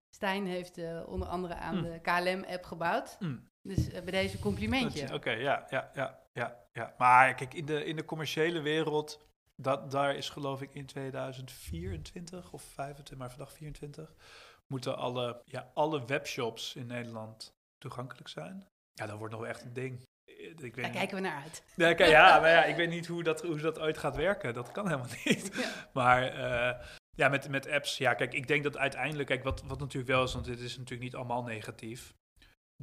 Stijn 0.09 0.45
heeft 0.45 0.77
onder 1.05 1.27
andere 1.27 1.55
aan 1.55 1.77
Hm. 1.77 1.83
de 1.83 1.99
KLM-app 2.01 2.63
gebouwd. 2.63 3.15
Hm. 3.19 3.37
Dus 3.61 3.87
bij 3.87 4.01
deze 4.01 4.39
complimentje. 4.39 5.13
Oké, 5.13 5.31
ja, 5.31 5.67
ja, 5.69 5.89
ja, 5.93 6.19
ja, 6.33 6.62
ja. 6.73 6.95
Maar 6.97 7.35
kijk, 7.35 7.53
in 7.53 7.65
de, 7.65 7.85
in 7.85 7.95
de 7.95 8.05
commerciële 8.05 8.61
wereld, 8.61 9.25
dat, 9.55 9.91
daar 9.91 10.15
is 10.15 10.29
geloof 10.29 10.61
ik 10.61 10.73
in 10.75 10.85
2024 10.85 12.51
of 12.53 12.61
25, 12.63 13.17
maar 13.17 13.29
vandaag 13.29 13.51
24, 13.53 14.13
moeten 14.67 14.97
alle, 14.97 15.41
ja, 15.45 15.71
alle 15.73 16.05
webshops 16.05 16.75
in 16.75 16.85
Nederland 16.87 17.53
toegankelijk 17.77 18.27
zijn. 18.27 18.67
Ja, 18.93 19.05
dat 19.05 19.17
wordt 19.17 19.33
nog 19.33 19.41
wel 19.41 19.49
echt 19.49 19.61
een 19.63 19.73
ding. 19.73 20.01
Eh, 20.25 20.35
Ik 20.49 20.57
weet 20.59 20.75
Daar 20.75 20.83
niet- 20.83 20.93
kijken 20.93 21.15
we 21.15 21.21
naar 21.21 21.41
uit. 21.43 21.63
Ja, 21.75 21.93
kijk, 21.93 22.09
ja, 22.09 22.39
maar 22.39 22.49
ja, 22.49 22.63
ik 22.63 22.75
weet 22.75 22.89
niet 22.89 23.07
hoe 23.07 23.23
dat, 23.23 23.41
hoe 23.41 23.57
dat 23.57 23.79
ooit 23.79 23.97
gaat 23.97 24.15
werken. 24.15 24.53
Dat 24.53 24.71
kan 24.71 24.85
helemaal 24.87 25.09
niet. 25.25 25.49
Ja. 25.55 25.89
Maar 25.93 26.23
eh, 26.23 26.85
ja, 27.15 27.29
met, 27.29 27.49
met 27.49 27.67
apps, 27.69 27.97
ja, 27.97 28.13
kijk, 28.13 28.33
ik 28.33 28.47
denk 28.47 28.63
dat 28.63 28.77
uiteindelijk, 28.77 29.27
kijk, 29.27 29.43
wat, 29.43 29.61
wat 29.63 29.79
natuurlijk 29.79 30.11
wel 30.11 30.23
is, 30.23 30.33
want 30.33 30.45
dit 30.45 30.59
is 30.59 30.77
natuurlijk 30.77 31.03
niet 31.03 31.15
allemaal 31.15 31.43
negatief, 31.43 32.13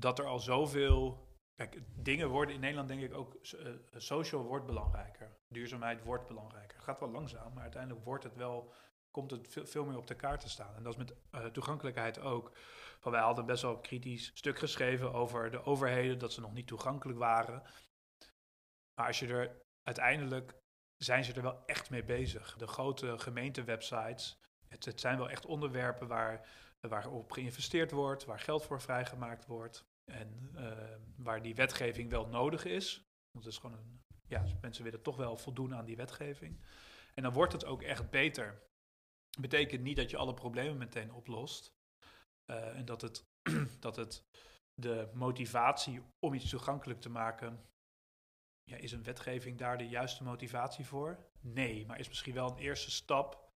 dat 0.01 0.18
er 0.18 0.24
al 0.26 0.38
zoveel, 0.38 1.28
kijk, 1.68 1.82
dingen 1.94 2.28
worden 2.28 2.54
in 2.54 2.61
Nederland 2.61 2.88
denk 2.88 3.02
ik 3.02 3.14
ook, 3.14 3.34
eh, 3.34 3.72
social 3.96 4.42
wordt 4.42 4.66
belangrijker. 4.66 5.36
Duurzaamheid 5.48 6.02
wordt 6.02 6.26
belangrijker. 6.26 6.76
Het 6.76 6.84
gaat 6.84 7.00
wel 7.00 7.11
langzaam, 7.11 7.52
maar 7.52 7.62
uiteindelijk 7.62 8.04
wordt 8.04 8.24
het 8.24 8.36
wel, 8.36 8.72
komt 9.11 9.30
het 9.30 9.56
veel, 9.62 9.84
meer 9.84 9.96
op 9.96 10.06
de 10.06 10.14
kaart 10.14 10.40
te 10.40 10.48
staan. 10.48 10.74
En 10.76 10.82
dat 10.82 10.92
is 10.92 10.98
met 10.98 11.14
eh, 11.30 11.44
toegankelijkheid 11.44 12.20
ook. 12.20 12.56
Van 13.00 13.12
wij 13.12 13.20
hadden 13.20 13.46
best 13.46 13.62
wel 13.62 13.78
kritisch 13.78 14.30
stuk 14.34 14.58
geschreven 14.58 15.12
over 15.12 15.50
de 15.50 15.64
overheden, 15.64 16.18
dat 16.18 16.32
ze 16.32 16.40
nog 16.40 16.52
niet 16.52 16.66
toegankelijk 16.66 17.18
waren. 17.18 17.62
Maar 18.94 19.06
als 19.06 19.18
je 19.18 19.26
er 19.26 19.62
uiteindelijk 19.82 20.54
zijn 20.96 21.24
ze 21.24 21.32
er 21.32 21.42
wel 21.42 21.62
echt 21.66 21.90
mee 21.90 22.04
bezig. 22.04 22.56
De 22.56 22.66
grote 22.66 23.18
gemeentewebsites, 23.18 24.40
het, 24.68 24.84
het 24.84 25.00
zijn 25.00 25.16
wel 25.18 25.30
echt 25.30 25.46
onderwerpen 25.46 26.06
waar, 26.06 26.48
waarop 26.80 27.32
geïnvesteerd 27.32 27.90
wordt, 27.90 28.24
waar 28.24 28.40
geld 28.40 28.64
voor 28.64 28.80
vrijgemaakt 28.80 29.46
wordt. 29.46 29.89
En 30.11 30.50
eh, 30.54 30.96
waar 31.16 31.42
die 31.42 31.54
wetgeving 31.54 32.11
wel 32.11 32.26
nodig 32.26 32.64
is. 32.64 32.94
Want 33.30 33.44
het 33.44 33.54
is 33.54 33.61
gewoon 33.61 33.76
een, 33.76 34.02
ja, 34.26 34.44
mensen 34.61 34.84
willen 34.84 35.02
toch 35.02 35.16
wel 35.16 35.36
voldoen 35.36 35.74
aan 35.74 35.84
die 35.84 35.96
wetgeving. 35.96 36.61
En 37.14 37.22
dan 37.22 37.32
wordt 37.32 37.52
het 37.52 37.64
ook 37.64 37.82
echt 37.82 38.11
beter. 38.11 38.62
Betekent 39.40 39.82
niet 39.82 39.96
dat 39.96 40.11
je 40.11 40.16
alle 40.16 40.34
problemen 40.34 40.78
meteen 40.78 41.12
oplost. 41.12 41.72
Eh, 42.44 42.76
en 42.76 42.84
dat 42.84 43.00
het, 43.00 43.28
dat 43.80 43.96
het 43.96 44.24
de 44.74 45.11
motivatie 45.14 46.02
om 46.18 46.34
iets 46.34 46.50
toegankelijk 46.50 47.00
te 47.00 47.11
maken 47.11 47.70
ja, 48.70 48.76
is 48.76 48.92
een 48.92 49.02
wetgeving 49.02 49.58
daar 49.58 49.78
de 49.78 49.88
juiste 49.88 50.22
motivatie 50.22 50.86
voor? 50.86 51.30
Nee, 51.40 51.86
maar 51.86 51.98
is 51.98 52.08
misschien 52.08 52.34
wel 52.34 52.50
een 52.50 52.58
eerste 52.58 52.90
stap 52.90 53.49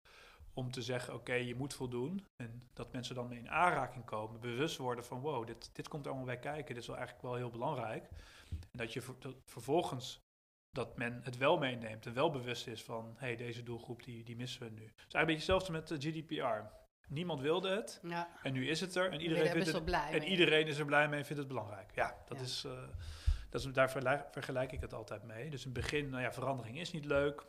om 0.54 0.72
te 0.72 0.82
zeggen, 0.82 1.14
oké, 1.14 1.34
je 1.34 1.56
moet 1.56 1.74
voldoen. 1.74 2.26
En 2.36 2.70
dat 2.74 2.92
mensen 2.92 3.16
dan 3.16 3.28
mee 3.28 3.40
in 3.40 3.50
aanraking 3.50 4.06
komen, 4.06 4.40
bewust 4.40 4.78
worden 4.78 5.06
van, 5.06 5.20
wow, 5.20 5.48
dit, 5.48 5.76
dit 5.76 5.88
komt 5.88 6.04
er 6.06 6.10
allemaal 6.12 6.28
bij 6.28 6.40
kijken, 6.40 6.74
dit 6.74 6.84
is 6.84 6.88
wel 6.88 6.98
eigenlijk 6.98 7.26
wel 7.28 7.36
heel 7.36 7.50
belangrijk. 7.50 8.10
En 8.50 8.78
dat 8.78 8.94
je 8.94 9.02
dat 9.20 9.36
vervolgens, 9.46 10.22
dat 10.70 10.98
men 10.98 11.20
het 11.24 11.38
wel 11.38 11.58
meeneemt 11.58 12.06
en 12.06 12.14
wel 12.14 12.32
bewust 12.32 12.68
is 12.68 12.84
van, 12.84 13.16
hé, 13.18 13.26
hey, 13.28 13.36
deze 13.36 13.64
doelgroep, 13.64 14.04
die, 14.04 14.24
die 14.24 14.36
missen 14.36 14.62
we 14.62 14.70
nu. 14.70 14.82
Het 14.86 14.94
is 15.08 15.14
eigenlijk 15.14 15.20
een 15.20 15.26
beetje 15.26 15.54
hetzelfde 15.54 15.72
met 15.72 15.88
de 15.88 16.12
GDPR. 16.12 16.82
Niemand 17.08 17.42
wilde 17.42 17.70
het 17.70 18.00
Ja, 18.04 18.30
en 18.44 18.54
nu 18.54 18.68
is 18.68 18.82
het 18.82 18.96
er 18.96 19.12
en 19.12 19.22
iedereen 19.22 19.52
vindt 19.52 19.68
het 19.68 19.76
en 19.94 20.20
mee. 20.20 20.30
iedereen 20.30 20.68
is 20.68 20.78
er 20.78 20.86
blij 20.86 21.08
mee 21.10 21.20
en 21.20 21.26
vindt 21.26 21.40
het 21.42 21.48
belangrijk. 21.52 21.92
Ja, 21.96 22.18
dat 22.26 22.38
Ja. 22.38 22.44
is, 22.44 22.64
eh, 22.64 22.88
dat 23.50 23.62
is 23.62 23.68
daar 23.74 23.92
vergelijk, 24.32 24.72
ik 24.72 24.82
het 24.82 24.94
altijd 24.94 25.24
mee. 25.24 25.50
Dus 25.50 25.66
in 25.66 25.72
het 25.72 25.82
begin, 25.82 26.10
nou 26.10 26.24
ja, 26.24 26.34
verandering 26.34 26.80
is 26.80 26.92
niet 26.92 27.06
leuk. 27.06 27.46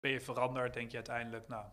Ben 0.00 0.10
je 0.10 0.20
veranderd, 0.20 0.74
denk 0.74 0.90
je 0.90 0.96
uiteindelijk, 0.96 1.48
nou, 1.48 1.66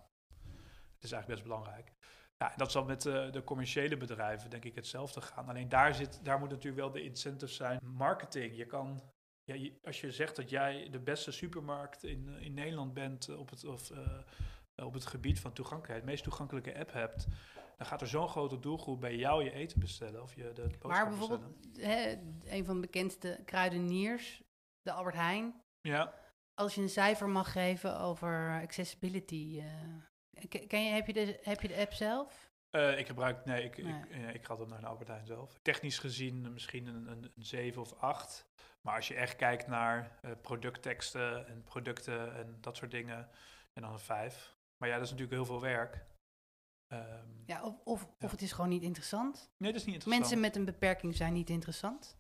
is 1.06 1.12
eigenlijk 1.12 1.42
best 1.42 1.44
belangrijk. 1.56 1.92
Ja, 2.38 2.52
en 2.52 2.58
dat 2.58 2.72
zal 2.72 2.84
met 2.86 3.06
eh, 3.06 3.32
de 3.32 3.44
commerciële 3.44 3.98
bedrijven, 3.98 4.50
denk 4.50 4.66
ik, 4.66 4.76
hetzelfde 4.76 5.22
gaan. 5.22 5.50
Alleen 5.50 5.70
daar, 5.70 5.96
zit, 5.96 6.20
daar 6.26 6.40
moet 6.40 6.50
natuurlijk 6.50 6.82
wel 6.82 6.92
de 6.92 7.04
incentives 7.04 7.56
zijn. 7.56 7.80
Marketing, 7.84 8.58
je 8.58 8.66
kan, 8.66 9.02
ja, 9.44 9.54
je- 9.56 9.80
als 9.84 10.02
je 10.02 10.12
zegt 10.12 10.36
dat 10.36 10.50
jij 10.50 10.90
de 10.92 11.00
beste 11.00 11.32
supermarkt 11.32 12.04
in, 12.04 12.30
in 12.40 12.54
Nederland 12.54 12.94
bent 12.94 13.28
eh, 13.28 13.40
op 13.40 13.50
het, 13.50 13.66
of, 13.66 13.92
eh, 13.92 14.86
op 14.86 14.94
het 14.94 15.06
gebied 15.06 15.40
van 15.40 15.54
toegankelijkheid, 15.54 16.04
de 16.06 16.12
meest 16.12 16.24
toegankelijke 16.24 16.78
app 16.80 16.92
hebt, 16.94 17.28
dan 17.78 17.88
gaat 17.88 18.02
er 18.02 18.08
zo'n 18.08 18.30
grote 18.30 18.60
doelgroep 18.60 19.00
bij 19.00 19.16
jou 19.16 19.44
je 19.44 19.52
eten 19.52 19.80
bestellen 19.80 20.22
of 20.22 20.36
je 20.36 20.52
de 20.54 20.62
boodschap 20.62 20.84
Maar 20.92 21.08
bijvoorbeeld, 21.08 21.62
bestellen. 21.74 21.90
hè, 22.44 22.56
een 22.58 22.66
van 22.66 22.76
de 22.76 22.82
bekendste 22.82 23.42
kruideniers, 23.46 24.42
de 24.82 24.92
Albert 24.92 25.16
Heijn. 25.16 25.62
Ja, 25.82 26.14
Als 26.54 26.76
je 26.76 26.82
een 26.82 26.90
cijfer 26.90 27.30
mag 27.30 27.52
geven 27.52 28.00
over 28.00 28.60
accessibility, 28.62 29.64
ken 30.50 30.68
ken 30.68 30.84
je, 30.84 30.92
heb, 30.92 31.08
je 31.08 31.14
de, 31.14 31.40
heb 31.42 31.62
je 31.62 31.68
de 31.68 31.76
app 31.78 31.94
zelf? 31.94 32.54
Eh, 32.70 33.00
ik 33.00 33.08
gebruik, 33.08 33.46
nee, 33.46 33.64
ik, 33.64 33.78
Nee. 33.84 33.94
Ik, 33.94 34.10
eh, 34.10 34.34
ik 34.34 34.46
ga 34.46 34.56
dan 34.56 34.70
naar 34.70 34.80
de 34.80 34.86
Albert 34.88 35.08
Heijn 35.10 35.26
zelf. 35.26 35.60
Technisch 35.62 36.00
gezien 36.00 36.54
misschien 36.54 36.86
een, 36.88 37.08
een, 37.08 37.24
een 37.36 37.46
7 37.46 37.82
of 37.82 37.94
8. 37.94 38.46
Maar 38.82 38.96
als 38.96 39.08
je 39.08 39.14
echt 39.16 39.36
kijkt 39.36 39.68
naar 39.68 40.20
eh, 40.22 40.32
productteksten 40.42 41.48
en 41.48 41.64
producten 41.64 42.36
en 42.36 42.58
dat 42.62 42.76
soort 42.78 42.92
dingen, 42.92 43.30
en 43.74 43.82
dan 43.82 43.92
een 43.92 44.00
5. 44.00 44.56
Maar 44.78 44.90
ja, 44.90 44.96
dat 44.96 45.04
is 45.06 45.12
natuurlijk 45.12 45.38
heel 45.38 45.46
veel 45.46 45.62
werk. 45.62 46.06
Ehm, 46.88 47.28
Ja, 47.46 47.64
of, 47.64 47.76
of, 47.84 48.02
Ja. 48.02 48.08
of 48.26 48.32
het 48.32 48.42
is 48.42 48.52
gewoon 48.52 48.70
niet 48.70 48.84
interessant. 48.84 49.52
Nee, 49.58 49.72
dat 49.72 49.80
is 49.82 49.86
niet 49.86 49.96
interessant. 49.96 50.20
Mensen 50.20 50.40
met 50.40 50.56
een 50.56 50.66
beperking 50.66 51.16
zijn 51.16 51.34
niet 51.34 51.50
interessant. 51.50 52.18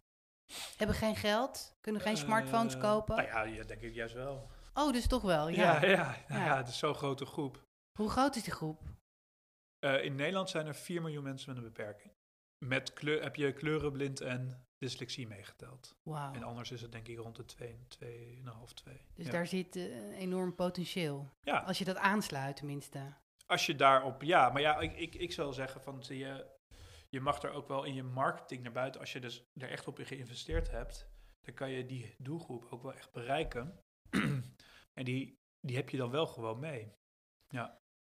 Hebben 0.78 0.96
geen 0.96 1.16
geld, 1.16 1.78
kunnen 1.82 2.02
geen 2.02 2.16
Eh, 2.16 2.20
smartphones 2.22 2.78
kopen. 2.78 3.16
Nou 3.16 3.28
ja, 3.28 3.42
ja, 3.44 3.64
denk 3.64 3.82
ik 3.82 3.94
juist 3.94 4.14
wel. 4.14 4.50
Oh, 4.74 4.92
dus 4.94 5.08
toch 5.08 5.22
wel, 5.22 5.48
ja. 5.48 5.82
Ja, 5.82 5.86
ja, 5.86 5.90
ja, 5.90 6.16
Ja. 6.28 6.46
ja, 6.46 6.58
het 6.58 6.68
is 6.68 6.78
zo'n 6.78 6.96
grote 6.96 7.26
groep. 7.26 7.64
Hoe 7.96 8.10
groot 8.10 8.36
is 8.36 8.44
die 8.44 8.54
groep? 8.54 8.82
Eh, 9.80 10.04
in 10.04 10.16
Nederland 10.16 10.50
zijn 10.50 10.68
er 10.68 10.76
4 10.76 11.02
miljoen 11.02 11.24
mensen 11.24 11.50
met 11.50 11.58
een 11.58 11.72
beperking. 11.72 12.14
Met 12.66 12.94
kleur, 12.94 13.24
heb 13.24 13.36
je 13.36 13.54
kleurenblind 13.54 14.22
en 14.22 14.68
dyslexie 14.78 15.28
meegeteld. 15.28 15.96
En 16.34 16.44
anders 16.44 16.72
is 16.72 16.82
het 16.82 16.92
denk 16.92 17.08
ik 17.08 17.18
rond 17.18 17.36
de 17.36 17.46
2, 17.46 17.88
2,5, 17.88 18.74
2. 18.74 19.02
Dus 19.14 19.26
ja. 19.26 19.32
daar 19.32 19.48
zit 19.48 19.76
eh, 19.76 20.20
enorm 20.20 20.56
potentieel. 20.56 21.30
ja, 21.42 21.60
Als 21.60 21.78
je 21.78 21.86
dat 21.86 21.98
aansluit 21.98 22.56
tenminste. 22.56 23.14
als 23.46 23.66
je 23.66 23.76
daarop, 23.76 24.22
ja, 24.22 24.50
maar 24.50 24.62
ja, 24.62 24.80
ik, 24.80 24.94
ik, 24.94 25.16
ik 25.16 25.32
zou 25.32 25.54
zeggen 25.54 25.82
van 25.82 26.04
zie 26.04 26.18
je, 26.18 26.46
je 27.10 27.20
mag 27.20 27.44
er 27.44 27.52
ook 27.52 27.68
wel 27.68 27.84
in 27.84 27.94
je 27.94 28.04
marketing 28.04 28.64
naar 28.64 28.72
buiten, 28.72 29.02
als 29.02 29.14
je 29.14 29.20
dus 29.20 29.52
er 29.54 29.70
echt 29.70 29.88
op 29.88 30.00
geïnvesteerd 30.02 30.72
hebt, 30.72 31.10
dan 31.42 31.54
kan 31.54 31.70
je 31.70 31.86
die 31.86 32.16
doelgroep 32.18 32.68
ook 32.70 32.82
wel 32.84 32.94
echt 32.94 33.12
bereiken. 33.12 33.80
en 35.00 35.04
die, 35.04 35.40
die 35.60 35.76
heb 35.76 35.90
je 35.90 35.98
dan 35.98 36.12
wel 36.12 36.28
gewoon 36.28 36.60
mee. 36.60 36.94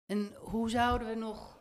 En 0.07 0.35
hoe 0.35 0.71
zouden 0.71 1.09
we 1.09 1.15
nog 1.15 1.61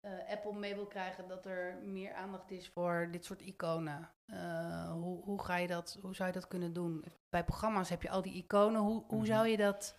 eh, 0.00 0.28
Apple 0.30 0.52
mee 0.52 0.74
wil 0.74 0.86
krijgen 0.86 1.28
dat 1.28 1.46
er 1.46 1.76
meer 1.82 2.12
aandacht 2.12 2.50
is 2.50 2.68
voor 2.68 3.08
dit 3.10 3.24
soort 3.24 3.40
iconen? 3.40 4.10
Eh, 4.26 4.92
hoe, 4.92 5.22
hoe, 5.24 5.42
ga 5.44 5.56
je 5.56 5.66
dat, 5.66 5.98
hoe 6.00 6.14
zou 6.14 6.28
je 6.28 6.34
dat 6.34 6.48
kunnen 6.48 6.72
doen? 6.72 7.04
Bij 7.28 7.44
programma's 7.44 7.88
heb 7.88 8.02
je 8.02 8.10
al 8.10 8.22
die 8.22 8.34
iconen. 8.44 8.80
Hoe, 8.80 9.04
hoe 9.06 9.18
Mhm. 9.18 9.26
zou 9.26 9.46
je 9.48 9.56
dat 9.56 9.98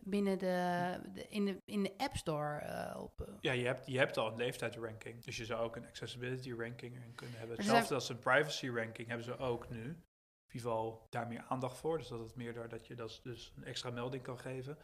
binnen 0.00 0.38
de, 0.38 1.00
de- 1.12 1.28
in, 1.28 1.44
de, 1.44 1.56
in 1.64 1.82
de 1.82 1.94
App 1.98 2.16
Store 2.16 2.94
op... 2.98 3.20
eh, 3.20 3.34
Ja, 3.40 3.52
je 3.52 3.66
hebt, 3.66 3.86
je 3.86 3.98
hebt 3.98 4.16
al 4.16 4.26
een 4.26 4.36
leeftijdsranking. 4.36 5.24
Dus 5.24 5.36
je 5.36 5.44
zou 5.44 5.62
ook 5.64 5.76
een 5.76 5.86
accessibility 5.86 6.52
ranking 6.52 7.14
kunnen 7.14 7.38
hebben. 7.38 7.56
Zijn- 7.56 7.68
Hetzelfde 7.68 7.94
als 7.94 8.08
een 8.08 8.18
privacy 8.18 8.68
ranking 8.68 9.08
hebben 9.08 9.24
ze 9.26 9.36
ook 9.38 9.68
nu. 9.68 9.80
In 9.82 10.58
ieder 10.58 10.70
geval 10.70 11.06
daar 11.10 11.26
meer 11.26 11.44
aandacht 11.48 11.78
voor. 11.78 11.98
Dus 11.98 12.08
dat 12.08 12.20
het 12.20 12.34
meer 12.36 12.54
daar 12.54 12.68
dat 12.68 12.86
je 12.86 12.94
dat 12.94 13.20
dus 13.22 13.52
een 13.56 13.64
extra 13.64 13.90
melding 13.90 14.22
kan 14.22 14.38
geven. 14.38 14.78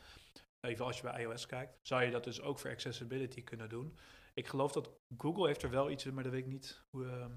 Even 0.60 0.84
als 0.84 0.96
je 0.96 1.02
bij 1.02 1.22
iOS 1.22 1.46
kijkt, 1.46 1.78
zou 1.82 2.02
je 2.02 2.10
dat 2.10 2.24
dus 2.24 2.40
ook 2.40 2.58
voor 2.58 2.70
accessibility 2.70 3.44
kunnen 3.44 3.68
doen. 3.68 3.98
Ik 4.34 4.46
geloof 4.46 4.72
dat 4.72 4.90
Google 5.18 5.46
heeft 5.46 5.62
er 5.62 5.70
wel 5.70 5.90
iets 5.90 6.06
in, 6.06 6.14
maar 6.14 6.22
dat 6.22 6.32
weet 6.32 6.44
ik 6.44 6.50
niet 6.50 6.84
hoe 6.90 7.06
ehm, 7.06 7.32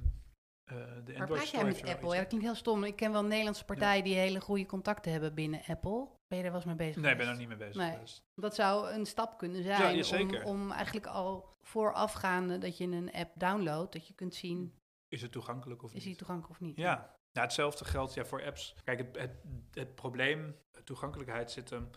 eh, 0.63 0.75
de 0.75 1.11
Waar 1.11 1.21
Android 1.21 1.27
praat 1.27 1.49
jij 1.49 1.63
met 1.63 1.83
Apple? 1.83 2.09
Ja, 2.09 2.17
dat 2.17 2.27
klinkt 2.27 2.45
heel 2.45 2.55
stom. 2.55 2.83
Ik 2.83 2.95
ken 2.95 3.11
wel 3.11 3.23
Nederlandse 3.23 3.65
partijen 3.65 4.03
die 4.03 4.15
hele 4.15 4.41
goede 4.41 4.65
contacten 4.65 5.11
hebben 5.11 5.33
binnen 5.33 5.61
Apple. 5.67 6.07
Ben 6.27 6.37
je 6.37 6.43
daar 6.43 6.51
wel 6.51 6.61
eens 6.61 6.65
mee 6.65 6.87
bezig 6.87 7.01
Nee, 7.01 7.11
ik 7.11 7.17
ben 7.17 7.27
er 7.27 7.37
niet 7.37 7.47
mee 7.47 7.57
bezig 7.57 7.75
Nee. 7.75 7.97
Dat 8.35 8.55
zou 8.55 8.91
een 8.91 9.05
stap 9.05 9.37
kunnen 9.37 9.63
zijn 9.63 9.95
ja, 9.95 10.19
om, 10.19 10.43
om 10.43 10.71
eigenlijk 10.71 11.05
al 11.05 11.55
voorafgaande 11.61 12.57
dat 12.57 12.77
je 12.77 12.83
een 12.83 13.11
app 13.11 13.31
downloadt, 13.35 13.93
dat 13.93 14.07
je 14.07 14.13
kunt 14.13 14.35
zien, 14.35 14.73
Is 15.07 15.21
het 15.21 15.31
toegankelijk 15.31 15.83
of 15.83 15.89
is 15.89 15.95
niet? 15.95 16.03
die 16.03 16.15
toegankelijk 16.15 16.51
of 16.51 16.59
niet. 16.59 16.77
Ja, 16.77 16.95
nou, 17.31 17.45
hetzelfde 17.45 17.85
geldt 17.85 18.13
ja, 18.13 18.25
voor 18.25 18.45
apps. 18.45 18.75
Kijk, 18.83 18.97
het, 18.97 19.17
het, 19.17 19.31
het 19.71 19.95
probleem, 19.95 20.55
toegankelijkheid 20.83 21.51
zit 21.51 21.69
hem. 21.69 21.89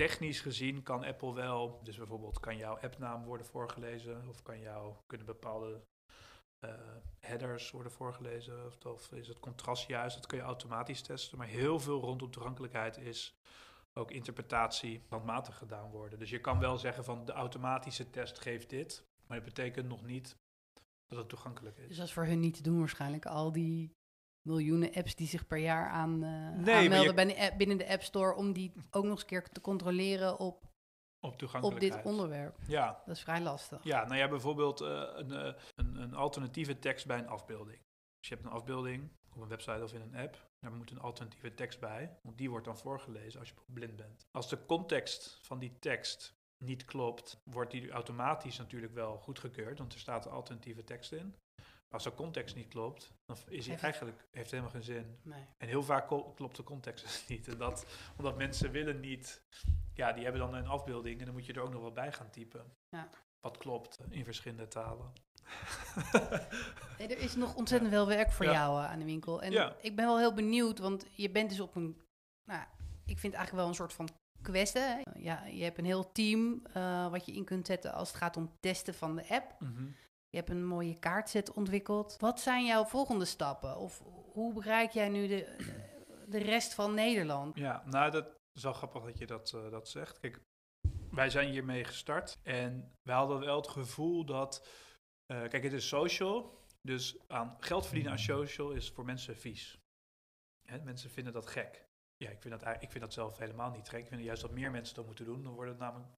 Technisch 0.00 0.40
gezien 0.40 0.82
kan 0.82 1.04
Apple 1.04 1.34
wel, 1.34 1.80
dus 1.82 1.96
bijvoorbeeld 1.96 2.40
kan 2.40 2.56
jouw 2.56 2.78
appnaam 2.78 3.24
worden 3.24 3.46
voorgelezen, 3.46 4.28
of 4.28 4.42
kan 4.42 4.60
jou, 4.60 4.94
kunnen 5.06 5.26
bepaalde 5.26 5.82
eh, 6.58 6.70
headers 7.18 7.70
worden 7.70 7.92
voorgelezen, 7.92 8.66
of, 8.66 8.84
of 8.84 9.12
is 9.12 9.28
het 9.28 9.40
contrast 9.40 9.86
juist, 9.88 10.16
dat 10.16 10.26
kun 10.26 10.38
je 10.38 10.44
automatisch 10.44 11.02
testen. 11.02 11.38
Maar 11.38 11.46
heel 11.46 11.80
veel 11.80 12.00
rondom 12.00 12.30
toegankelijkheid 12.30 12.98
is 12.98 13.38
ook 13.92 14.10
interpretatie 14.10 15.02
handmatig 15.08 15.56
gedaan 15.56 15.90
worden. 15.90 16.18
Dus 16.18 16.30
je 16.30 16.40
kan 16.40 16.58
wel 16.58 16.78
zeggen 16.78 17.04
van 17.04 17.24
de 17.24 17.32
automatische 17.32 18.10
test 18.10 18.38
geeft 18.38 18.70
dit, 18.70 19.06
maar 19.26 19.36
dat 19.36 19.54
betekent 19.54 19.88
nog 19.88 20.04
niet 20.04 20.36
dat 21.06 21.18
het 21.18 21.28
toegankelijk 21.28 21.78
is. 21.78 21.88
Dus 21.88 21.96
dat 21.96 22.06
is 22.06 22.12
voor 22.12 22.26
hun 22.26 22.40
niet 22.40 22.54
te 22.54 22.62
doen 22.62 22.78
waarschijnlijk. 22.78 23.26
Al 23.26 23.52
die 23.52 23.96
miljoenen 24.42 24.92
apps 24.94 25.14
die 25.14 25.26
zich 25.28 25.46
per 25.46 25.58
jaar 25.58 25.88
aan, 25.90 26.22
eh, 26.22 26.28
aanmelden 26.74 27.02
je- 27.02 27.14
bij 27.14 27.24
de 27.24 27.38
app- 27.40 27.58
binnen 27.58 27.76
de 27.78 27.88
App 27.88 28.02
Store 28.02 28.34
om 28.34 28.52
die 28.52 28.72
ook 28.90 29.02
nog 29.04 29.12
eens 29.12 29.24
keer 29.24 29.48
te 29.48 29.60
controleren 29.60 30.38
op, 30.38 30.68
Op 31.20 31.38
op 31.64 31.80
dit 31.80 31.92
onderwerp. 32.04 32.56
Ja, 32.66 33.02
Dat 33.06 33.16
is 33.16 33.22
vrij 33.22 33.40
lastig. 33.40 33.84
Ja, 33.84 34.04
nou 34.04 34.16
ja, 34.16 34.28
bijvoorbeeld 34.28 34.80
eh, 34.80 35.02
een, 35.14 35.32
eh, 35.32 35.54
een, 35.74 35.96
een 35.96 36.14
alternatieve 36.14 36.78
tekst 36.78 37.06
bij 37.06 37.18
een 37.18 37.28
afbeelding. 37.28 37.78
Dus 38.18 38.28
je 38.28 38.34
hebt 38.34 38.46
een 38.46 38.52
afbeelding 38.52 39.10
op 39.34 39.40
een 39.42 39.48
website 39.48 39.82
of 39.82 39.92
in 39.92 40.00
een 40.00 40.16
app. 40.16 40.48
Daar 40.58 40.72
moet 40.72 40.90
een 40.90 41.00
alternatieve 41.00 41.54
tekst 41.54 41.80
bij, 41.80 42.18
want 42.22 42.38
die 42.38 42.50
wordt 42.50 42.64
dan 42.64 42.76
voorgelezen 42.78 43.40
als 43.40 43.48
je 43.48 43.54
blind 43.66 43.96
bent. 43.96 44.26
Als 44.30 44.48
de 44.48 44.66
context 44.66 45.38
van 45.42 45.58
die 45.58 45.78
tekst 45.78 46.34
niet 46.64 46.84
klopt, 46.84 47.40
wordt 47.44 47.70
die 47.70 47.90
automatisch 47.90 48.58
natuurlijk 48.58 48.94
wel 48.94 49.18
goedgekeurd, 49.18 49.78
want 49.78 49.92
er 49.92 49.98
staat 49.98 50.26
een 50.26 50.32
alternatieve 50.32 50.84
tekst 50.84 51.12
in. 51.12 51.34
Als 51.90 52.04
de 52.04 52.14
context 52.14 52.54
niet 52.56 52.68
klopt, 52.68 53.12
dan 53.26 53.36
is 53.48 53.66
hij 53.66 53.78
eigenlijk 53.78 54.28
heeft 54.30 54.50
helemaal 54.50 54.70
geen 54.72 54.82
zin. 54.82 55.18
Nee. 55.22 55.44
En 55.58 55.68
heel 55.68 55.82
vaak 55.82 56.06
kl- 56.08 56.30
klopt 56.34 56.56
de 56.56 56.62
context 56.64 57.04
dus 57.04 57.24
niet. 57.28 57.48
En 57.48 57.58
dat, 57.58 57.86
omdat 58.16 58.36
mensen 58.36 58.70
willen 58.70 59.00
niet, 59.00 59.42
ja, 59.94 60.12
die 60.12 60.22
hebben 60.22 60.40
dan 60.40 60.54
een 60.54 60.66
afbeelding 60.66 61.18
en 61.18 61.24
dan 61.24 61.34
moet 61.34 61.46
je 61.46 61.52
er 61.52 61.60
ook 61.62 61.72
nog 61.72 61.82
wat 61.82 61.94
bij 61.94 62.12
gaan 62.12 62.30
typen. 62.30 62.64
Ja. 62.88 63.08
Wat 63.40 63.56
klopt 63.56 63.98
in 64.10 64.24
verschillende 64.24 64.68
talen. 64.68 65.12
Nee, 66.98 67.08
er 67.08 67.18
is 67.18 67.34
nog 67.34 67.54
ontzettend 67.54 67.90
veel 67.90 68.06
werk 68.06 68.30
voor 68.32 68.44
Ja. 68.46 68.52
jou 68.52 68.82
eh, 68.82 68.90
aan 68.90 68.98
de 68.98 69.04
winkel. 69.04 69.42
En 69.42 69.52
Ja. 69.52 69.76
ik 69.80 69.96
ben 69.96 70.06
wel 70.06 70.18
heel 70.18 70.34
benieuwd, 70.34 70.78
want 70.78 71.06
je 71.12 71.30
bent 71.30 71.48
dus 71.50 71.60
op 71.60 71.74
een, 71.76 72.00
nou, 72.44 72.62
ik 73.04 73.18
vind 73.18 73.34
eigenlijk 73.34 73.52
wel 73.62 73.68
een 73.68 73.74
soort 73.74 73.92
van. 73.92 74.08
Hè? 74.72 75.00
Ja, 75.14 75.44
je 75.44 75.62
hebt 75.64 75.78
een 75.78 75.84
heel 75.84 76.12
team 76.12 76.62
eh, 76.72 77.10
wat 77.10 77.26
je 77.26 77.32
in 77.32 77.44
kunt 77.44 77.66
zetten 77.66 77.92
als 77.92 78.08
het 78.08 78.16
gaat 78.16 78.36
om 78.36 78.50
testen 78.60 78.94
van 78.94 79.16
de 79.16 79.28
app. 79.28 79.54
Je 80.30 80.36
hebt 80.36 80.50
een 80.50 80.66
mooie 80.66 80.98
kaartset 80.98 81.52
ontwikkeld. 81.52 82.16
Wat 82.18 82.40
zijn 82.40 82.64
jouw 82.64 82.84
volgende 82.84 83.24
stappen? 83.24 83.76
Of 83.76 84.02
hoe 84.32 84.52
bereik 84.52 84.90
jij 84.90 85.08
nu 85.08 85.26
de, 85.26 85.56
de 86.28 86.38
rest 86.38 86.74
van 86.74 86.94
Nederland? 86.94 87.56
Ja, 87.56 87.82
nou, 87.86 88.10
dat 88.10 88.26
is 88.52 88.62
wel 88.62 88.72
grappig 88.72 89.02
dat 89.04 89.18
je 89.18 89.26
dat, 89.26 89.52
eh, 89.52 89.70
dat 89.70 89.88
zegt. 89.88 90.18
Kijk, 90.18 90.40
wij 91.10 91.30
zijn 91.30 91.50
hiermee 91.50 91.84
gestart 91.84 92.38
en 92.42 92.92
wij 93.02 93.16
hadden 93.16 93.40
wel 93.40 93.56
het 93.56 93.68
gevoel 93.68 94.24
dat, 94.24 94.66
eh, 95.26 95.48
kijk, 95.48 95.62
het 95.62 95.72
is 95.72 95.88
social, 95.88 96.64
dus 96.82 97.28
aan 97.28 97.56
geld 97.60 97.86
verdienen 97.86 98.12
aan 98.12 98.18
social 98.18 98.70
is 98.70 98.90
voor 98.90 99.04
mensen 99.04 99.36
vies. 99.36 99.78
Hè, 100.68 100.82
mensen 100.82 101.10
vinden 101.10 101.32
dat 101.32 101.46
gek. 101.46 101.88
Ja, 102.16 102.30
ik 102.30 102.40
vind 102.40 102.60
dat, 102.60 102.82
ik 102.82 102.90
vind 102.90 103.04
dat 103.04 103.12
zelf 103.12 103.38
helemaal 103.38 103.70
niet 103.70 103.88
gek. 103.88 104.00
Ik 104.00 104.08
vind 104.08 104.22
juist 104.22 104.42
dat 104.42 104.50
meer 104.50 104.70
mensen 104.70 104.94
dat 104.94 105.06
moeten 105.06 105.24
doen. 105.24 105.42
Dan 105.42 105.52
worden 105.52 105.72
het 105.72 105.82
namelijk 105.82 106.10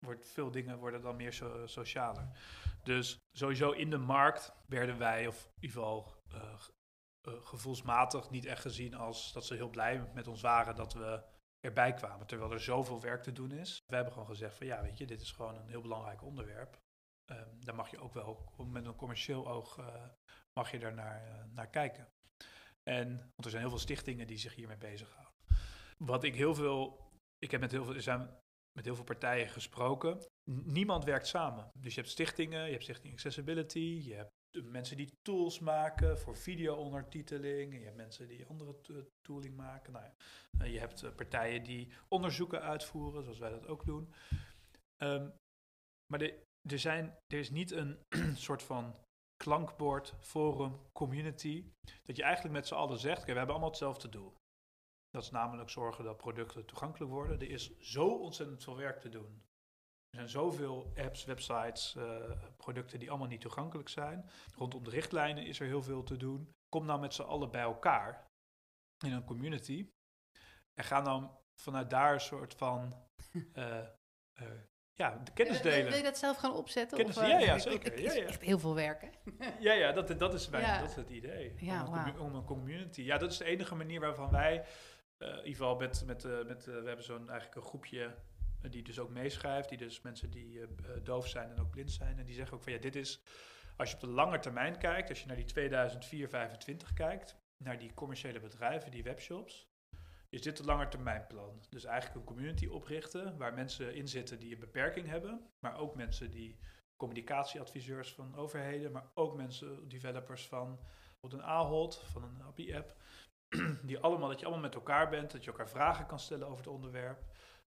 wordt 0.00 0.28
veel 0.28 0.50
dingen 0.50 0.78
worden 0.78 1.02
dan 1.02 1.16
meer 1.16 1.32
so- 1.32 1.66
socialer. 1.66 2.28
Dus 2.82 3.18
sowieso 3.32 3.70
in 3.70 3.90
de 3.90 3.98
markt 3.98 4.52
werden 4.66 4.98
wij, 4.98 5.26
of 5.26 5.44
in 5.44 5.50
ieder 5.60 5.76
geval 5.76 6.22
eh, 6.32 6.54
eh, 7.20 7.32
gevoelsmatig, 7.40 8.30
niet 8.30 8.44
echt 8.44 8.60
gezien 8.60 8.94
als 8.94 9.32
dat 9.32 9.46
ze 9.46 9.54
heel 9.54 9.70
blij 9.70 10.10
met 10.14 10.26
ons 10.26 10.40
waren 10.40 10.74
dat 10.74 10.92
we 10.92 11.22
erbij 11.60 11.92
kwamen. 11.94 12.26
Terwijl 12.26 12.52
er 12.52 12.60
zoveel 12.60 13.00
werk 13.00 13.22
te 13.22 13.32
doen 13.32 13.52
is. 13.52 13.82
We 13.86 13.94
hebben 13.94 14.12
gewoon 14.12 14.28
gezegd 14.28 14.56
van 14.56 14.66
ja, 14.66 14.82
weet 14.82 14.98
je, 14.98 15.06
dit 15.06 15.20
is 15.20 15.32
gewoon 15.32 15.56
een 15.56 15.68
heel 15.68 15.80
belangrijk 15.80 16.22
onderwerp. 16.22 16.80
Ehm, 17.24 17.60
daar 17.60 17.74
mag 17.74 17.90
je 17.90 17.98
ook 17.98 18.14
wel 18.14 18.52
met 18.66 18.86
een 18.86 18.96
commercieel 18.96 19.48
oog 19.48 19.78
eh, 19.78 20.08
mag 20.52 20.70
je 20.70 20.78
daar 20.78 20.94
naar, 20.94 21.48
naar 21.52 21.68
kijken. 21.70 22.08
En, 22.82 23.16
want 23.16 23.44
er 23.44 23.50
zijn 23.50 23.62
heel 23.62 23.70
veel 23.70 23.78
stichtingen 23.78 24.26
die 24.26 24.38
zich 24.38 24.54
hiermee 24.54 24.78
bezighouden. 24.78 25.34
Wat 25.98 26.24
ik 26.24 26.34
heel 26.34 26.54
veel, 26.54 27.10
ik 27.38 27.50
heb 27.50 27.60
met 27.60 27.70
heel 27.70 27.84
veel, 27.84 28.00
zijn 28.00 28.38
met 28.72 28.84
heel 28.84 28.94
veel 28.94 29.04
partijen 29.04 29.48
gesproken. 29.48 30.18
Niemand 30.50 31.04
werkt 31.04 31.26
samen. 31.26 31.70
Dus 31.78 31.94
je 31.94 32.00
hebt 32.00 32.12
stichtingen, 32.12 32.64
je 32.64 32.70
hebt 32.70 32.82
Stichting 32.82 33.12
Accessibility, 33.12 34.02
je 34.04 34.14
hebt 34.14 34.30
de 34.50 34.62
mensen 34.62 34.96
die 34.96 35.18
tools 35.22 35.58
maken 35.58 36.18
voor 36.18 36.36
video-ondertiteling, 36.36 37.78
je 37.78 37.84
hebt 37.84 37.96
mensen 37.96 38.28
die 38.28 38.46
andere 38.46 38.80
to- 38.80 39.06
tooling 39.20 39.56
maken. 39.56 39.92
Nou, 39.92 40.04
ja, 40.04 40.14
eh, 40.58 40.72
je 40.72 40.78
hebt 40.78 41.02
eh, 41.02 41.14
partijen 41.14 41.62
die 41.62 41.92
onderzoeken 42.08 42.62
uitvoeren, 42.62 43.22
zoals 43.22 43.38
wij 43.38 43.50
dat 43.50 43.66
ook 43.66 43.84
doen. 43.84 44.14
Ehm, 44.96 45.30
maar 46.06 46.20
er, 46.20 46.78
zijn, 46.78 47.18
er 47.26 47.38
is 47.38 47.50
niet 47.50 47.70
een 47.70 47.98
soort 48.46 48.62
van 48.62 48.96
klankbord, 49.36 50.14
forum, 50.20 50.80
community, 50.92 51.72
dat 52.02 52.16
je 52.16 52.22
eigenlijk 52.22 52.54
met 52.54 52.66
z'n 52.66 52.74
allen 52.74 52.98
zegt, 52.98 53.24
we 53.24 53.26
hebben 53.26 53.48
allemaal 53.48 53.68
hetzelfde 53.68 54.08
doel. 54.08 54.34
Dat 55.10 55.22
is 55.22 55.30
namelijk 55.30 55.70
zorgen 55.70 56.04
dat 56.04 56.16
producten 56.16 56.66
toegankelijk 56.66 57.10
worden. 57.12 57.40
Er 57.40 57.50
is 57.50 57.78
zo 57.78 58.08
ontzettend 58.08 58.62
veel 58.64 58.76
werk 58.76 59.00
te 59.00 59.08
doen. 59.08 59.42
Er 60.10 60.16
zijn 60.16 60.28
zoveel 60.28 60.92
apps, 60.96 61.24
websites, 61.24 61.96
eh, 61.96 62.30
producten 62.56 62.98
die 62.98 63.08
allemaal 63.10 63.28
niet 63.28 63.40
toegankelijk 63.40 63.88
zijn. 63.88 64.30
Rondom 64.54 64.84
de 64.84 64.90
richtlijnen 64.90 65.46
is 65.46 65.60
er 65.60 65.66
heel 65.66 65.82
veel 65.82 66.02
te 66.02 66.16
doen. 66.16 66.52
Kom 66.68 66.84
nou 66.86 67.00
met 67.00 67.14
z'n 67.14 67.22
allen 67.22 67.50
bij 67.50 67.60
elkaar 67.60 68.26
in 69.04 69.12
een 69.12 69.24
community. 69.24 69.90
En 70.74 70.84
ga 70.84 71.00
dan 71.02 71.38
vanuit 71.62 71.90
daar 71.90 72.12
een 72.12 72.20
soort 72.20 72.54
van 72.54 72.94
eh, 73.52 73.78
eh, 73.78 74.50
ja, 74.94 75.18
de 75.24 75.32
kennis 75.32 75.60
Wil, 75.60 75.72
wil 75.72 75.82
delen. 75.82 75.96
je 75.96 76.02
dat 76.04 76.18
zelf 76.18 76.36
gaan 76.36 76.52
opzetten? 76.54 76.98
Kennis- 76.98 77.16
of, 77.18 77.26
ja, 77.26 77.38
ja, 77.38 77.58
zeker. 77.68 77.90
Het 77.90 78.00
is 78.00 78.14
ja. 78.14 78.22
echt 78.24 78.40
heel 78.42 78.58
veel 78.58 78.74
werk? 78.74 79.10
Ja, 79.58 79.72
ja 79.72 79.92
dat, 79.92 80.18
dat, 80.18 80.34
is 80.34 80.48
mijn, 80.48 80.64
Ja. 80.64 80.80
dat 80.80 80.88
is 80.88 80.96
het 80.96 81.10
idee. 81.10 81.50
Om, 81.86 81.94
een 81.94 82.18
om 82.18 82.34
een 82.34 82.44
community. 82.44 83.02
Ja, 83.02 83.18
dat 83.18 83.30
is 83.30 83.38
de 83.38 83.44
enige 83.44 83.74
manier 83.74 84.00
waarvan 84.00 84.30
wij, 84.30 84.64
in 85.20 85.36
ieder 85.36 85.50
geval 85.50 85.76
met, 85.76 86.02
met, 86.06 86.24
eh, 86.24 86.44
met 86.46 86.66
eh, 86.66 86.80
we 86.80 86.86
hebben 86.86 87.04
zo'n 87.04 87.30
eigenlijk 87.30 87.54
een 87.54 87.70
groepje 87.70 88.14
eh, 88.62 88.70
die 88.70 88.82
dus 88.82 88.98
ook 88.98 89.10
meeschrijft, 89.10 89.68
die 89.68 89.78
dus 89.78 90.00
mensen 90.00 90.30
die 90.30 90.60
eh, 90.60 90.62
eh, 90.62 91.04
doof 91.04 91.28
zijn 91.28 91.50
en 91.50 91.60
ook 91.60 91.70
blind 91.70 91.90
zijn. 91.90 92.18
En 92.18 92.24
die 92.24 92.34
zeggen 92.34 92.56
ook 92.56 92.62
van 92.62 92.72
ja, 92.72 92.78
dit 92.78 92.96
is, 92.96 93.22
als 93.76 93.88
je 93.88 93.94
op 93.94 94.00
de 94.00 94.06
lange 94.06 94.38
termijn 94.38 94.78
kijkt, 94.78 95.08
als 95.08 95.20
je 95.20 95.26
naar 95.26 95.36
die 95.36 95.44
2004, 95.44 96.28
25 96.28 96.92
kijkt, 96.92 97.36
naar 97.56 97.78
die 97.78 97.94
commerciële 97.94 98.40
bedrijven, 98.40 98.90
die 98.90 99.02
webshops, 99.02 99.68
is 100.28 100.42
dit 100.42 100.58
het 100.58 100.66
langetermijnplan. 100.66 101.62
Dus 101.70 101.84
eigenlijk 101.84 102.20
een 102.20 102.34
community 102.34 102.66
oprichten 102.66 103.36
waar 103.36 103.54
mensen 103.54 103.94
in 103.94 104.08
zitten 104.08 104.38
die 104.38 104.52
een 104.52 104.60
beperking 104.60 105.06
hebben, 105.06 105.50
maar 105.58 105.76
ook 105.78 105.94
mensen 105.94 106.30
die 106.30 106.58
communicatieadviseurs 106.96 108.12
van 108.12 108.36
overheden, 108.36 108.92
maar 108.92 109.10
ook 109.14 109.36
mensen, 109.36 109.88
developers 109.88 110.46
van 110.46 110.78
bijvoorbeeld 111.20 111.42
een 111.42 111.48
Ahold, 111.48 112.02
van 112.06 112.22
een 112.22 112.42
Appie-app, 112.42 112.94
die 113.82 113.98
allemaal, 113.98 114.28
dat 114.28 114.40
je 114.40 114.46
allemaal 114.46 114.64
met 114.64 114.74
elkaar 114.74 115.08
bent, 115.08 115.30
dat 115.30 115.44
je 115.44 115.50
elkaar 115.50 115.68
vragen 115.68 116.06
kan 116.06 116.18
stellen 116.18 116.46
over 116.46 116.58
het 116.58 116.74
onderwerp. 116.74 117.24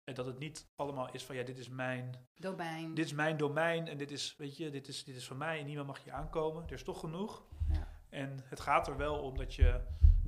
En 0.03 0.15
dat 0.15 0.25
het 0.25 0.39
niet 0.39 0.67
allemaal 0.75 1.11
is 1.11 1.25
van, 1.25 1.36
ja, 1.36 1.43
dit 1.43 1.57
is 1.57 1.69
mijn, 1.69 2.27
Domein. 2.36 2.93
dit 2.93 3.05
is 3.05 3.13
mijn 3.13 3.38
domein 3.38 3.88
en 3.88 3.97
dit 3.97 4.11
is, 4.11 4.36
weet 4.38 4.57
je, 4.57 4.69
dit 4.69 4.88
is, 4.88 5.03
dit 5.03 5.15
is 5.15 5.27
van 5.27 5.38
mij 5.38 5.59
en 5.59 5.65
niemand 5.65 5.88
mag 5.88 6.03
je 6.03 6.11
aankomen. 6.11 6.63
Er 6.63 6.71
is 6.71 6.84
toch 6.84 6.99
genoeg. 6.99 7.43
Ja. 7.71 7.88
En 8.09 8.39
het 8.43 8.59
gaat 8.59 8.88
er 8.88 8.97
wel 8.97 9.19
om 9.19 9.38
dat 9.38 9.55
je 9.55 9.82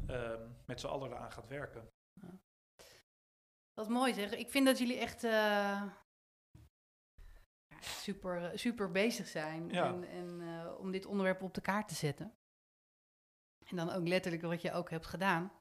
ehm, 0.08 0.50
met 0.66 0.80
z'n 0.80 0.88
allen 0.88 1.12
eraan 1.12 1.32
gaat 1.32 1.48
werken. 1.48 1.90
Wat 3.74 3.90
mooi 3.90 4.14
zeg. 4.14 4.32
Ik 4.32 4.50
vind 4.50 4.66
dat 4.66 4.78
jullie 4.78 4.98
echt 4.98 5.24
eh, 5.24 5.84
super, 7.80 8.60
super 8.60 8.92
bezig 8.92 9.28
zijn. 9.28 9.70
Ja. 9.70 9.86
En, 9.86 10.04
en 10.04 10.42
eh, 10.42 10.80
om 10.80 10.92
dit 10.92 11.06
onderwerp 11.06 11.42
op 11.42 11.54
de 11.54 11.62
kaart 11.62 11.88
te 11.88 11.96
zetten. 11.96 12.34
En 13.72 13.78
dan 13.78 13.90
ook 13.92 14.08
letterlijk 14.08 14.44
wat 14.44 14.62
je 14.62 14.72
ook 14.72 14.90
hebt 14.90 15.08
gedaan. 15.08 15.52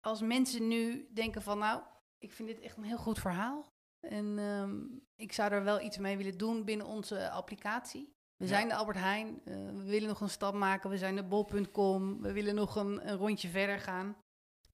Als 0.00 0.20
mensen 0.20 0.68
nu 0.68 1.08
denken 1.14 1.42
van 1.42 1.58
nou, 1.58 1.82
ik 2.18 2.32
vind 2.32 2.48
dit 2.48 2.60
echt 2.60 2.76
een 2.76 2.82
heel 2.82 2.96
goed 2.98 3.18
verhaal. 3.18 3.72
En 4.00 4.38
ehm, 4.38 4.76
ik 5.16 5.32
zou 5.32 5.52
er 5.52 5.64
wel 5.64 5.80
iets 5.80 5.98
mee 5.98 6.16
willen 6.16 6.38
doen 6.38 6.64
binnen 6.64 6.86
onze 6.86 7.30
applicatie. 7.30 8.14
We 8.36 8.44
Ja. 8.44 8.50
zijn 8.50 8.68
de 8.68 8.74
Albert 8.74 8.96
Heijn. 8.98 9.40
eh, 9.44 9.54
we 9.54 9.82
willen 9.84 10.08
nog 10.08 10.20
een 10.20 10.28
stap 10.30 10.54
maken. 10.54 10.90
We 10.90 10.98
zijn 10.98 11.16
de 11.16 11.24
bol.com. 11.24 12.22
We 12.22 12.32
willen 12.32 12.54
nog 12.54 12.76
een, 12.76 13.08
een 13.08 13.16
rondje 13.16 13.48
verder 13.48 13.78
gaan. 13.80 14.16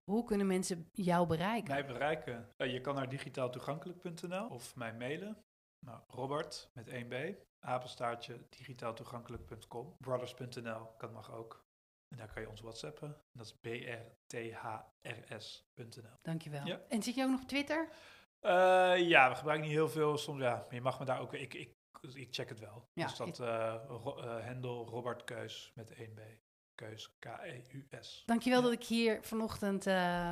Hoe 0.04 0.24
kunnen 0.24 0.46
mensen 0.46 0.88
jou 0.92 1.26
bereiken? 1.26 1.72
Mij 1.74 1.86
bereiken. 1.86 2.48
Eh, 2.56 2.72
je 2.72 2.80
kan 2.80 2.94
naar 2.94 3.08
digitaaltoegankelijk.nl 3.08 4.46
of 4.48 4.76
mij 4.76 4.94
mailen. 4.94 5.36
Nou, 5.86 6.00
Robert 6.08 6.70
met 6.74 6.88
1b, 6.88 7.14
apenstaartje 7.60 8.46
digitaaltoegankelijk.com. 8.48 9.96
Brothers.nl 9.98 10.86
kan 10.96 11.12
mag 11.12 11.32
ook. 11.32 11.64
En 12.12 12.18
daar 12.18 12.32
kan 12.32 12.42
je 12.42 12.48
ons 12.50 12.60
whatsappen. 12.60 13.08
En 13.08 13.16
dat 13.32 13.46
is 13.46 13.54
brthrs.nl. 15.02 16.18
Dankjewel. 16.22 16.66
Ja. 16.66 16.80
En 16.88 17.02
zit 17.02 17.14
je 17.14 17.22
ook 17.24 17.30
nog 17.30 17.40
op 17.42 17.48
Twitter? 17.48 17.88
Eh, 18.40 18.52
ja, 19.08 19.28
we 19.28 19.34
gebruiken 19.34 19.66
niet 19.68 19.76
heel 19.76 19.88
veel. 19.88 20.18
Soms 20.18 20.40
ja, 20.40 20.54
maar 20.54 20.74
je 20.74 20.80
mag 20.80 20.98
me 20.98 21.04
daar 21.04 21.20
ook. 21.20 21.32
Ik, 21.34 21.54
ik, 21.54 21.74
ik 22.14 22.28
check 22.34 22.48
het 22.48 22.58
wel. 22.60 22.88
Ja, 22.92 23.06
dus 23.06 23.16
dat 23.16 23.38
ro- 23.38 24.16
eh, 24.18 24.44
Hendel 24.44 24.86
Robert 24.88 25.24
Keus 25.24 25.72
met 25.74 25.92
1b. 25.94 26.20
Keus 26.74 27.06
E 27.06 27.28
K-E-U-S. 27.28 28.22
Dankjewel 28.26 28.58
Ja. 28.58 28.64
dat 28.64 28.72
ik 28.74 28.84
hier 28.84 29.18
vanochtend 29.22 29.84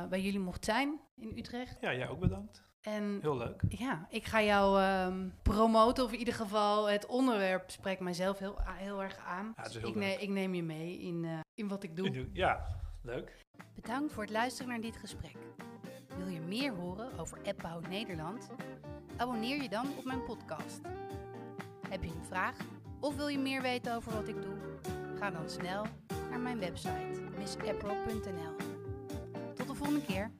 bij 0.09 0.21
jullie 0.21 0.39
mocht 0.39 0.65
zijn 0.65 0.99
in 1.15 1.37
Utrecht. 1.37 1.81
Ja, 1.81 1.93
jij 1.93 2.07
ook 2.09 2.19
bedankt. 2.19 2.70
En 2.81 3.19
Heel 3.21 3.37
leuk. 3.37 3.61
ja, 3.67 4.05
ik 4.09 4.25
ga 4.25 4.41
jou 4.41 4.81
ehm, 4.81 5.29
promoten, 5.41 6.03
of 6.03 6.11
in 6.11 6.19
ieder 6.19 6.33
geval 6.33 6.89
het 6.89 7.05
onderwerp 7.05 7.69
spreekt 7.71 7.99
mijzelf 8.01 8.37
heel, 8.39 8.55
heel 8.63 9.01
erg 9.03 9.17
aan. 9.17 9.45
Ja, 9.45 9.63
het 9.63 9.65
is 9.65 9.71
Dus 9.73 9.81
heel 9.81 9.89
ik, 9.91 9.95
ne- 9.97 10.05
leuk. 10.05 10.19
ik 10.19 10.29
neem 10.29 10.53
je 10.53 10.63
mee 10.63 10.99
in, 10.99 11.25
eh, 11.25 11.39
in 11.53 11.67
wat 11.67 11.83
ik 11.83 11.95
doe. 11.95 12.27
Ja, 12.33 12.67
leuk. 13.01 13.45
Bedankt 13.75 14.13
voor 14.13 14.23
het 14.23 14.31
luisteren 14.31 14.71
naar 14.71 14.81
dit 14.81 14.97
gesprek. 14.97 15.35
Wil 16.17 16.27
je 16.27 16.39
meer 16.39 16.73
horen 16.73 17.19
over 17.19 17.37
Appbouw 17.43 17.79
Nederland? 17.79 18.49
Abonneer 19.17 19.61
je 19.61 19.69
dan 19.69 19.87
op 19.97 20.03
mijn 20.05 20.23
podcast. 20.23 20.81
Heb 21.89 22.03
je 22.03 22.09
een 22.09 22.25
vraag 22.27 22.57
of 22.99 23.15
wil 23.15 23.27
je 23.27 23.39
meer 23.39 23.61
weten 23.61 23.95
over 23.95 24.11
wat 24.13 24.27
ik 24.27 24.41
doe? 24.41 24.55
Ga 25.17 25.29
dan 25.31 25.49
snel 25.49 25.85
naar 26.29 26.39
mijn 26.39 26.59
website 26.59 27.21
missappro.nl. 27.37 28.55
Tot 29.55 29.67
de 29.67 29.73
volgende 29.75 30.05
keer. 30.05 30.31